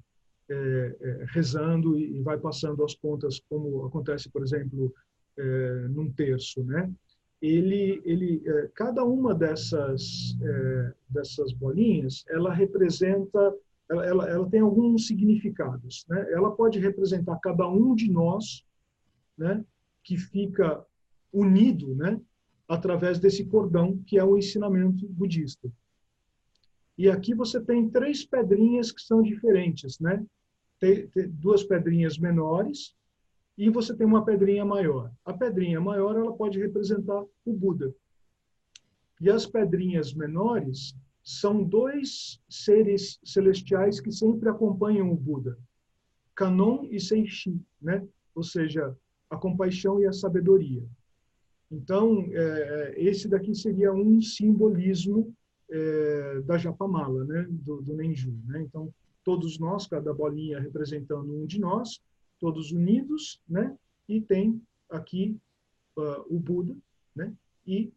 é, 0.51 0.97
é, 1.01 1.25
rezando 1.29 1.99
e, 1.99 2.17
e, 2.17 2.23
vai 2.23 2.39
passando 2.39 2.83
as 2.83 2.95
contas, 2.95 3.39
como 3.51 3.85
acontece, 3.85 4.31
por 4.31 4.43
exemplo, 4.43 4.95
é, 5.37 5.89
num 5.91 6.11
terço, 6.11 6.63
né? 6.65 6.91
Ele, 7.41 8.01
ele, 8.05 8.43
é, 8.47 8.71
cada 8.75 9.05
uma 9.05 9.35
dessas 9.35 10.37
é, 10.43 10.93
dessas 11.11 11.53
bolinhas, 11.53 12.25
ela 12.29 12.53
representa 12.53 13.55
ela, 13.91 14.07
ela, 14.07 14.29
ela 14.29 14.51
tem 14.51 14.61
alguns 14.61 15.07
significados. 15.07 16.05
Né? 16.09 16.33
Ela 16.33 16.51
pode 16.51 16.79
representar 16.79 17.39
cada 17.41 17.69
um 17.69 17.95
de 17.95 18.11
nós, 18.11 18.65
né? 19.37 19.65
que 20.03 20.17
fica 20.17 20.85
unido, 21.33 21.95
né? 21.95 22.21
através 22.69 23.19
desse 23.19 23.45
cordão 23.47 23.99
que 24.07 24.19
é 24.19 24.25
o 24.25 24.37
ensinamento 24.37 25.09
budista. 25.09 25.71
E 26.99 27.09
aqui 27.09 27.33
você 27.33 27.61
tem 27.61 27.89
três 27.89 28.25
pedrinhas 28.25 28.93
que 28.93 29.01
são 29.01 29.23
diferentes, 29.23 29.99
né? 30.01 30.25
Tem, 30.81 31.07
tem 31.09 31.29
duas 31.31 31.63
pedrinhas 31.63 32.19
menores 32.19 32.95
e 33.57 33.71
você 33.71 33.97
tem 33.97 34.07
uma 34.07 34.25
pedrinha 34.25 34.65
maior. 34.65 35.11
A 35.25 35.33
pedrinha 35.33 35.81
maior 35.81 36.17
ela 36.17 36.37
pode 36.37 36.59
representar 36.59 37.25
o 37.45 37.53
Buda. 37.53 37.95
E 39.21 39.31
as 39.31 39.47
pedrinhas 39.47 40.13
menores 40.13 40.95
são 41.29 41.63
dois 41.63 42.41
seres 42.49 43.21
celestiais 43.23 44.01
que 44.01 44.11
sempre 44.11 44.49
acompanham 44.49 45.13
o 45.13 45.15
Buda, 45.15 45.59
Kanon 46.35 46.89
e 46.91 46.99
Senshi, 46.99 47.61
né? 47.83 48.03
Ou 48.35 48.43
seja, 48.43 48.97
a 49.29 49.37
compaixão 49.37 50.01
e 50.01 50.07
a 50.07 50.13
sabedoria. 50.13 50.83
Então, 51.71 52.27
é, 52.31 52.95
é, 52.97 53.05
esse 53.05 53.29
daqui 53.29 53.55
seria 53.55 53.93
um 53.93 54.23
simbolismo 54.23 55.31
é, 55.71 56.41
da 56.47 56.57
Japamala, 56.57 57.23
né? 57.27 57.47
Do, 57.51 57.83
do 57.83 57.95
Nenju, 57.95 58.35
né? 58.47 58.63
Então, 58.63 58.91
todos 59.23 59.59
nós, 59.59 59.87
cada 59.87 60.15
bolinha 60.15 60.59
representando 60.59 61.31
um 61.31 61.45
de 61.45 61.61
nós, 61.61 62.01
todos 62.41 62.73
unidos, 62.73 63.39
né? 63.47 63.77
E 64.09 64.19
tem 64.19 64.63
aqui 64.89 65.37
uh, 65.95 66.25
o 66.35 66.41
Buda, 66.41 66.75
né? 67.15 67.35
E 67.67 67.93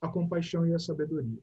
a 0.00 0.06
compaixão 0.06 0.64
e 0.64 0.72
a 0.72 0.78
sabedoria. 0.78 1.42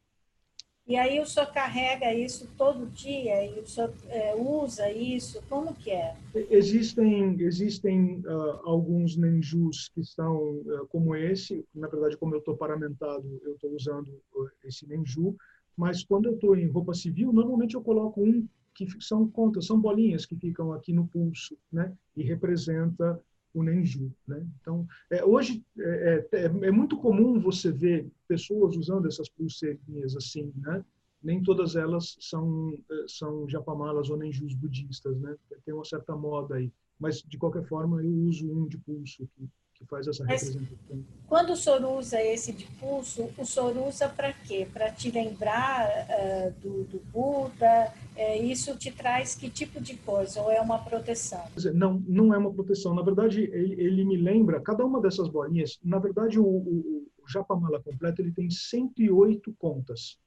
E 0.87 0.95
aí 0.97 1.19
o 1.19 1.25
senhor 1.25 1.51
carrega 1.51 2.13
isso 2.13 2.47
todo 2.55 2.85
dia 2.85 3.43
e 3.43 3.59
o 3.59 3.65
senhor 3.65 3.91
é, 4.07 4.35
usa 4.35 4.91
isso? 4.91 5.41
Como 5.49 5.73
que 5.73 5.89
é? 5.89 6.15
Existem, 6.51 7.41
existem 7.41 8.19
uh, 8.19 8.59
alguns 8.63 9.17
nenjus 9.17 9.89
que 9.89 10.03
são 10.03 10.59
uh, 10.59 10.85
como 10.89 11.15
esse. 11.15 11.65
Na 11.73 11.87
verdade, 11.87 12.15
como 12.17 12.35
eu 12.35 12.39
estou 12.39 12.55
paramentado, 12.55 13.25
eu 13.43 13.55
estou 13.55 13.71
usando 13.71 14.09
uh, 14.35 14.47
esse 14.63 14.87
nenju. 14.87 15.35
Mas 15.75 16.03
quando 16.03 16.27
eu 16.27 16.35
estou 16.35 16.55
em 16.55 16.67
roupa 16.67 16.93
civil, 16.93 17.33
normalmente 17.33 17.73
eu 17.73 17.81
coloco 17.81 18.21
um 18.23 18.47
que 18.75 18.87
são 18.99 19.27
contas, 19.27 19.65
são 19.65 19.79
bolinhas 19.79 20.25
que 20.25 20.35
ficam 20.35 20.71
aqui 20.71 20.93
no 20.93 21.07
pulso, 21.07 21.57
né? 21.71 21.93
E 22.15 22.21
representa 22.21 23.19
o 23.55 23.63
Nenju. 23.63 24.11
Né? 24.27 24.45
Então, 24.61 24.85
é, 25.09 25.23
hoje 25.23 25.63
é, 25.79 26.27
é, 26.31 26.43
é, 26.43 26.71
muito 26.71 26.97
comum 26.97 27.39
você 27.39 27.71
ver 27.71 28.11
pessoas 28.27 28.75
usando 28.75 29.07
essas 29.07 29.29
pulseirinhas 29.29 30.15
assim, 30.15 30.51
né? 30.57 30.83
Nem 31.23 31.41
todas 31.41 31.75
elas 31.75 32.17
são 32.19 32.77
é, 32.91 33.05
são 33.07 33.49
japamalas 33.49 34.09
ou 34.09 34.17
nenjus 34.17 34.53
budistas, 34.53 35.17
né? 35.19 35.35
Tem 35.63 35.73
uma 35.73 35.85
certa 35.85 36.15
moda 36.15 36.55
aí, 36.55 36.71
mas 36.99 37.23
de 37.23 37.37
qualquer 37.37 37.63
forma 37.63 38.03
eu 38.03 38.11
uso 38.11 38.51
um 38.51 38.67
de 38.67 38.77
pulso 38.77 39.27
que 39.33 39.49
que 39.75 39.85
faz 39.85 40.07
essa 40.07 40.23
Mas 40.23 40.43
representação. 40.43 41.03
Quando 41.27 41.53
o 41.53 41.55
senhor 41.55 41.83
usa 41.85 42.21
esse 42.21 42.53
de 42.53 42.65
pulso, 42.79 43.29
o 43.37 43.45
senhor 43.45 43.75
usa 43.77 44.07
para 44.07 44.31
quê? 44.31 44.67
Para 44.71 44.91
te 44.91 45.11
lembrar 45.11 45.87
uh, 45.87 46.51
do, 46.61 46.83
do, 46.85 46.99
Buda? 47.11 47.93
É, 48.15 48.37
isso 48.37 48.77
te 48.77 48.91
traz 48.91 49.35
que 49.35 49.49
tipo 49.49 49.81
de 49.81 49.97
coisa? 49.97 50.41
Ou 50.41 50.51
é 50.51 50.61
uma 50.61 50.79
proteção? 50.79 51.43
Não, 51.73 52.01
não 52.07 52.33
é 52.33 52.37
uma 52.37 52.53
proteção. 52.53 52.93
Na 52.93 53.01
verdade, 53.01 53.43
ele, 53.43 53.73
ele 53.81 54.05
me 54.05 54.17
lembra, 54.17 54.61
cada 54.61 54.85
uma 54.85 55.01
dessas 55.01 55.27
bolinhas, 55.27 55.77
na 55.83 55.99
verdade, 55.99 56.39
o, 56.39 56.45
o, 56.45 57.07
o 57.21 57.29
Japamala 57.29 57.81
completo 57.81 58.21
ele 58.21 58.31
tem 58.31 58.49
108 58.49 59.53
contas. 59.59 60.17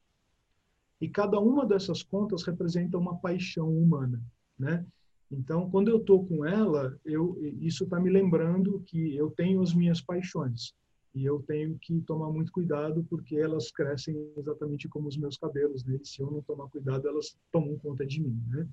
E 1.00 1.08
cada 1.08 1.38
uma 1.38 1.64
dessas 1.64 2.02
contas 2.02 2.42
representa 2.42 2.98
uma 2.98 3.16
paixão 3.18 3.68
humana, 3.68 4.20
né? 4.58 4.84
Então, 5.30 5.70
quando 5.70 5.88
eu 5.88 5.98
estou 5.98 6.26
com 6.26 6.44
ela, 6.44 6.98
eu, 7.04 7.38
isso 7.60 7.84
está 7.84 8.00
me 8.00 8.10
lembrando 8.10 8.82
que 8.86 9.14
eu 9.14 9.30
tenho 9.30 9.60
as 9.60 9.74
minhas 9.74 10.00
paixões 10.00 10.72
e 11.14 11.24
eu 11.24 11.42
tenho 11.46 11.78
que 11.78 12.00
tomar 12.02 12.30
muito 12.30 12.52
cuidado 12.52 13.04
porque 13.10 13.36
elas 13.36 13.70
crescem 13.70 14.16
exatamente 14.36 14.88
como 14.88 15.08
os 15.08 15.16
meus 15.16 15.36
cabelos, 15.36 15.84
né? 15.84 15.98
Se 16.02 16.22
eu 16.22 16.30
não 16.30 16.42
tomar 16.42 16.68
cuidado, 16.68 17.08
elas 17.08 17.36
tomam 17.52 17.76
conta 17.78 18.06
de 18.06 18.22
mim, 18.22 18.40
né? 18.48 18.66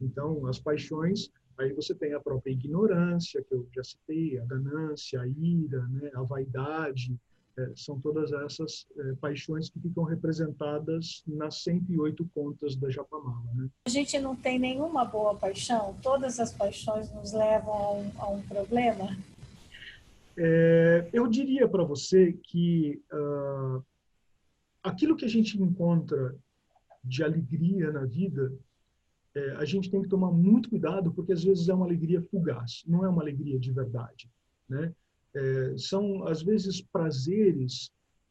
Então, 0.00 0.46
as 0.46 0.58
paixões, 0.58 1.30
aí 1.58 1.72
você 1.72 1.94
tem 1.94 2.12
a 2.12 2.20
própria 2.20 2.52
ignorância 2.52 3.42
que 3.42 3.54
eu 3.54 3.66
já 3.74 3.84
citei, 3.84 4.38
a 4.38 4.44
ganância, 4.44 5.20
a 5.20 5.26
ira, 5.26 5.86
né? 5.88 6.10
A 6.14 6.22
vaidade, 6.22 7.18
são 7.76 8.00
todas 8.00 8.32
essas 8.32 8.86
é, 8.96 9.14
paixões 9.14 9.68
que 9.68 9.78
ficam 9.78 10.04
representadas 10.04 11.22
nas 11.26 11.62
108 11.62 12.28
contas 12.34 12.76
da 12.76 12.90
Japamala. 12.90 13.44
Né? 13.54 13.68
A 13.86 13.90
gente 13.90 14.18
não 14.18 14.34
tem 14.34 14.58
nenhuma 14.58 15.04
boa 15.04 15.34
paixão? 15.34 15.96
Todas 16.02 16.40
as 16.40 16.52
paixões 16.52 17.12
nos 17.12 17.32
levam 17.32 17.72
a 17.72 17.92
um, 17.92 18.12
a 18.18 18.28
um 18.30 18.42
problema? 18.42 19.16
É, 20.36 21.08
eu 21.12 21.26
diria 21.28 21.68
para 21.68 21.84
você 21.84 22.32
que 22.32 23.02
uh, 23.12 23.84
aquilo 24.82 25.16
que 25.16 25.24
a 25.24 25.28
gente 25.28 25.60
encontra 25.60 26.34
de 27.04 27.22
alegria 27.22 27.90
na 27.90 28.04
vida, 28.04 28.52
é, 29.34 29.50
a 29.52 29.64
gente 29.64 29.90
tem 29.90 30.02
que 30.02 30.08
tomar 30.08 30.30
muito 30.30 30.70
cuidado, 30.70 31.12
porque 31.12 31.32
às 31.32 31.42
vezes 31.42 31.68
é 31.68 31.74
uma 31.74 31.86
alegria 31.86 32.22
fugaz, 32.22 32.82
não 32.86 33.04
é 33.04 33.08
uma 33.08 33.22
alegria 33.22 33.58
de 33.58 33.72
verdade. 33.72 34.30
Né? 34.68 34.94
É, 35.34 35.74
são, 35.78 36.26
às 36.26 36.42
vezes, 36.42 36.80
prazeres 36.80 37.90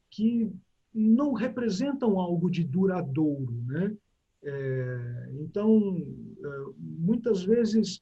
que 0.10 0.52
não 0.94 1.34
representam 1.34 2.20
algo 2.20 2.50
de 2.50 2.64
duradouro. 2.64 3.54
Né? 3.66 3.96
É, 4.44 5.30
então, 5.40 6.06
é, 6.44 6.74
muitas 6.78 7.44
vezes, 7.44 8.02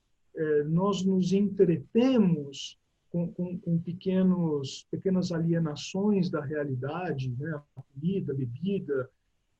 nós 0.67 1.03
nos 1.03 1.33
entretemos 1.33 2.79
com, 3.09 3.31
com, 3.33 3.59
com, 3.59 3.79
pequenos, 3.79 4.87
pequenas 4.89 5.31
alienações 5.31 6.29
da 6.29 6.41
realidade, 6.41 7.35
né? 7.37 7.61
comida, 7.93 8.33
bebida, 8.33 9.09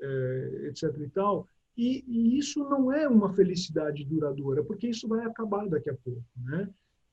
é, 0.01 0.67
etc. 0.67 0.95
e 0.99 1.09
tal, 1.09 1.47
e, 1.75 2.03
e, 2.07 2.37
isso 2.37 2.59
não 2.69 2.91
é 2.91 3.07
uma 3.07 3.33
felicidade 3.33 4.05
duradoura, 4.05 4.63
porque 4.63 4.87
isso 4.87 5.07
vai 5.07 5.25
acabar 5.25 5.67
daqui 5.67 5.89
a 5.89 5.95
pouco. 5.95 6.23
Né? 6.37 6.69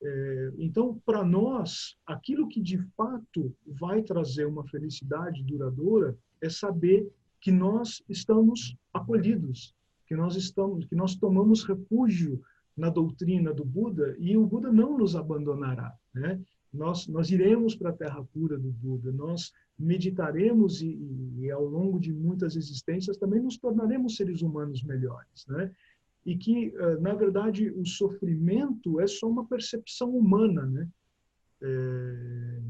É, 0.08 0.52
então, 0.58 1.00
para 1.04 1.24
nós, 1.24 1.96
aquilo 2.06 2.48
que 2.48 2.60
de 2.60 2.78
fato 2.96 3.52
vai 3.66 4.02
trazer 4.02 4.46
uma 4.46 4.64
felicidade 4.68 5.42
duradoura 5.42 6.16
é 6.40 6.48
saber 6.48 7.10
que 7.40 7.50
nós 7.50 8.02
estamos 8.08 8.76
acolhidos, 8.94 9.74
que 10.06 10.14
nós 10.14 10.36
estamos, 10.36 10.86
que 10.86 10.94
nós 10.94 11.16
tomamos 11.16 11.64
refúgio 11.64 12.40
na 12.76 12.88
doutrina 12.88 13.52
do 13.52 13.64
Buda 13.64 14.14
e 14.18 14.36
o 14.36 14.46
Buda 14.46 14.70
não 14.70 14.96
nos 14.96 15.16
abandonará, 15.16 15.92
né? 16.14 16.40
Nós 16.72 17.08
nós 17.08 17.30
iremos 17.30 17.74
para 17.74 17.90
a 17.90 17.98
terra 18.02 18.22
pura 18.32 18.58
do 18.58 18.70
Buda, 18.70 19.10
nós 19.10 19.52
meditaremos 19.78 20.82
e, 20.82 20.98
e, 21.38 21.50
ao 21.50 21.64
longo 21.64 21.98
de 21.98 22.12
muitas 22.12 22.54
existências 22.54 23.16
também 23.16 23.40
nos 23.40 23.56
tornaremos 23.56 24.16
seres 24.16 24.42
humanos 24.42 24.82
melhores, 24.82 25.46
né? 25.48 25.70
E 26.26 26.36
que, 26.36 26.74
eh, 26.76 26.96
na 26.98 27.14
verdade, 27.14 27.70
o 27.70 27.86
sofrimento 27.86 29.00
é 29.00 29.06
só 29.06 29.30
uma 29.30 29.46
percepção 29.46 30.10
humana, 30.10 30.66
né? 30.66 30.88
É, 31.62 32.60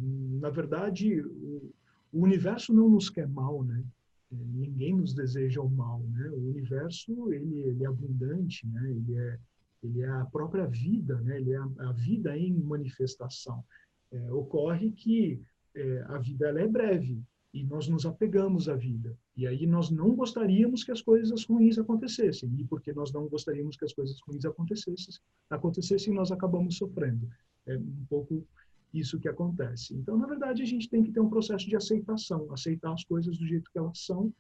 na 0.41 0.51
verdade, 0.51 1.23
o, 1.23 1.73
universo 2.13 2.73
não 2.73 2.89
nos 2.89 3.09
quer 3.09 3.27
mal, 3.27 3.65
né? 3.65 3.83
É, 4.31 4.37
ninguém 4.37 4.95
nos 4.95 5.15
deseja 5.15 5.63
o 5.63 5.71
mal, 5.71 6.01
né? 6.01 6.29
O 6.31 6.51
universo 6.51 7.33
ele, 7.33 7.61
ele 7.61 7.83
é 7.83 7.87
abundante, 7.89 8.67
né? 8.69 8.91
Ele 8.91 9.17
é 9.17 9.39
ele 9.83 10.01
é 10.03 10.09
a 10.09 10.25
própria 10.27 10.67
vida, 10.67 11.21
né? 11.23 11.39
Ele 11.39 11.53
é 11.53 11.57
a, 11.57 11.69
a 11.79 11.93
vida 11.93 12.37
em 12.37 12.53
manifestação. 12.53 13.65
É, 14.13 14.33
ocorre 14.33 14.91
que 14.93 15.41
é, 15.75 16.05
a 16.09 16.19
vida 16.19 16.49
ela 16.49 16.61
é 16.61 16.69
breve 16.69 17.23
e 17.55 17.65
nós 17.65 17.89
nos 17.89 18.05
apegamos 18.05 18.69
à 18.69 18.75
vida. 18.75 19.17
E 19.37 19.47
aí 19.47 19.67
nós 19.67 19.91
não 19.91 20.15
gostaríamos 20.15 20.83
que 20.83 20.91
as 20.91 21.03
coisas 21.03 21.45
ruins 21.45 21.79
acontecessem. 21.79 22.51
E 22.59 22.65
porque 22.65 22.93
nós 22.93 23.13
não 23.13 23.29
gostaríamos 23.29 23.77
que 23.77 23.85
as 23.85 23.93
coisas 23.93 24.19
ruins 24.27 24.45
acontecessem, 24.45 25.15
acontecessem 25.51 26.15
nós 26.15 26.33
acabamos 26.33 26.79
sofrendo. 26.79 27.29
É 27.67 27.77
um 27.77 28.07
pouco 28.09 28.47
isso 28.95 29.21
que 29.21 29.29
acontece. 29.29 29.95
Então, 29.95 30.17
na 30.17 30.27
verdade, 30.27 30.63
a 30.63 30.67
gente 30.67 30.89
tem 30.89 31.03
que 31.03 31.13
ter 31.13 31.21
um 31.21 31.29
processo 31.29 31.69
de 31.69 31.77
aceitação, 31.77 32.51
aceitar 32.51 32.93
as 32.93 33.05
coisas 33.05 33.37
do 33.37 33.47
jeito 33.47 33.71
que 33.71 33.79
elas 33.79 33.99
são 33.99 34.33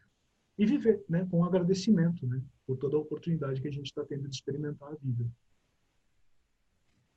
e 0.58 0.64
viver, 0.64 1.04
né, 1.08 1.26
com 1.30 1.44
agradecimento, 1.44 2.26
né, 2.26 2.40
por 2.66 2.78
toda 2.78 2.96
a 2.96 3.00
oportunidade 3.00 3.60
que 3.60 3.68
a 3.68 3.72
gente 3.72 3.86
está 3.86 4.02
tendo 4.04 4.26
de 4.28 4.34
experimentar 4.34 4.90
a 4.90 4.96
vida. 4.96 5.26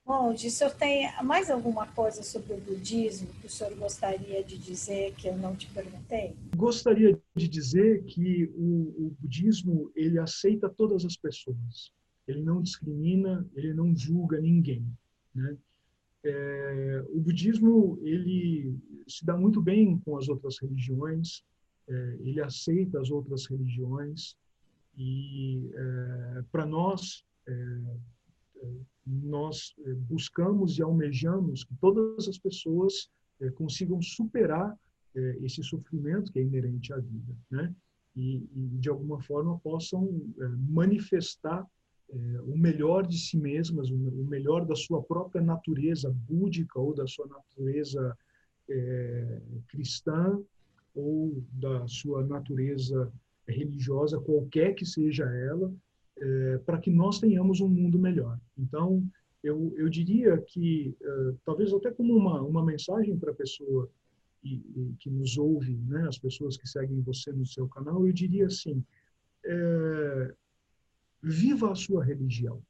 Bom, 0.10 0.34
o 0.34 0.36
senhor 0.36 0.74
tem 0.74 1.07
mais 1.24 1.51
alguma 1.51 1.86
coisa 1.86 2.24
sobre 2.24 2.53
o 2.53 2.60
budismo 2.60 3.28
que 3.39 3.45
o 3.45 3.49
senhor 3.49 3.76
gostaria 3.76 4.43
de 4.43 4.57
dizer 4.57 5.14
que 5.14 5.28
eu 5.28 5.38
não 5.38 5.55
te 5.55 5.68
perguntei? 5.70 6.36
Gostaria 6.55 7.16
de 7.36 7.47
dizer 7.47 8.03
que 8.05 8.51
o, 8.55 9.05
o 9.05 9.16
budismo 9.20 9.91
ele 9.95 10.18
aceita 10.18 10.68
todas 10.68 11.05
as 11.05 11.16
pessoas. 11.16 11.91
Ele 12.28 12.41
não 12.41 12.60
discrimina, 12.60 13.47
ele 13.53 13.72
não 13.72 13.95
julga 13.95 14.41
ninguém, 14.41 14.84
né? 15.36 15.55
É, 16.24 17.05
o 17.10 17.20
budismo 17.20 17.99
ele 18.01 18.76
se 19.07 19.24
dá 19.24 19.38
muito 19.38 19.62
bem 19.62 19.99
com 19.99 20.18
as 20.18 20.28
outras 20.28 20.57
religiões, 20.60 21.43
é, 21.88 22.18
ele 22.22 22.41
aceita 22.41 22.99
as 22.99 23.12
outras 23.12 23.45
religiões 23.45 24.36
e 24.97 25.70
é, 25.72 26.43
para 26.51 26.66
nós 26.66 27.24
é, 27.47 27.53
nós 29.24 29.74
eh, 29.86 29.93
buscamos 30.10 30.78
e 30.78 30.82
almejamos 30.82 31.64
que 31.64 31.74
todas 31.76 32.28
as 32.28 32.38
pessoas 32.38 33.10
eh, 33.41 33.49
consigam 33.51 34.01
superar 34.01 34.78
eh, 35.16 35.38
esse 35.41 35.64
sofrimento 35.64 36.32
que 36.32 36.39
é 36.39 36.43
inerente 36.43 36.93
à 36.93 36.97
vida, 36.97 37.36
né? 37.49 37.74
E, 38.16 38.47
e 38.55 38.78
de 38.80 38.89
alguma 38.89 39.22
forma 39.22 39.57
possam 39.60 40.10
manifestar 40.68 41.66
o 42.47 42.57
melhor 42.57 43.05
de 43.05 43.18
si 43.18 43.38
mesmas, 43.38 43.91
o 43.91 44.26
melhor 44.26 44.66
da 44.66 44.76
sua 44.76 45.01
própria 45.01 45.41
natureza 45.43 46.10
búdica 46.28 46.80
ou 46.80 46.93
da 46.93 47.05
sua 47.05 47.28
natureza 47.28 48.18
é, 48.68 49.41
cristã 49.68 50.41
ou 50.95 51.41
da 51.53 51.88
sua 51.88 52.26
natureza 52.26 53.12
religiosa, 53.47 54.20
qualquer 54.20 54.74
que 54.74 54.86
seja 54.86 55.26
ela, 55.26 55.72
é, 56.20 56.57
para 56.59 56.80
que 56.80 56.89
nós 56.89 57.20
tenhamos 57.20 57.61
um 57.61 57.67
mundo 57.67 57.97
melhor. 57.97 58.39
Então, 58.57 59.03
eu, 59.43 59.74
eu 59.78 59.89
diria 59.89 60.38
que, 60.38 60.95
é, 61.01 61.34
talvez 61.45 61.74
até 61.74 61.91
como 61.91 62.15
uma, 62.15 62.41
uma 62.41 62.65
mensagem 62.65 63.17
para 63.17 63.32
a 63.32 63.36
pessoa 63.36 63.89
e, 64.43 64.55
e, 64.55 64.95
que 64.99 65.09
nos 65.09 65.38
ouve, 65.38 65.76
né, 65.88 66.07
as 66.07 66.17
pessoas 66.17 66.57
que 66.57 66.67
seguem 66.67 67.01
você 67.01 67.32
no 67.32 67.45
seu 67.45 67.67
canal, 67.67 68.05
eu 68.05 68.13
diria 68.13 68.47
assim: 68.47 68.84
é, 69.45 70.34
viva 71.22 71.72
a 71.72 71.76
sua 71.76 72.03
religião. 72.03 72.61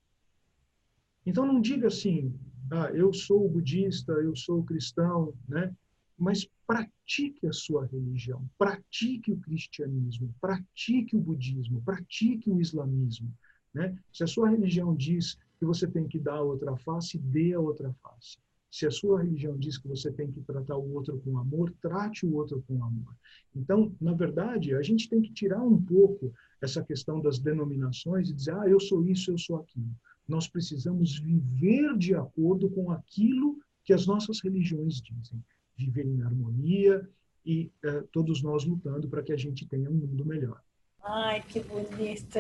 Então, 1.26 1.46
não 1.46 1.62
diga 1.62 1.88
assim, 1.88 2.34
ah, 2.72 2.92
eu 2.94 3.14
sou 3.14 3.50
budista, 3.50 4.14
eu 4.14 4.36
sou 4.36 4.64
cristão, 4.64 5.34
né? 5.48 5.76
mas 6.18 6.48
pratique 6.70 7.48
a 7.48 7.52
sua 7.52 7.88
religião, 7.88 8.48
pratique 8.56 9.32
o 9.32 9.40
cristianismo, 9.40 10.32
pratique 10.40 11.16
o 11.16 11.20
budismo, 11.20 11.82
pratique 11.82 12.48
o 12.48 12.62
islamismo. 12.62 13.34
Né? 13.74 13.98
Se 14.14 14.24
a 14.24 14.28
sua 14.28 14.52
religião 14.52 14.96
diz 14.96 15.34
que 15.58 15.66
você 15.66 15.88
tem 15.88 16.08
que 16.08 16.20
dar 16.20 16.36
a 16.36 16.44
outra 16.44 16.78
face, 16.78 17.18
dê 17.18 17.56
a 17.56 17.60
outra 17.60 17.92
face. 18.04 18.38
Se 18.70 18.86
a 18.86 18.92
sua 18.92 19.24
religião 19.24 19.58
diz 19.58 19.80
que 19.80 19.88
você 19.88 20.12
tem 20.12 20.32
que 20.32 20.42
tratar 20.42 20.78
o 20.78 20.94
outro 20.94 21.20
com 21.22 21.40
amor, 21.40 21.74
trate 21.82 22.24
o 22.24 22.36
outro 22.36 22.64
com 22.68 22.84
amor. 22.84 23.18
Então, 23.56 23.92
na 24.00 24.14
verdade, 24.14 24.76
a 24.76 24.84
gente 24.84 25.10
tem 25.10 25.24
que 25.24 25.34
tirar 25.34 25.64
um 25.64 25.82
pouco 25.82 26.32
essa 26.62 26.84
questão 26.84 27.20
das 27.20 27.40
denominações 27.40 28.30
e 28.30 28.34
dizer, 28.34 28.54
ah, 28.54 28.70
eu 28.70 28.80
sou 28.80 29.04
isso, 29.08 29.32
eu 29.32 29.40
sou 29.40 29.56
aquilo. 29.56 29.90
Nós 30.28 30.48
precisamos 30.48 31.18
viver 31.18 31.98
de 31.98 32.14
acordo 32.14 32.70
com 32.70 32.92
aquilo 32.92 33.58
que 33.84 33.92
as 33.92 34.06
nossas 34.06 34.40
religiões 34.40 35.02
dizem 35.02 35.44
viver 35.80 36.06
em 36.06 36.22
harmonia 36.22 37.08
e 37.46 37.72
uh, 37.86 38.04
todos 38.12 38.44
nós 38.44 38.66
lutando 38.66 39.08
para 39.08 39.24
que 39.24 39.32
a 39.32 39.38
gente 39.38 39.68
tenha 39.68 39.90
um 39.90 39.94
mundo 39.94 40.26
melhor. 40.26 40.62
Ai, 41.02 41.42
que 41.48 41.62
bonito! 41.62 42.40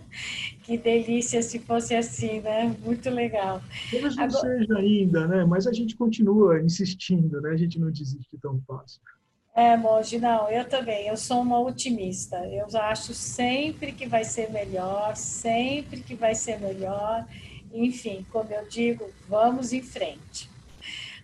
que 0.64 0.78
delícia 0.78 1.42
se 1.42 1.58
fosse 1.58 1.94
assim, 1.94 2.40
né? 2.40 2.74
Muito 2.82 3.10
legal. 3.10 3.62
Talvez 3.90 4.16
não 4.16 4.24
Agora... 4.24 4.58
seja 4.58 4.78
ainda, 4.78 5.28
né? 5.28 5.44
Mas 5.44 5.66
a 5.66 5.72
gente 5.72 5.94
continua 5.96 6.60
insistindo, 6.60 7.40
né? 7.40 7.50
A 7.50 7.56
gente 7.56 7.78
não 7.78 7.90
desiste 7.90 8.38
tão 8.40 8.60
fácil. 8.66 9.00
É, 9.54 9.76
Monge, 9.76 10.18
não, 10.18 10.48
eu 10.48 10.66
também, 10.66 11.08
eu 11.08 11.16
sou 11.16 11.42
uma 11.42 11.60
otimista. 11.60 12.38
Eu 12.46 12.66
acho 12.80 13.12
sempre 13.12 13.92
que 13.92 14.06
vai 14.06 14.24
ser 14.24 14.50
melhor, 14.50 15.14
sempre 15.14 16.00
que 16.00 16.14
vai 16.14 16.34
ser 16.34 16.58
melhor. 16.58 17.26
Enfim, 17.70 18.24
como 18.32 18.50
eu 18.50 18.66
digo, 18.66 19.10
vamos 19.28 19.74
em 19.74 19.82
frente. 19.82 20.48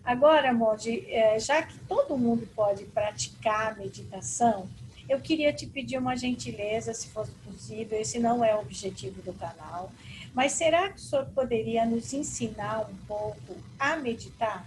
Agora, 0.09 0.55
Monde, 0.55 1.05
é, 1.11 1.39
já 1.39 1.63
que 1.63 1.79
todo 1.81 2.17
mundo 2.17 2.49
pode 2.57 2.83
praticar 2.87 3.77
meditação, 3.77 4.67
eu 5.07 5.21
queria 5.21 5.53
te 5.53 5.67
pedir 5.67 5.99
uma 5.99 6.17
gentileza, 6.17 6.95
se 6.95 7.09
fosse 7.09 7.31
possível, 7.45 8.01
esse 8.01 8.19
não 8.19 8.43
é 8.43 8.55
o 8.55 8.61
objetivo 8.61 9.21
do 9.21 9.35
canal, 9.35 9.93
mas 10.33 10.53
será 10.53 10.89
que 10.89 10.97
o 10.97 10.99
senhor 10.99 11.27
poderia 11.35 11.85
nos 11.85 12.15
ensinar 12.15 12.89
um 12.91 12.97
pouco 13.07 13.55
a 13.79 13.97
meditar? 13.97 14.67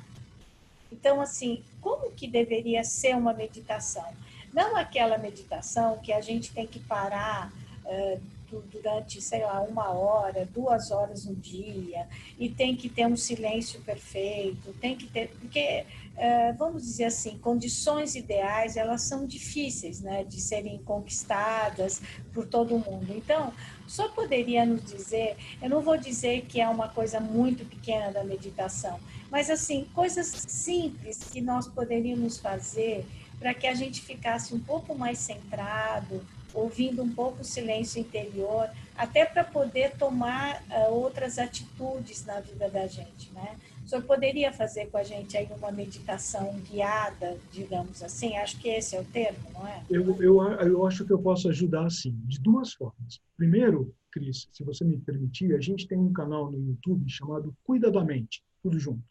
Então, 0.92 1.20
assim, 1.20 1.64
como 1.82 2.12
que 2.12 2.28
deveria 2.28 2.84
ser 2.84 3.16
uma 3.16 3.34
meditação? 3.34 4.14
Não 4.54 4.78
aquela 4.78 5.18
meditação 5.18 5.98
que 6.04 6.14
a 6.14 6.22
gente 6.22 6.52
tem 6.52 6.68
que 6.68 6.80
parar 6.82 7.52
uh, 7.84 8.22
durante, 8.60 9.22
sei 9.22 9.42
lá, 9.42 9.62
uma 9.62 9.90
hora, 9.92 10.46
duas 10.46 10.92
horas 10.92 11.26
no 11.26 11.36
dia, 11.36 12.08
e 12.38 12.50
tem 12.50 12.76
que 12.76 12.90
ter 12.90 13.06
um 13.06 13.16
silêncio 13.16 13.80
perfeito, 13.82 14.74
tem 14.82 14.96
que 14.96 15.08
ter, 15.08 15.30
porque, 15.40 15.86
é, 16.18 16.52
vamos 16.54 16.84
dizer 16.84 17.06
assim, 17.06 17.38
condições 17.38 18.16
ideais, 18.16 18.76
elas 18.76 19.04
são 19.04 19.26
difíceis, 19.26 20.02
né, 20.02 20.24
de 20.24 20.42
serem 20.42 20.80
conquistadas 20.80 22.02
por 22.34 22.46
todo 22.46 22.78
mundo. 22.78 23.14
Então, 23.16 23.54
só 23.88 24.10
poderia 24.10 24.66
nos 24.66 24.84
dizer, 24.84 25.38
eu 25.62 25.70
não 25.70 25.82
vou 25.82 25.98
dizer 25.98 26.46
que 26.48 26.60
é 26.60 26.68
uma 26.68 26.90
coisa 26.90 27.20
muito 27.20 27.66
pequena 27.66 28.12
da 28.12 28.24
meditação, 28.24 29.00
mas, 29.30 29.50
assim, 29.50 29.86
coisas 29.94 30.28
simples 30.28 31.20
que 31.24 31.40
nós 31.40 31.68
poderíamos 31.68 32.38
fazer 32.38 33.06
para 33.40 33.56
que 33.56 33.66
a 33.66 33.74
gente 33.74 34.02
ficasse 34.02 34.54
um 34.54 34.60
pouco 34.60 34.94
mais 34.94 35.18
centrado, 35.18 36.24
ouvindo 36.54 37.02
um 37.02 37.14
pouco 37.14 37.42
o 37.42 37.44
silêncio 37.44 38.00
interior, 38.00 38.70
até 38.96 39.26
para 39.26 39.44
poder 39.44 39.96
tomar 39.98 40.62
uh, 40.70 40.94
outras 40.94 41.40
atitudes 41.40 42.26
na 42.26 42.40
vida 42.40 42.70
da 42.70 42.88
gente, 42.88 43.32
né? 43.34 43.58
O 43.84 43.88
senhor 43.88 44.04
poderia 44.04 44.54
fazer 44.54 44.88
com 44.88 44.98
a 44.98 45.04
gente 45.04 45.36
aí 45.36 45.48
uma 45.58 45.72
meditação 45.72 46.54
guiada, 46.70 47.38
digamos 47.52 48.04
assim? 48.04 48.38
Acho 48.38 48.60
que 48.60 48.70
esse 48.70 48.96
é 48.96 49.02
o 49.02 49.06
termo, 49.06 49.40
não 49.54 49.68
é? 49.68 49.82
Eu, 49.90 50.22
eu, 50.22 50.42
eu 50.42 50.86
acho 50.86 51.06
que 51.06 51.12
eu 51.12 51.20
posso 51.20 51.50
ajudar 51.50 51.86
assim, 51.86 52.16
de 52.26 52.40
duas 52.40 52.74
formas. 52.74 53.20
Primeiro, 53.36 53.94
Cris, 54.12 54.48
se 54.52 54.64
você 54.64 54.84
me 54.84 54.98
permitir, 54.98 55.56
a 55.56 55.60
gente 55.60 55.88
tem 55.88 55.98
um 55.98 56.14
canal 56.14 56.52
no 56.52 56.60
YouTube 56.60 57.10
chamado 57.10 57.56
Cuida 57.64 57.90
da 57.90 58.04
Mente, 58.04 58.44
tudo 58.62 58.78
junto. 58.78 59.02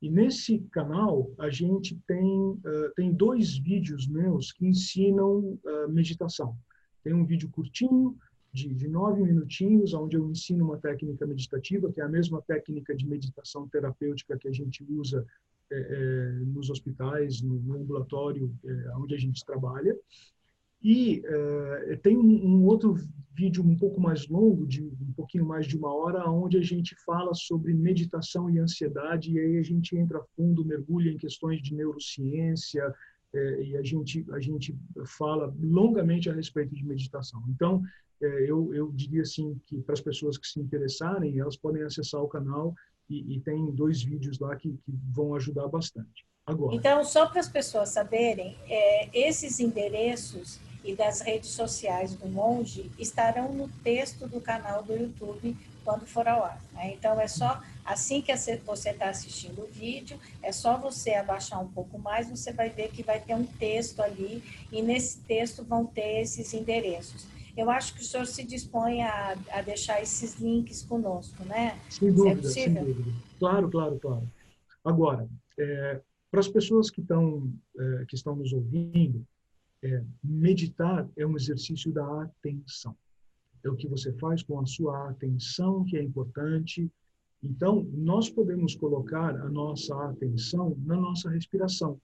E 0.00 0.08
nesse 0.08 0.60
canal 0.70 1.30
a 1.38 1.50
gente 1.50 1.98
tem, 2.06 2.50
uh, 2.50 2.94
tem 2.94 3.12
dois 3.12 3.58
vídeos 3.58 4.06
meus 4.06 4.52
que 4.52 4.66
ensinam 4.66 5.58
uh, 5.64 5.88
meditação. 5.88 6.56
Tem 7.02 7.12
um 7.12 7.24
vídeo 7.24 7.48
curtinho, 7.50 8.16
de, 8.52 8.74
de 8.74 8.88
nove 8.88 9.22
minutinhos, 9.22 9.92
onde 9.94 10.16
eu 10.16 10.28
ensino 10.30 10.64
uma 10.64 10.78
técnica 10.78 11.26
meditativa, 11.26 11.92
que 11.92 12.00
é 12.00 12.04
a 12.04 12.08
mesma 12.08 12.40
técnica 12.42 12.94
de 12.94 13.06
meditação 13.06 13.68
terapêutica 13.68 14.38
que 14.38 14.48
a 14.48 14.52
gente 14.52 14.84
usa 14.88 15.24
é, 15.70 15.78
é, 15.78 16.30
nos 16.46 16.70
hospitais, 16.70 17.42
no, 17.42 17.60
no 17.60 17.74
ambulatório 17.74 18.52
é, 18.64 18.96
onde 18.96 19.14
a 19.14 19.18
gente 19.18 19.44
trabalha. 19.44 19.96
E 20.82 21.22
é, 21.24 21.96
tem 21.96 22.16
um, 22.16 22.46
um, 22.46 22.64
outro 22.64 22.96
vídeo 23.34 23.64
um 23.64 23.76
pouco 23.76 24.00
mais 24.00 24.28
longo, 24.28 24.66
de 24.66 24.82
um 24.82 25.12
pouquinho 25.14 25.46
mais 25.46 25.66
de 25.66 25.76
uma 25.76 25.92
hora, 25.94 26.28
onde 26.28 26.56
a 26.56 26.62
gente 26.62 26.94
fala 27.04 27.34
sobre 27.34 27.72
meditação 27.72 28.50
e 28.50 28.58
ansiedade, 28.58 29.32
e 29.32 29.38
aí 29.38 29.58
a 29.58 29.62
gente 29.62 29.96
entra 29.96 30.18
a 30.18 30.24
fundo, 30.36 30.64
mergulha 30.64 31.10
em 31.10 31.16
questões 31.16 31.62
de 31.62 31.74
neurociência, 31.74 32.92
é, 33.32 33.62
e 33.62 33.76
a 33.76 33.82
gente, 33.82 34.24
a 34.32 34.40
gente 34.40 34.76
fala 35.06 35.54
longamente 35.60 36.30
a 36.30 36.34
respeito 36.34 36.74
de 36.74 36.84
meditação. 36.84 37.42
Então, 37.48 37.82
é, 38.20 38.50
eu, 38.50 38.74
eu 38.74 38.90
diria 38.92 39.22
assim 39.22 39.60
que 39.66 39.80
para 39.82 39.92
as 39.92 40.00
pessoas 40.00 40.38
que 40.38 40.46
se 40.46 40.58
interessarem, 40.60 41.38
elas 41.38 41.56
podem 41.56 41.82
acessar 41.82 42.22
o 42.22 42.28
canal 42.28 42.74
e, 43.08 43.36
e 43.36 43.40
tem 43.40 43.70
dois 43.70 44.02
vídeos 44.02 44.38
lá 44.38 44.56
que, 44.56 44.70
que 44.70 44.92
vão 45.12 45.34
ajudar 45.34 45.68
bastante. 45.68 46.26
Agora. 46.46 46.74
Então, 46.74 47.04
só 47.04 47.26
para 47.26 47.40
as 47.40 47.48
pessoas 47.48 47.90
saberem, 47.90 48.56
é, 48.66 49.10
esses 49.12 49.60
endereços 49.60 50.58
e 50.88 50.96
das 50.96 51.20
redes 51.20 51.50
sociais 51.50 52.14
do 52.14 52.26
Monge 52.26 52.90
estarão 52.98 53.52
no 53.52 53.68
texto 53.84 54.26
do 54.26 54.40
canal 54.40 54.82
do 54.82 54.94
YouTube, 54.94 55.54
quando 55.84 56.06
for 56.06 56.26
ao 56.26 56.42
ar. 56.42 56.62
Né? 56.72 56.94
Então, 56.94 57.20
é 57.20 57.28
só 57.28 57.60
assim 57.84 58.22
que 58.22 58.34
você 58.64 58.90
está 58.90 59.10
assistindo 59.10 59.64
o 59.64 59.66
vídeo, 59.66 60.18
é 60.42 60.50
só 60.50 60.78
você 60.78 61.12
abaixar 61.12 61.62
um 61.62 61.68
pouco 61.68 61.98
mais, 61.98 62.30
você 62.30 62.54
vai 62.54 62.70
ver 62.70 62.88
que 62.88 63.02
vai 63.02 63.20
ter 63.20 63.34
um 63.34 63.44
texto 63.44 64.00
ali, 64.00 64.42
e 64.72 64.80
nesse 64.80 65.20
texto 65.24 65.62
vão 65.62 65.84
ter 65.84 66.22
esses 66.22 66.54
endereços. 66.54 67.26
Eu 67.54 67.70
acho 67.70 67.92
que 67.94 68.00
o 68.00 68.04
senhor 68.04 68.26
se 68.26 68.42
dispõe 68.42 69.02
a, 69.02 69.36
a 69.50 69.60
deixar 69.60 70.00
esses 70.00 70.36
links 70.36 70.82
conosco, 70.82 71.44
né? 71.44 71.78
Sem 71.90 72.08
é 72.08 72.12
dúvida, 72.12 72.48
é 72.48 72.50
sem 72.50 72.72
dúvida. 72.72 73.12
Claro, 73.38 73.68
claro, 73.68 73.98
claro. 74.00 74.30
Agora, 74.82 75.28
é, 75.58 76.00
para 76.30 76.40
as 76.40 76.48
pessoas 76.48 76.88
que 76.88 77.02
estão, 77.02 77.52
é, 77.78 78.04
que 78.06 78.14
estão 78.14 78.34
nos 78.34 78.54
ouvindo, 78.54 79.26
é, 79.82 80.04
meditar 80.22 81.08
é 81.16 81.26
um 81.26 81.36
exercício 81.36 81.92
da 81.92 82.22
atenção. 82.22 82.96
É 83.64 83.68
o 83.68 83.76
que 83.76 83.88
você 83.88 84.12
faz 84.14 84.42
com 84.42 84.60
a 84.60 84.66
sua 84.66 85.10
atenção 85.10 85.84
que 85.84 85.96
é 85.96 86.02
importante. 86.02 86.90
Então, 87.42 87.84
nós 87.92 88.28
podemos 88.28 88.74
colocar 88.74 89.34
a 89.36 89.48
nossa 89.48 89.94
atenção 90.10 90.76
na 90.84 90.96
nossa 90.96 91.30
respiração 91.30 92.00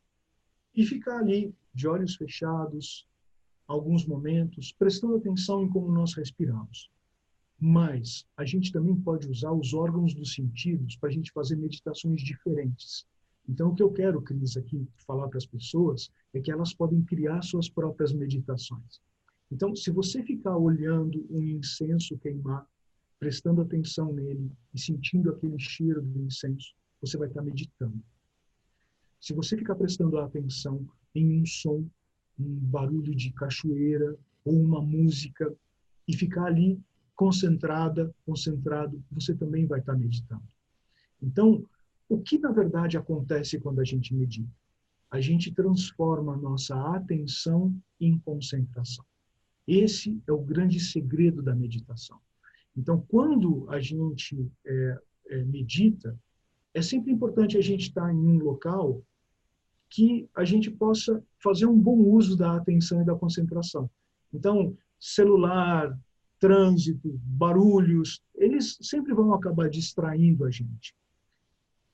e 0.75 0.85
ficar 0.85 1.19
ali 1.19 1.55
de 1.73 1.89
olhos 1.89 2.17
fechados, 2.17 3.07
alguns 3.67 4.07
momentos, 4.07 4.73
prestando 4.73 5.17
atenção 5.17 5.63
em 5.63 5.69
como 5.69 5.91
nós 5.91 6.15
respiramos. 6.15 6.91
Mas 7.59 8.27
a 8.37 8.45
gente 8.45 8.73
também 8.73 8.95
pode 8.97 9.29
usar 9.29 9.53
os 9.53 9.73
órgãos 9.73 10.13
dos 10.15 10.35
sentidos 10.35 10.97
para 10.97 11.09
a 11.09 11.13
gente 11.13 11.33
fazer 11.33 11.57
meditações 11.57 12.21
diferentes. 12.21 13.07
Então, 13.49 13.69
o 13.71 13.75
que 13.75 13.83
eu 13.83 13.93
quero, 13.93 14.23
Cris, 14.23 14.57
aqui 14.57 14.89
falar 15.07 15.29
para 15.29 15.39
as 15.39 15.47
pessoas 15.47 16.11
é 16.33 16.41
que 16.41 16.51
elas 16.51 16.73
podem 16.73 17.03
criar 17.03 17.43
suas 17.43 17.69
próprias 17.69 18.13
meditações. 18.13 19.01
Então, 19.53 19.75
se 19.77 19.91
você 19.91 20.23
ficar 20.23 20.57
olhando 20.57 21.27
um 21.31 21.43
incenso 21.43 22.19
queimar, 22.19 22.67
prestando 23.19 23.61
atenção 23.61 24.13
nele 24.13 24.51
e 24.75 24.81
sentindo 24.81 25.31
aquele 25.31 25.59
cheiro 25.59 26.03
do 26.03 26.23
incenso, 26.23 26.75
você 27.01 27.17
vai 27.17 27.29
estar 27.29 27.43
meditando. 27.43 28.03
Se 29.21 29.33
você 29.33 29.57
ficar 29.57 29.75
prestando 29.75 30.19
atenção 30.19 30.87
em 31.15 31.41
um 31.41 31.47
som, 31.47 31.87
um 32.39 32.57
barulho 32.57 33.15
de 33.15 33.31
cachoeira 33.33 34.17
ou 34.45 34.61
uma 34.61 34.83
música 34.83 35.55
e 36.09 36.17
ficar 36.17 36.47
ali 36.47 36.79
concentrada, 37.15 38.15
concentrado, 38.27 39.03
você 39.11 39.35
também 39.35 39.67
vai 39.67 39.81
estar 39.81 39.95
meditando. 39.95 40.45
Então, 41.23 41.65
o 42.15 42.23
que 42.23 42.39
na 42.39 42.53
verdade 42.53 42.97
acontece 42.97 43.59
quando 43.59 43.81
a 43.81 43.85
gente 43.85 44.15
medita? 44.15 44.49
A 45.11 45.21
gente 45.21 45.53
transforma 45.53 46.35
a 46.35 46.37
nossa 46.37 46.75
atenção 46.95 47.75
em 48.01 48.19
concentração. 48.19 49.05
Esse 49.67 50.21
é 50.29 50.33
o 50.33 50.41
grande 50.41 50.79
segredo 50.79 51.43
da 51.43 51.55
meditação. 51.55 52.19
Então, 52.77 53.05
quando 53.09 53.67
a 53.69 53.81
gente 53.81 54.51
é, 54.65 54.99
é, 55.29 55.45
medita, 55.45 56.17
é 56.73 56.83
sempre 56.83 57.13
importante 57.13 57.57
a 57.57 57.61
gente 57.61 57.89
estar 57.89 58.13
em 58.13 58.17
um 58.17 58.39
local 58.39 59.03
que 59.91 60.29
a 60.35 60.45
gente 60.45 60.71
possa 60.71 61.23
fazer 61.43 61.67
um 61.67 61.79
bom 61.79 61.99
uso 61.99 62.37
da 62.37 62.57
atenção 62.57 63.01
e 63.03 63.05
da 63.05 63.15
concentração. 63.15 63.89
Então, 64.33 64.77
celular, 64.99 65.97
trânsito, 66.41 67.09
barulhos, 67.25 68.21
eles 68.35 68.77
sempre 68.83 69.15
vão 69.15 69.33
acabar 69.33 69.69
distraindo 69.69 70.45
a 70.45 70.51
gente. 70.51 70.95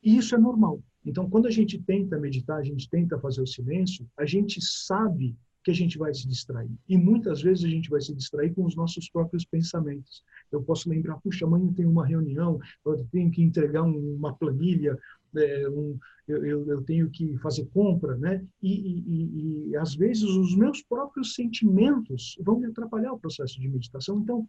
E 0.03 0.17
isso 0.17 0.35
é 0.35 0.39
normal. 0.39 0.83
Então, 1.05 1.29
quando 1.29 1.47
a 1.47 1.51
gente 1.51 1.79
tenta 1.79 2.19
meditar, 2.19 2.59
a 2.59 2.65
gente 2.65 2.89
tenta 2.89 3.19
fazer 3.19 3.41
o 3.41 3.47
silêncio, 3.47 4.07
a 4.19 4.27
gente 4.27 4.61
sabe 4.61 5.37
que 5.63 5.71
a 5.71 5.75
gente 5.75 5.99
vai 5.99 6.13
se 6.15 6.27
distrair. 6.27 6.71
E 6.89 6.97
muitas 6.97 7.43
vezes 7.43 7.65
a 7.65 7.69
gente 7.69 7.91
vai 7.91 8.01
se 8.01 8.15
distrair 8.15 8.55
com 8.55 8.65
os 8.65 8.75
nossos 8.75 9.11
próprios 9.11 9.45
pensamentos. 9.45 10.23
Eu 10.51 10.63
posso 10.63 10.89
lembrar, 10.89 11.21
puxa, 11.21 11.45
amanhã 11.45 11.73
tem 11.73 11.87
uma 11.87 12.07
reunião, 12.07 12.59
eu 12.85 13.07
tenho 13.13 13.31
que 13.31 13.43
entregar 13.43 13.83
uma 13.83 14.35
planilha, 14.35 14.99
é, 15.37 15.69
um, 15.69 15.99
eu, 16.27 16.45
eu, 16.45 16.67
eu, 16.67 16.83
tenho 16.83 17.11
que 17.11 17.37
fazer 17.39 17.67
compra, 17.67 18.17
né? 18.17 18.45
E, 18.63 18.73
e, 18.73 19.69
e, 19.71 19.77
às 19.77 19.95
vezes 19.95 20.25
os 20.25 20.57
meus 20.57 20.83
próprios 20.83 21.35
sentimentos 21.35 22.37
vão 22.41 22.59
me 22.59 22.67
atrapalhar 22.67 23.13
o 23.13 23.21
processo 23.21 23.61
de 23.61 23.69
meditação. 23.69 24.21
Então, 24.21 24.49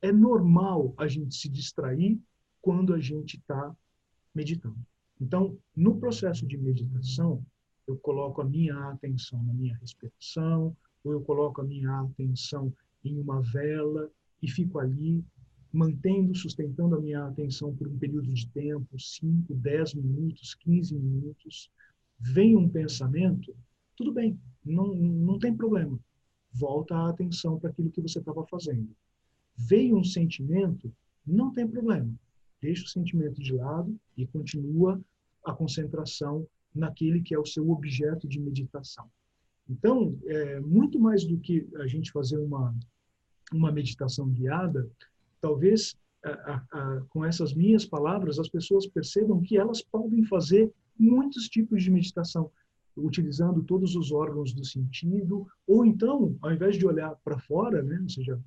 é 0.00 0.12
normal 0.12 0.94
a 0.96 1.06
gente 1.06 1.34
se 1.34 1.48
distrair 1.48 2.18
quando 2.60 2.94
a 2.94 3.00
gente 3.00 3.36
está 3.36 3.74
meditando. 4.34 4.78
Então, 5.22 5.56
no 5.76 6.00
processo 6.00 6.44
de 6.44 6.58
meditação, 6.58 7.46
eu 7.86 7.96
coloco 7.96 8.42
a 8.42 8.44
minha 8.44 8.76
atenção 8.88 9.40
na 9.44 9.54
minha 9.54 9.76
respiração, 9.76 10.76
ou 11.04 11.12
eu 11.12 11.20
coloco 11.20 11.60
a 11.60 11.64
minha 11.64 12.00
atenção 12.00 12.72
em 13.04 13.20
uma 13.20 13.40
vela 13.40 14.10
e 14.42 14.50
fico 14.50 14.80
ali 14.80 15.24
mantendo, 15.72 16.34
sustentando 16.34 16.96
a 16.96 17.00
minha 17.00 17.24
atenção 17.24 17.72
por 17.76 17.86
um 17.86 17.96
período 17.96 18.32
de 18.32 18.48
tempo, 18.48 18.98
5, 18.98 19.54
10 19.54 19.94
minutos, 19.94 20.54
15 20.56 20.98
minutos. 20.98 21.70
Vem 22.18 22.56
um 22.56 22.68
pensamento, 22.68 23.54
tudo 23.96 24.12
bem, 24.12 24.36
não, 24.64 24.92
não 24.92 25.38
tem 25.38 25.56
problema. 25.56 26.00
Volta 26.52 26.96
a 26.96 27.10
atenção 27.10 27.60
para 27.60 27.70
aquilo 27.70 27.92
que 27.92 28.02
você 28.02 28.18
estava 28.18 28.44
fazendo. 28.46 28.90
Veio 29.56 29.96
um 29.96 30.04
sentimento, 30.04 30.92
não 31.24 31.52
tem 31.52 31.66
problema. 31.66 32.12
Deixa 32.60 32.84
o 32.84 32.88
sentimento 32.88 33.40
de 33.40 33.52
lado 33.52 33.96
e 34.16 34.26
continua 34.26 35.00
a 35.44 35.52
concentração 35.52 36.46
naquele 36.74 37.22
que 37.22 37.34
é 37.34 37.38
o 37.38 37.46
seu 37.46 37.70
objeto 37.70 38.26
de 38.28 38.40
meditação. 38.40 39.08
Então, 39.68 40.18
é, 40.26 40.60
muito 40.60 40.98
mais 40.98 41.24
do 41.24 41.38
que 41.38 41.68
a 41.76 41.86
gente 41.86 42.10
fazer 42.10 42.38
uma, 42.38 42.74
uma 43.52 43.70
meditação 43.70 44.28
guiada, 44.28 44.88
talvez 45.40 45.96
a, 46.24 46.62
a, 46.72 47.02
com 47.08 47.24
essas 47.24 47.54
minhas 47.54 47.84
palavras 47.84 48.38
as 48.38 48.48
pessoas 48.48 48.86
percebam 48.86 49.42
que 49.42 49.56
elas 49.56 49.82
podem 49.82 50.24
fazer 50.24 50.72
muitos 50.98 51.48
tipos 51.48 51.82
de 51.82 51.90
meditação, 51.90 52.50
utilizando 52.96 53.62
todos 53.62 53.96
os 53.96 54.12
órgãos 54.12 54.52
do 54.52 54.64
sentido, 54.64 55.46
ou 55.66 55.84
então, 55.84 56.36
ao 56.42 56.52
invés 56.52 56.76
de 56.76 56.86
olhar 56.86 57.16
para 57.24 57.38
fora, 57.38 57.82
né, 57.82 57.98
ou 58.00 58.08
seja, 58.08 58.40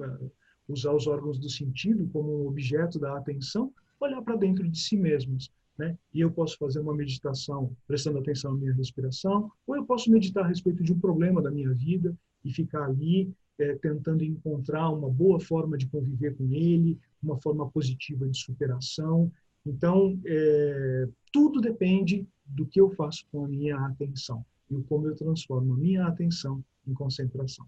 é, 0.00 0.30
usar 0.68 0.92
os 0.92 1.06
órgãos 1.06 1.38
do 1.38 1.48
sentido 1.48 2.08
como 2.12 2.44
um 2.44 2.48
objeto 2.48 2.98
da 2.98 3.16
atenção, 3.16 3.72
olhar 4.00 4.22
para 4.22 4.36
dentro 4.36 4.68
de 4.68 4.78
si 4.78 4.96
mesmos 4.96 5.50
né? 5.78 5.96
E 6.12 6.20
eu 6.20 6.30
posso 6.30 6.56
fazer 6.58 6.80
uma 6.80 6.94
meditação 6.94 7.74
prestando 7.86 8.18
atenção 8.18 8.52
à 8.52 8.54
minha 8.54 8.72
respiração, 8.72 9.50
ou 9.66 9.76
eu 9.76 9.84
posso 9.84 10.10
meditar 10.10 10.44
a 10.44 10.48
respeito 10.48 10.82
de 10.82 10.92
um 10.92 10.98
problema 10.98 11.40
da 11.40 11.50
minha 11.50 11.72
vida 11.72 12.16
e 12.44 12.52
ficar 12.52 12.84
ali 12.84 13.32
é, 13.58 13.74
tentando 13.74 14.24
encontrar 14.24 14.90
uma 14.90 15.08
boa 15.08 15.40
forma 15.40 15.76
de 15.76 15.86
conviver 15.86 16.36
com 16.36 16.52
ele, 16.52 16.98
uma 17.22 17.40
forma 17.40 17.68
positiva 17.70 18.28
de 18.28 18.38
superação. 18.38 19.30
Então, 19.64 20.18
é, 20.26 21.08
tudo 21.32 21.60
depende 21.60 22.26
do 22.44 22.66
que 22.66 22.80
eu 22.80 22.90
faço 22.90 23.24
com 23.30 23.44
a 23.44 23.48
minha 23.48 23.78
atenção 23.86 24.44
e 24.70 24.82
como 24.82 25.06
eu 25.06 25.14
transformo 25.14 25.74
a 25.74 25.76
minha 25.76 26.06
atenção 26.06 26.64
em 26.86 26.92
concentração. 26.92 27.66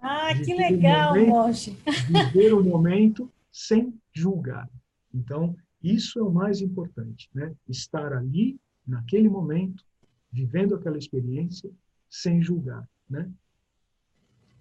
Ah, 0.00 0.32
que 0.32 0.54
legal, 0.54 1.14
Moche! 1.26 1.76
Viver 2.06 2.54
o 2.54 2.62
momento 2.62 3.30
sem 3.50 3.92
julgar. 4.12 4.70
Então, 5.12 5.56
isso 5.82 6.18
é 6.18 6.22
o 6.22 6.30
mais 6.30 6.60
importante, 6.60 7.30
né? 7.34 7.54
Estar 7.68 8.12
ali, 8.12 8.58
naquele 8.86 9.28
momento, 9.28 9.84
vivendo 10.32 10.74
aquela 10.74 10.98
experiência, 10.98 11.70
sem 12.08 12.42
julgar, 12.42 12.88
né? 13.08 13.30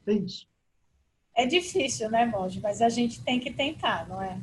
É 0.06 0.14
isso. 0.14 0.48
É 1.36 1.46
difícil, 1.46 2.10
né, 2.10 2.26
Monge? 2.26 2.60
Mas 2.60 2.82
a 2.82 2.90
gente 2.90 3.24
tem 3.24 3.40
que 3.40 3.52
tentar, 3.52 4.08
não 4.08 4.22
é? 4.22 4.42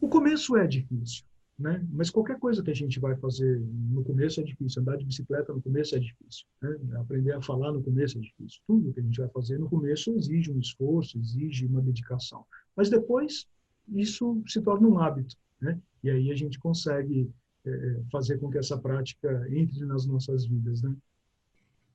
O 0.00 0.08
começo 0.08 0.56
é 0.56 0.66
difícil, 0.66 1.24
né? 1.58 1.86
Mas 1.92 2.10
qualquer 2.10 2.38
coisa 2.38 2.62
que 2.62 2.70
a 2.70 2.74
gente 2.74 2.98
vai 2.98 3.16
fazer 3.16 3.60
no 3.60 4.02
começo 4.02 4.40
é 4.40 4.42
difícil. 4.42 4.82
Andar 4.82 4.96
de 4.96 5.04
bicicleta 5.04 5.52
no 5.52 5.62
começo 5.62 5.94
é 5.94 5.98
difícil. 5.98 6.46
Né? 6.60 6.76
Aprender 6.98 7.32
a 7.32 7.42
falar 7.42 7.72
no 7.72 7.82
começo 7.82 8.18
é 8.18 8.20
difícil. 8.20 8.60
Tudo 8.66 8.92
que 8.92 9.00
a 9.00 9.02
gente 9.02 9.20
vai 9.20 9.28
fazer 9.28 9.58
no 9.58 9.68
começo 9.68 10.12
exige 10.14 10.50
um 10.50 10.58
esforço, 10.58 11.18
exige 11.18 11.66
uma 11.66 11.80
dedicação. 11.80 12.44
Mas 12.74 12.88
depois 12.88 13.46
isso 13.88 14.42
se 14.46 14.60
torna 14.60 14.88
um 14.88 14.98
hábito. 14.98 15.36
Né? 15.62 15.78
E 16.02 16.10
aí 16.10 16.30
a 16.30 16.34
gente 16.34 16.58
consegue 16.58 17.30
é, 17.64 18.00
fazer 18.10 18.38
com 18.38 18.50
que 18.50 18.58
essa 18.58 18.76
prática 18.76 19.46
entre 19.50 19.84
nas 19.86 20.04
nossas 20.04 20.44
vidas. 20.44 20.82
Né? 20.82 20.94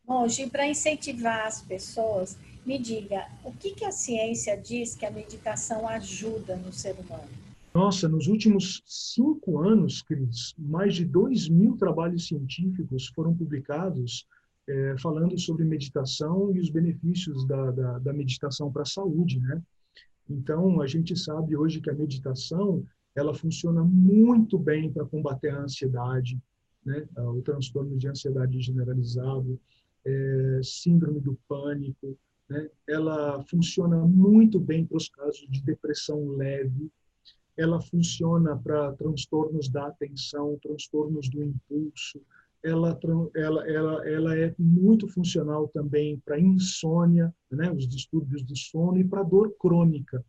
Monge, 0.07 0.49
para 0.49 0.65
incentivar 0.65 1.45
as 1.45 1.61
pessoas, 1.61 2.39
me 2.65 2.79
diga, 2.79 3.27
o 3.43 3.51
que, 3.51 3.71
que 3.71 3.83
a 3.83 3.91
ciência 3.91 4.55
diz 4.55 4.95
que 4.95 5.05
a 5.05 5.11
meditação 5.11 5.87
ajuda 5.87 6.55
no 6.55 6.71
ser 6.71 6.95
humano? 6.97 7.27
Nossa, 7.73 8.07
nos 8.07 8.27
últimos 8.27 8.81
cinco 8.85 9.59
anos, 9.59 10.01
Cris, 10.01 10.55
mais 10.57 10.95
de 10.95 11.05
dois 11.05 11.47
mil 11.49 11.75
trabalhos 11.77 12.25
científicos 12.25 13.07
foram 13.07 13.35
publicados 13.35 14.25
é, 14.67 14.95
falando 14.97 15.37
sobre 15.37 15.63
meditação 15.63 16.55
e 16.55 16.59
os 16.59 16.69
benefícios 16.69 17.45
da, 17.45 17.71
da, 17.71 17.99
da 17.99 18.13
meditação 18.13 18.71
para 18.71 18.81
a 18.81 18.85
saúde, 18.85 19.39
né? 19.39 19.61
Então, 20.29 20.81
a 20.81 20.87
gente 20.87 21.15
sabe 21.15 21.55
hoje 21.55 21.79
que 21.79 21.89
a 21.89 21.93
meditação 21.93 22.83
ela 23.17 23.33
funciona 23.33 23.83
muito 23.83 24.59
bem 24.59 24.93
para 24.93 25.03
combater 25.03 25.49
a 25.49 25.61
ansiedade, 25.61 26.39
né? 26.85 27.03
o 27.17 27.41
transtorno 27.41 27.97
de 27.97 28.07
ansiedade 28.07 28.61
generalizado, 28.61 29.59
é, 30.05 30.61
síndrome 30.63 31.19
do 31.19 31.35
pânico. 31.49 32.15
Né? 32.47 32.69
Ela 32.87 33.43
funciona 33.45 33.97
muito 33.97 34.59
bem 34.59 34.85
para 34.85 34.97
os 34.97 35.09
casos 35.09 35.47
de 35.49 35.63
depressão 35.63 36.29
leve. 36.29 36.91
ela 37.57 37.81
funciona 37.81 38.55
para 38.55 38.93
transtornos 38.93 39.67
da 39.67 39.87
atenção, 39.87 40.59
transtornos 40.61 41.27
do 41.27 41.43
impulso, 41.43 42.21
ela, 42.63 42.99
ela, 43.35 43.67
ela, 43.67 44.07
ela 44.07 44.37
é 44.37 44.53
muito 44.59 45.07
funcional 45.07 45.67
também 45.69 46.19
para 46.19 46.39
insônia, 46.39 47.33
né, 47.49 47.71
os 47.71 47.87
distúrbios 47.87 48.43
do 48.43 48.55
sono 48.55 48.99
e 48.99 49.03
para 49.03 49.23
dor 49.23 49.55
crônica. 49.59 50.23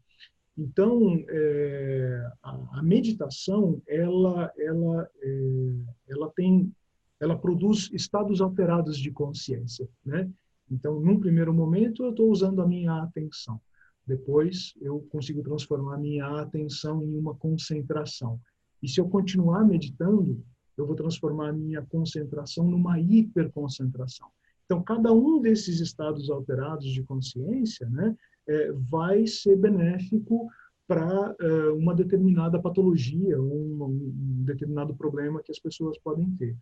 Então, 0.58 1.24
é, 1.28 2.32
a, 2.42 2.78
a, 2.80 2.82
meditação, 2.82 3.80
ela, 3.86 4.52
ela, 4.58 5.08
é, 5.22 5.72
ela 6.08 6.32
tem, 6.34 6.74
ela 7.20 7.38
produz 7.38 7.88
estados 7.92 8.40
alterados 8.40 8.98
de 8.98 9.12
consciência, 9.12 9.88
né? 10.04 10.28
Então, 10.68 10.98
num 10.98 11.20
primeiro 11.20 11.54
momento, 11.54 12.02
eu 12.02 12.10
estou 12.10 12.28
usando 12.28 12.60
a 12.60 12.66
minha 12.66 13.02
atenção. 13.04 13.60
Depois, 14.04 14.74
eu 14.80 15.00
consigo 15.10 15.42
transformar 15.42 15.94
a 15.94 15.98
minha 15.98 16.26
atenção 16.40 17.04
em 17.04 17.16
uma 17.16 17.36
concentração. 17.36 18.40
E 18.82 18.88
se 18.88 19.00
eu 19.00 19.08
continuar 19.08 19.64
meditando, 19.64 20.42
eu 20.76 20.84
vou 20.84 20.96
transformar 20.96 21.50
a 21.50 21.52
minha 21.52 21.82
concentração 21.82 22.66
numa 22.66 22.98
hiperconcentração. 22.98 24.28
Então, 24.64 24.82
cada 24.82 25.12
um 25.12 25.40
desses 25.40 25.80
estados 25.80 26.28
alterados 26.28 26.90
de 26.90 27.02
consciência 27.02 27.88
né, 27.88 28.14
é, 28.48 28.72
vai 28.72 29.26
ser 29.26 29.56
benéfico 29.56 30.48
para 30.86 31.36
é, 31.38 31.70
uma 31.70 31.94
determinada 31.94 32.58
patologia, 32.58 33.40
um, 33.40 33.84
um, 33.84 34.42
determinado 34.44 34.94
problema 34.96 35.42
que 35.42 35.52
as 35.52 35.58
pessoas 35.58 35.98
podem 35.98 36.30
ter. 36.36 36.56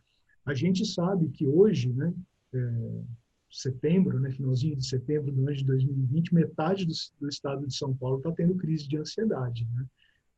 A 0.45 0.53
gente 0.53 0.85
sabe 0.85 1.29
que 1.29 1.47
hoje, 1.47 1.93
né, 1.93 2.13
é, 2.53 3.03
setembro, 3.51 4.19
né, 4.19 4.31
finalzinho 4.33 4.77
de 4.77 4.87
setembro 4.87 5.31
do 5.31 5.43
ano 5.43 5.55
de 5.55 5.65
2020, 5.65 6.35
metade 6.35 6.85
do, 6.85 6.93
do 7.21 7.29
estado 7.29 7.67
de 7.67 7.75
São 7.75 7.97
Paulo 7.97 8.19
está 8.19 8.33
tendo 8.33 8.57
crise 8.57 8.89
de 8.89 8.97
ansiedade. 8.97 9.67
Né? 9.75 9.87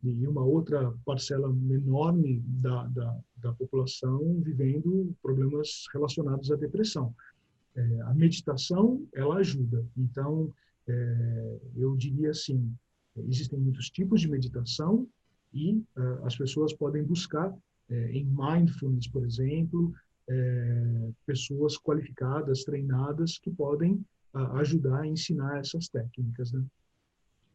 e 0.03 0.27
uma 0.27 0.45
outra 0.45 0.93
parcela 1.05 1.49
enorme 1.71 2.41
da, 2.47 2.85
da, 2.87 3.19
da 3.37 3.53
população 3.53 4.41
vivendo 4.41 5.15
problemas 5.21 5.87
relacionados 5.93 6.51
à 6.53 6.57
depressão. 6.57 7.15
É, 7.75 8.01
a 8.03 8.15
meditação, 8.15 9.05
ela 9.13 9.37
ajuda. 9.37 9.85
Então, 9.97 10.53
é, 10.89 11.59
eu 11.77 11.97
diria 11.97 12.31
assim, 12.31 12.75
existem 13.17 13.59
muitos 13.59 13.91
tipos 13.91 14.21
de 14.21 14.29
meditação 14.29 15.07
e 15.53 15.75
uh, 15.75 16.25
as 16.25 16.37
pessoas 16.37 16.73
podem 16.73 17.03
buscar 17.03 17.55
é, 17.91 18.13
em 18.13 18.25
mindfulness, 18.25 19.09
por 19.09 19.25
exemplo, 19.25 19.95
é, 20.29 21.11
pessoas 21.27 21.79
qualificadas, 21.79 22.63
treinadas, 22.65 23.39
que 23.39 23.51
podem 23.51 23.95
uh, 24.35 24.57
ajudar 24.59 25.01
a 25.01 25.07
ensinar 25.07 25.59
essas 25.59 25.89
técnicas. 25.89 26.53
Né? 26.53 26.63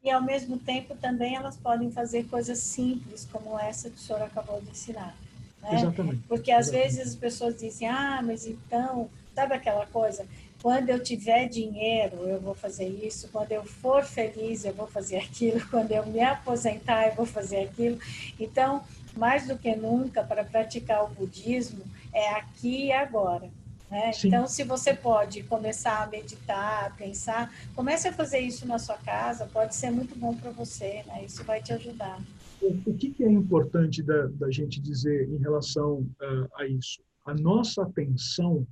e 0.04 0.12
ao 0.12 0.22
mesmo 0.22 0.60
tempo 0.60 0.96
também 0.96 1.36
elas 1.36 1.56
podem 1.56 1.90
fazer 1.90 2.26
coisas 2.26 2.60
simples 2.60 3.28
como 3.32 3.58
essa 3.58 3.90
que 3.90 3.96
o 3.96 4.00
senhor 4.00 4.22
acabou 4.22 4.60
de 4.62 4.70
ensinar. 4.70 5.16
Né? 5.62 5.76
Exatamente. 5.76 6.24
Porque 6.28 6.52
às 6.52 6.68
Exatamente. 6.68 6.96
vezes 6.96 7.14
as 7.14 7.16
pessoas 7.16 7.58
dizem, 7.58 7.88
ah, 7.88 8.22
mas 8.22 8.46
então, 8.46 9.10
sabe 9.34 9.54
aquela 9.54 9.86
coisa? 9.86 10.28
Quando 10.64 10.90
eu 10.90 11.04
tiver 11.04 11.50
dinheiro, 11.50 12.16
eu 12.26 12.40
vou 12.40 12.56
fazer 12.56 12.88
isso. 12.88 13.28
Quando 13.34 13.52
eu 13.52 13.66
for 13.66 14.02
feliz, 14.06 14.64
eu 14.64 14.74
vou 14.74 14.88
fazer 14.88 15.18
aquilo. 15.18 15.60
Quando 15.70 15.92
eu 15.92 16.06
me 16.06 16.22
aposentar, 16.22 17.10
eu 17.10 17.16
vou 17.16 17.26
fazer 17.26 17.66
aquilo. 17.66 18.00
Então, 18.40 18.82
mais 19.14 19.46
do 19.46 19.58
que 19.58 19.76
nunca, 19.76 20.24
para 20.24 20.46
praticar 20.46 21.04
o 21.04 21.10
budismo, 21.10 21.84
é 22.14 22.30
aqui 22.30 22.86
e 22.86 22.92
agora. 22.94 23.52
Né? 23.92 24.12
Então, 24.24 24.48
se 24.48 24.64
você 24.64 24.94
pode 24.94 25.44
começar 25.44 26.02
a 26.02 26.08
meditar, 26.08 26.86
a 26.86 26.90
pensar, 26.92 27.54
comece 27.76 28.08
a 28.08 28.14
fazer 28.14 28.40
isso 28.40 28.66
na 28.66 28.80
sua 28.80 28.98
casa, 28.98 29.46
pode 29.46 29.76
ser 29.76 29.92
muito 29.92 30.18
bom 30.18 30.34
para 30.34 30.52
você, 30.52 31.04
né? 31.06 31.26
isso 31.26 31.44
vai 31.44 31.62
te 31.62 31.74
ajudar. 31.74 32.22
O 32.62 32.94
que, 32.94 33.12
que 33.12 33.26
é 33.26 33.30
importante 33.30 34.02
da, 34.02 34.28
da, 34.28 34.50
gente 34.50 34.80
dizer 34.80 35.30
em 35.30 35.38
relação 35.40 36.08
uh, 36.22 36.48
a 36.56 36.66
isso? 36.66 37.04
A 37.26 37.34
nossa 37.34 37.84
atenção 37.84 38.66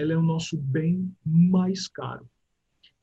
ela 0.00 0.14
é 0.14 0.16
o 0.16 0.22
nosso 0.22 0.56
bem 0.56 1.14
mais 1.24 1.86
caro. 1.86 2.26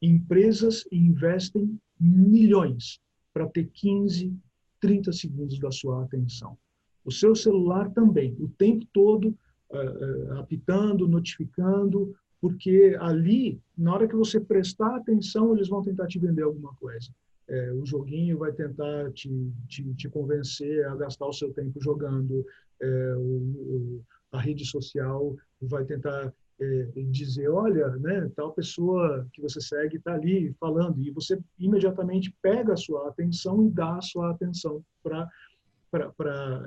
Empresas 0.01 0.83
investem 0.91 1.79
milhões 1.99 2.99
para 3.33 3.47
ter 3.47 3.69
15, 3.71 4.35
30 4.79 5.11
segundos 5.13 5.59
da 5.59 5.71
sua 5.71 6.03
atenção. 6.03 6.57
O 7.05 7.11
seu 7.11 7.35
celular 7.35 7.91
também, 7.91 8.35
o 8.39 8.49
tempo 8.49 8.85
todo 8.91 9.29
uh, 9.69 10.33
apitando, 10.39 11.07
notificando, 11.07 12.15
porque 12.41 12.97
ali, 12.99 13.61
na 13.77 13.93
hora 13.93 14.07
que 14.07 14.15
você 14.15 14.39
prestar 14.39 14.95
atenção, 14.95 15.55
eles 15.55 15.69
vão 15.69 15.83
tentar 15.83 16.07
te 16.07 16.19
vender 16.19 16.43
alguma 16.43 16.73
coisa. 16.75 17.09
É, 17.47 17.71
o 17.71 17.85
joguinho 17.85 18.37
vai 18.37 18.51
tentar 18.51 19.11
te, 19.13 19.29
te, 19.69 19.93
te, 19.93 20.09
convencer 20.09 20.85
a 20.85 20.95
gastar 20.95 21.27
o 21.27 21.33
seu 21.33 21.53
tempo 21.53 21.81
jogando, 21.81 22.45
é, 22.81 23.15
o, 23.15 23.21
o, 23.21 24.05
a 24.33 24.39
rede 24.39 24.65
social 24.65 25.35
vai 25.61 25.85
tentar 25.85 26.33
é, 26.59 26.89
dizer, 27.11 27.49
olha, 27.49 27.87
né, 27.97 28.31
tal 28.35 28.51
pessoa 28.51 29.27
que 29.31 29.41
você 29.41 29.61
segue 29.61 29.97
está 29.97 30.15
ali 30.15 30.53
falando, 30.59 30.99
e 30.99 31.11
você 31.11 31.39
imediatamente 31.59 32.35
pega 32.41 32.73
a 32.73 32.77
sua 32.77 33.07
atenção 33.07 33.65
e 33.65 33.69
dá 33.69 33.97
a 33.97 34.01
sua 34.01 34.31
atenção 34.31 34.83
para 35.03 35.29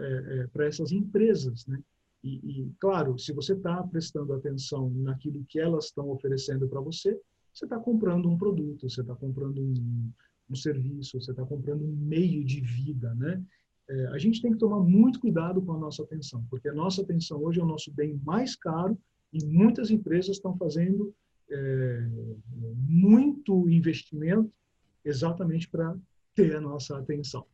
é, 0.00 0.48
é, 0.56 0.66
essas 0.66 0.92
empresas. 0.92 1.66
Né? 1.66 1.82
E, 2.22 2.34
e, 2.36 2.72
claro, 2.78 3.18
se 3.18 3.32
você 3.32 3.54
está 3.54 3.82
prestando 3.82 4.32
atenção 4.32 4.90
naquilo 4.90 5.44
que 5.48 5.58
elas 5.58 5.86
estão 5.86 6.08
oferecendo 6.10 6.68
para 6.68 6.80
você, 6.80 7.18
você 7.52 7.64
está 7.64 7.78
comprando 7.78 8.28
um 8.28 8.38
produto, 8.38 8.88
você 8.88 9.00
está 9.00 9.14
comprando 9.14 9.60
um, 9.60 10.12
um, 10.48 10.54
serviço, 10.54 11.20
você 11.20 11.32
está 11.32 11.44
comprando 11.44 11.82
um 11.82 11.96
meio 11.96 12.44
de 12.44 12.60
vida, 12.60 13.12
né? 13.14 13.42
É, 13.88 14.06
a 14.08 14.18
gente 14.18 14.40
tem 14.40 14.52
que 14.52 14.58
tomar 14.58 14.78
muito 14.78 15.18
cuidado 15.18 15.60
com 15.60 15.72
a 15.72 15.78
nossa 15.78 16.04
atenção, 16.04 16.44
porque 16.48 16.68
a 16.68 16.72
nossa 16.72 17.02
atenção 17.02 17.42
hoje 17.42 17.58
é 17.58 17.62
o 17.64 17.66
nosso 17.66 17.92
bem 17.92 18.20
mais 18.24 18.54
caro 18.54 18.96
e 19.32 19.44
muitas 19.44 19.90
empresas 19.90 20.36
estão 20.36 20.56
fazendo 20.56 21.14
é, 21.50 22.06
muito 22.86 23.68
investimento 23.68 24.52
exatamente 25.04 25.68
para 25.68 25.96
ter 26.34 26.56
a 26.56 26.60
nossa 26.60 26.98
atenção. 26.98 27.46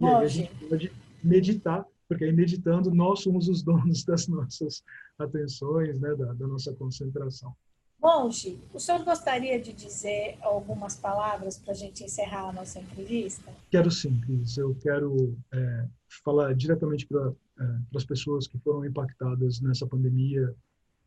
E 0.00 0.04
aí 0.04 0.24
a 0.24 0.28
gente 0.28 0.54
pode 0.68 0.92
meditar 1.22 1.86
porque 2.08 2.24
aí 2.24 2.32
meditando 2.32 2.94
nós 2.94 3.20
somos 3.20 3.48
os 3.48 3.62
donos 3.64 4.04
das 4.04 4.28
nossas 4.28 4.82
atenções, 5.18 5.98
né, 6.00 6.14
da, 6.14 6.32
da 6.32 6.46
nossa 6.46 6.72
concentração. 6.74 7.54
Monge, 7.98 8.60
o 8.74 8.78
senhor 8.78 9.02
gostaria 9.04 9.58
de 9.60 9.72
dizer 9.72 10.36
algumas 10.42 10.96
palavras 10.96 11.58
para 11.58 11.72
a 11.72 11.76
gente 11.76 12.04
encerrar 12.04 12.50
a 12.50 12.52
nossa 12.52 12.78
entrevista? 12.78 13.50
Quero 13.70 13.90
sim, 13.90 14.20
Cris. 14.20 14.58
Eu 14.58 14.76
quero 14.80 15.36
é, 15.52 15.88
falar 16.22 16.54
diretamente 16.54 17.06
para 17.06 17.32
é, 17.58 17.78
as 17.94 18.04
pessoas 18.04 18.46
que 18.46 18.58
foram 18.58 18.84
impactadas 18.84 19.60
nessa 19.60 19.86
pandemia 19.86 20.54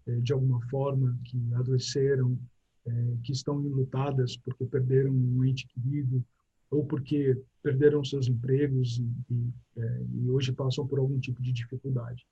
é, 0.07 0.15
de 0.19 0.33
alguma 0.33 0.61
forma, 0.69 1.17
que 1.25 1.37
adoeceram, 1.53 2.37
é, 2.85 3.17
que 3.23 3.31
estão 3.31 3.63
enlutadas 3.63 4.37
porque 4.37 4.65
perderam 4.65 5.11
um 5.11 5.43
ente 5.43 5.67
querido, 5.67 6.23
ou 6.71 6.85
porque 6.85 7.39
perderam 7.61 8.03
seus 8.03 8.27
empregos 8.27 8.99
e, 8.99 9.33
e, 9.33 9.53
e 10.23 10.29
hoje 10.29 10.51
passam 10.51 10.85
por 10.87 10.99
algum 10.99 11.19
tipo 11.19 11.41
de 11.41 11.51
dificuldade. 11.51 12.25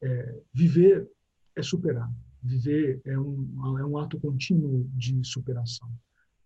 É, 0.00 0.40
viver 0.52 1.08
é 1.54 1.62
superar. 1.62 2.10
Viver 2.42 3.00
é 3.04 3.18
um, 3.18 3.78
é 3.78 3.84
um 3.84 3.96
ato 3.98 4.18
contínuo 4.18 4.88
de 4.94 5.22
superação. 5.24 5.88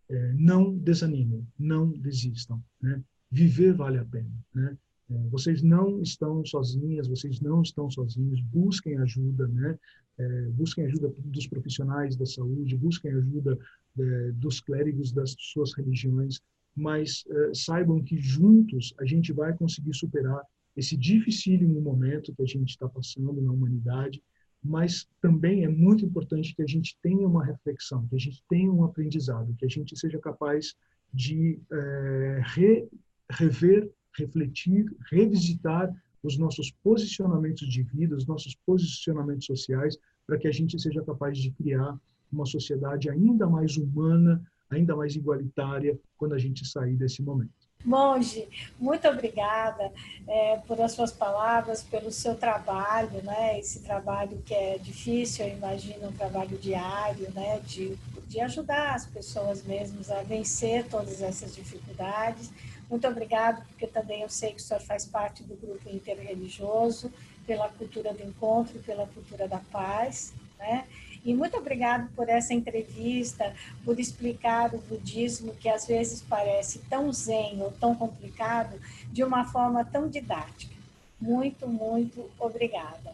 É, 0.09 0.33
não 0.35 0.77
desanimem, 0.77 1.47
não 1.59 1.91
desistam. 1.91 2.63
Né? 2.81 3.03
Viver 3.31 3.73
vale 3.73 3.99
a 3.99 4.05
pena. 4.05 4.31
Né? 4.55 4.77
É, 5.11 5.29
vocês 5.29 5.63
não 5.63 6.03
estão 6.03 6.45
sozinhas, 6.45 7.09
vocês 7.09 7.41
não 7.41 7.63
estão 7.63 7.91
sozinhos. 7.91 8.41
Busquem 8.41 8.99
ajuda, 8.99 9.47
né? 9.49 9.79
É, 10.19 10.49
busquem 10.51 10.87
ajuda 10.87 11.13
dos 11.19 11.47
profissionais 11.47 12.17
da 12.17 12.25
saúde, 12.25 12.77
busquem 12.77 13.13
ajuda 13.13 13.59
é, 13.99 14.33
dos 14.33 14.61
clérigos 14.61 15.13
das 15.13 15.35
suas 15.39 15.75
religiões 15.75 16.41
mas 16.77 17.25
uh, 17.27 17.55
saibam 17.55 18.03
que 18.03 18.19
juntos 18.19 18.93
a 19.01 19.07
gente 19.07 19.33
vai 19.33 19.57
conseguir 19.57 19.95
superar 19.95 20.43
esse 20.77 20.95
dificílimo 20.95 21.81
momento 21.81 22.35
que 22.35 22.43
a 22.43 22.47
gente 22.47 22.69
está 22.69 22.87
passando 22.87 23.41
na 23.41 23.51
humanidade, 23.51 24.23
mas 24.63 25.09
também 25.23 25.65
é 25.65 25.69
muito 25.69 26.05
importante 26.05 26.55
que 26.55 26.63
a 26.63 26.67
gente 26.67 26.99
tenha 27.01 27.27
uma 27.27 27.43
reflexão, 27.43 28.07
que 28.09 28.17
a 28.17 28.19
gente 28.19 28.45
tenha 28.47 28.71
um 28.71 28.85
aprendizado, 28.85 29.57
que 29.59 29.65
a 29.65 29.69
gente 29.69 29.99
seja 29.99 30.19
capaz 30.19 30.75
de 31.15 31.59
uh, 31.73 32.43
re, 32.55 32.87
rever, 33.31 33.91
refletir, 34.17 34.87
revisitar 35.11 35.95
os 36.23 36.37
nossos 36.37 36.71
posicionamentos 36.83 37.69
de 37.69 37.83
vida, 37.83 38.17
os 38.17 38.27
nossos 38.27 38.55
posicionamentos 38.67 39.47
sociais, 39.47 39.97
para 40.27 40.39
que 40.39 40.49
a 40.49 40.53
gente 40.53 40.81
seja 40.81 41.03
capaz 41.03 41.39
de 41.39 41.51
criar 41.53 41.97
uma 42.33 42.47
sociedade 42.47 43.09
ainda 43.09 43.47
mais 43.47 43.77
humana, 43.77 44.43
ainda 44.69 44.97
mais 44.97 45.15
igualitária 45.15 45.99
quando 46.17 46.35
a 46.35 46.39
gente 46.39 46.67
sair 46.67 46.97
desse 46.97 47.23
momento. 47.23 47.67
Monge, 47.85 48.49
muito 48.81 49.07
obrigada 49.07 49.93
é, 50.27 50.57
por 50.67 50.81
as 50.81 50.93
suas 50.93 51.13
palavras, 51.13 51.85
pelo 51.85 52.11
seu 52.11 52.35
trabalho, 52.35 53.23
né? 53.23 53.61
Esse 53.61 53.81
trabalho 53.83 54.43
que 54.45 54.53
é 54.53 54.77
difícil, 54.77 55.47
eu 55.47 55.57
imagino, 55.57 56.09
um 56.09 56.13
trabalho 56.13 56.59
diário, 56.59 57.31
né? 57.33 57.61
De, 57.61 57.97
de 58.27 58.41
ajudar 58.41 58.97
as 58.97 59.07
pessoas 59.07 59.63
mesmas 59.63 60.11
a 60.11 60.23
vencer 60.25 60.89
todas 60.89 61.23
essas 61.23 61.55
dificuldades. 61.55 62.51
Muito 62.89 63.07
obrigado, 63.07 63.67
porque 63.67 63.87
também 63.87 64.23
eu 64.23 64.29
sei 64.29 64.53
que 64.53 64.61
o 64.61 64.65
senhor 64.65 64.81
faz 64.81 65.05
parte 65.05 65.43
do 65.43 65.57
grupo 65.57 65.89
interreligioso, 65.89 67.13
pela 67.47 67.69
cultura 67.69 68.13
do 68.13 68.23
encontro, 68.23 68.79
pela 68.81 69.07
cultura 69.07 69.49
da 69.49 69.59
paz, 69.59 70.35
né? 70.59 70.87
E 71.25 71.35
muito 71.35 71.57
obrigado 71.57 72.09
por 72.15 72.29
essa 72.29 72.55
entrevista, 72.55 73.53
por 73.85 73.99
explicar 73.99 74.73
o 74.73 74.79
budismo 74.79 75.55
que 75.57 75.69
às 75.69 75.85
vezes 75.87 76.23
parece 76.23 76.79
tão 76.89 77.13
zen 77.13 77.61
ou 77.61 77.73
tão 77.73 77.97
complicado, 77.97 78.79
de 79.11 79.25
uma 79.25 79.45
forma 79.45 79.85
tão 79.85 80.09
didática. 80.09 80.75
Muito, 81.21 81.67
muito 81.67 82.31
obrigada. 82.39 83.13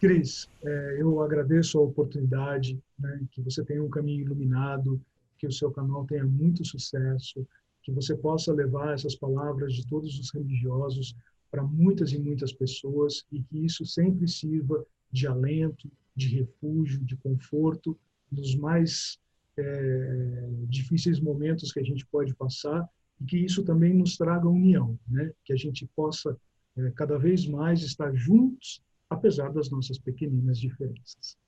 Cris, 0.00 0.48
é, 0.64 0.96
eu 0.98 1.22
agradeço 1.22 1.78
a 1.78 1.82
oportunidade, 1.82 2.78
né, 2.98 3.20
que 3.30 3.40
você 3.40 3.64
tenha 3.64 3.82
um 3.82 3.88
caminho 3.88 4.22
iluminado, 4.22 5.00
que 5.38 5.46
o 5.46 5.52
seu 5.52 5.70
canal 5.70 6.04
tenha 6.06 6.24
muito 6.24 6.64
sucesso, 6.64 7.46
que 7.86 7.92
você 7.92 8.16
possa 8.16 8.52
levar 8.52 8.94
essas 8.94 9.14
palavras 9.14 9.72
de 9.72 9.86
todos 9.86 10.18
os 10.18 10.32
religiosos 10.34 11.14
para 11.48 11.62
muitas 11.62 12.10
e 12.10 12.18
muitas 12.18 12.52
pessoas 12.52 13.24
e 13.30 13.40
que 13.40 13.64
isso 13.64 13.86
sempre 13.86 14.26
sirva 14.26 14.84
de 15.12 15.28
alento, 15.28 15.88
de 16.16 16.26
refúgio, 16.34 17.04
de 17.04 17.16
conforto 17.16 17.96
nos 18.30 18.56
mais 18.56 19.20
é, 19.56 20.48
difíceis 20.64 21.20
momentos 21.20 21.70
que 21.70 21.78
a 21.78 21.84
gente 21.84 22.04
pode 22.06 22.34
passar 22.34 22.90
e 23.20 23.24
que 23.24 23.38
isso 23.38 23.62
também 23.62 23.94
nos 23.94 24.16
traga 24.16 24.48
união, 24.48 24.98
né? 25.06 25.32
Que 25.44 25.52
a 25.52 25.56
gente 25.56 25.86
possa 25.94 26.36
é, 26.76 26.90
cada 26.90 27.16
vez 27.16 27.46
mais 27.46 27.82
estar 27.82 28.12
juntos, 28.16 28.82
apesar 29.08 29.52
das 29.52 29.70
nossas 29.70 29.96
pequeninas 29.96 30.58
diferenças. 30.58 31.38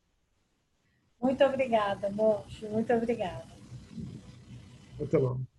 Muito 1.21 1.43
obrigada, 1.43 2.09
Monte. 2.11 2.65
Muito 2.67 2.93
obrigada. 2.93 3.45
Até 5.01 5.19
logo. 5.19 5.58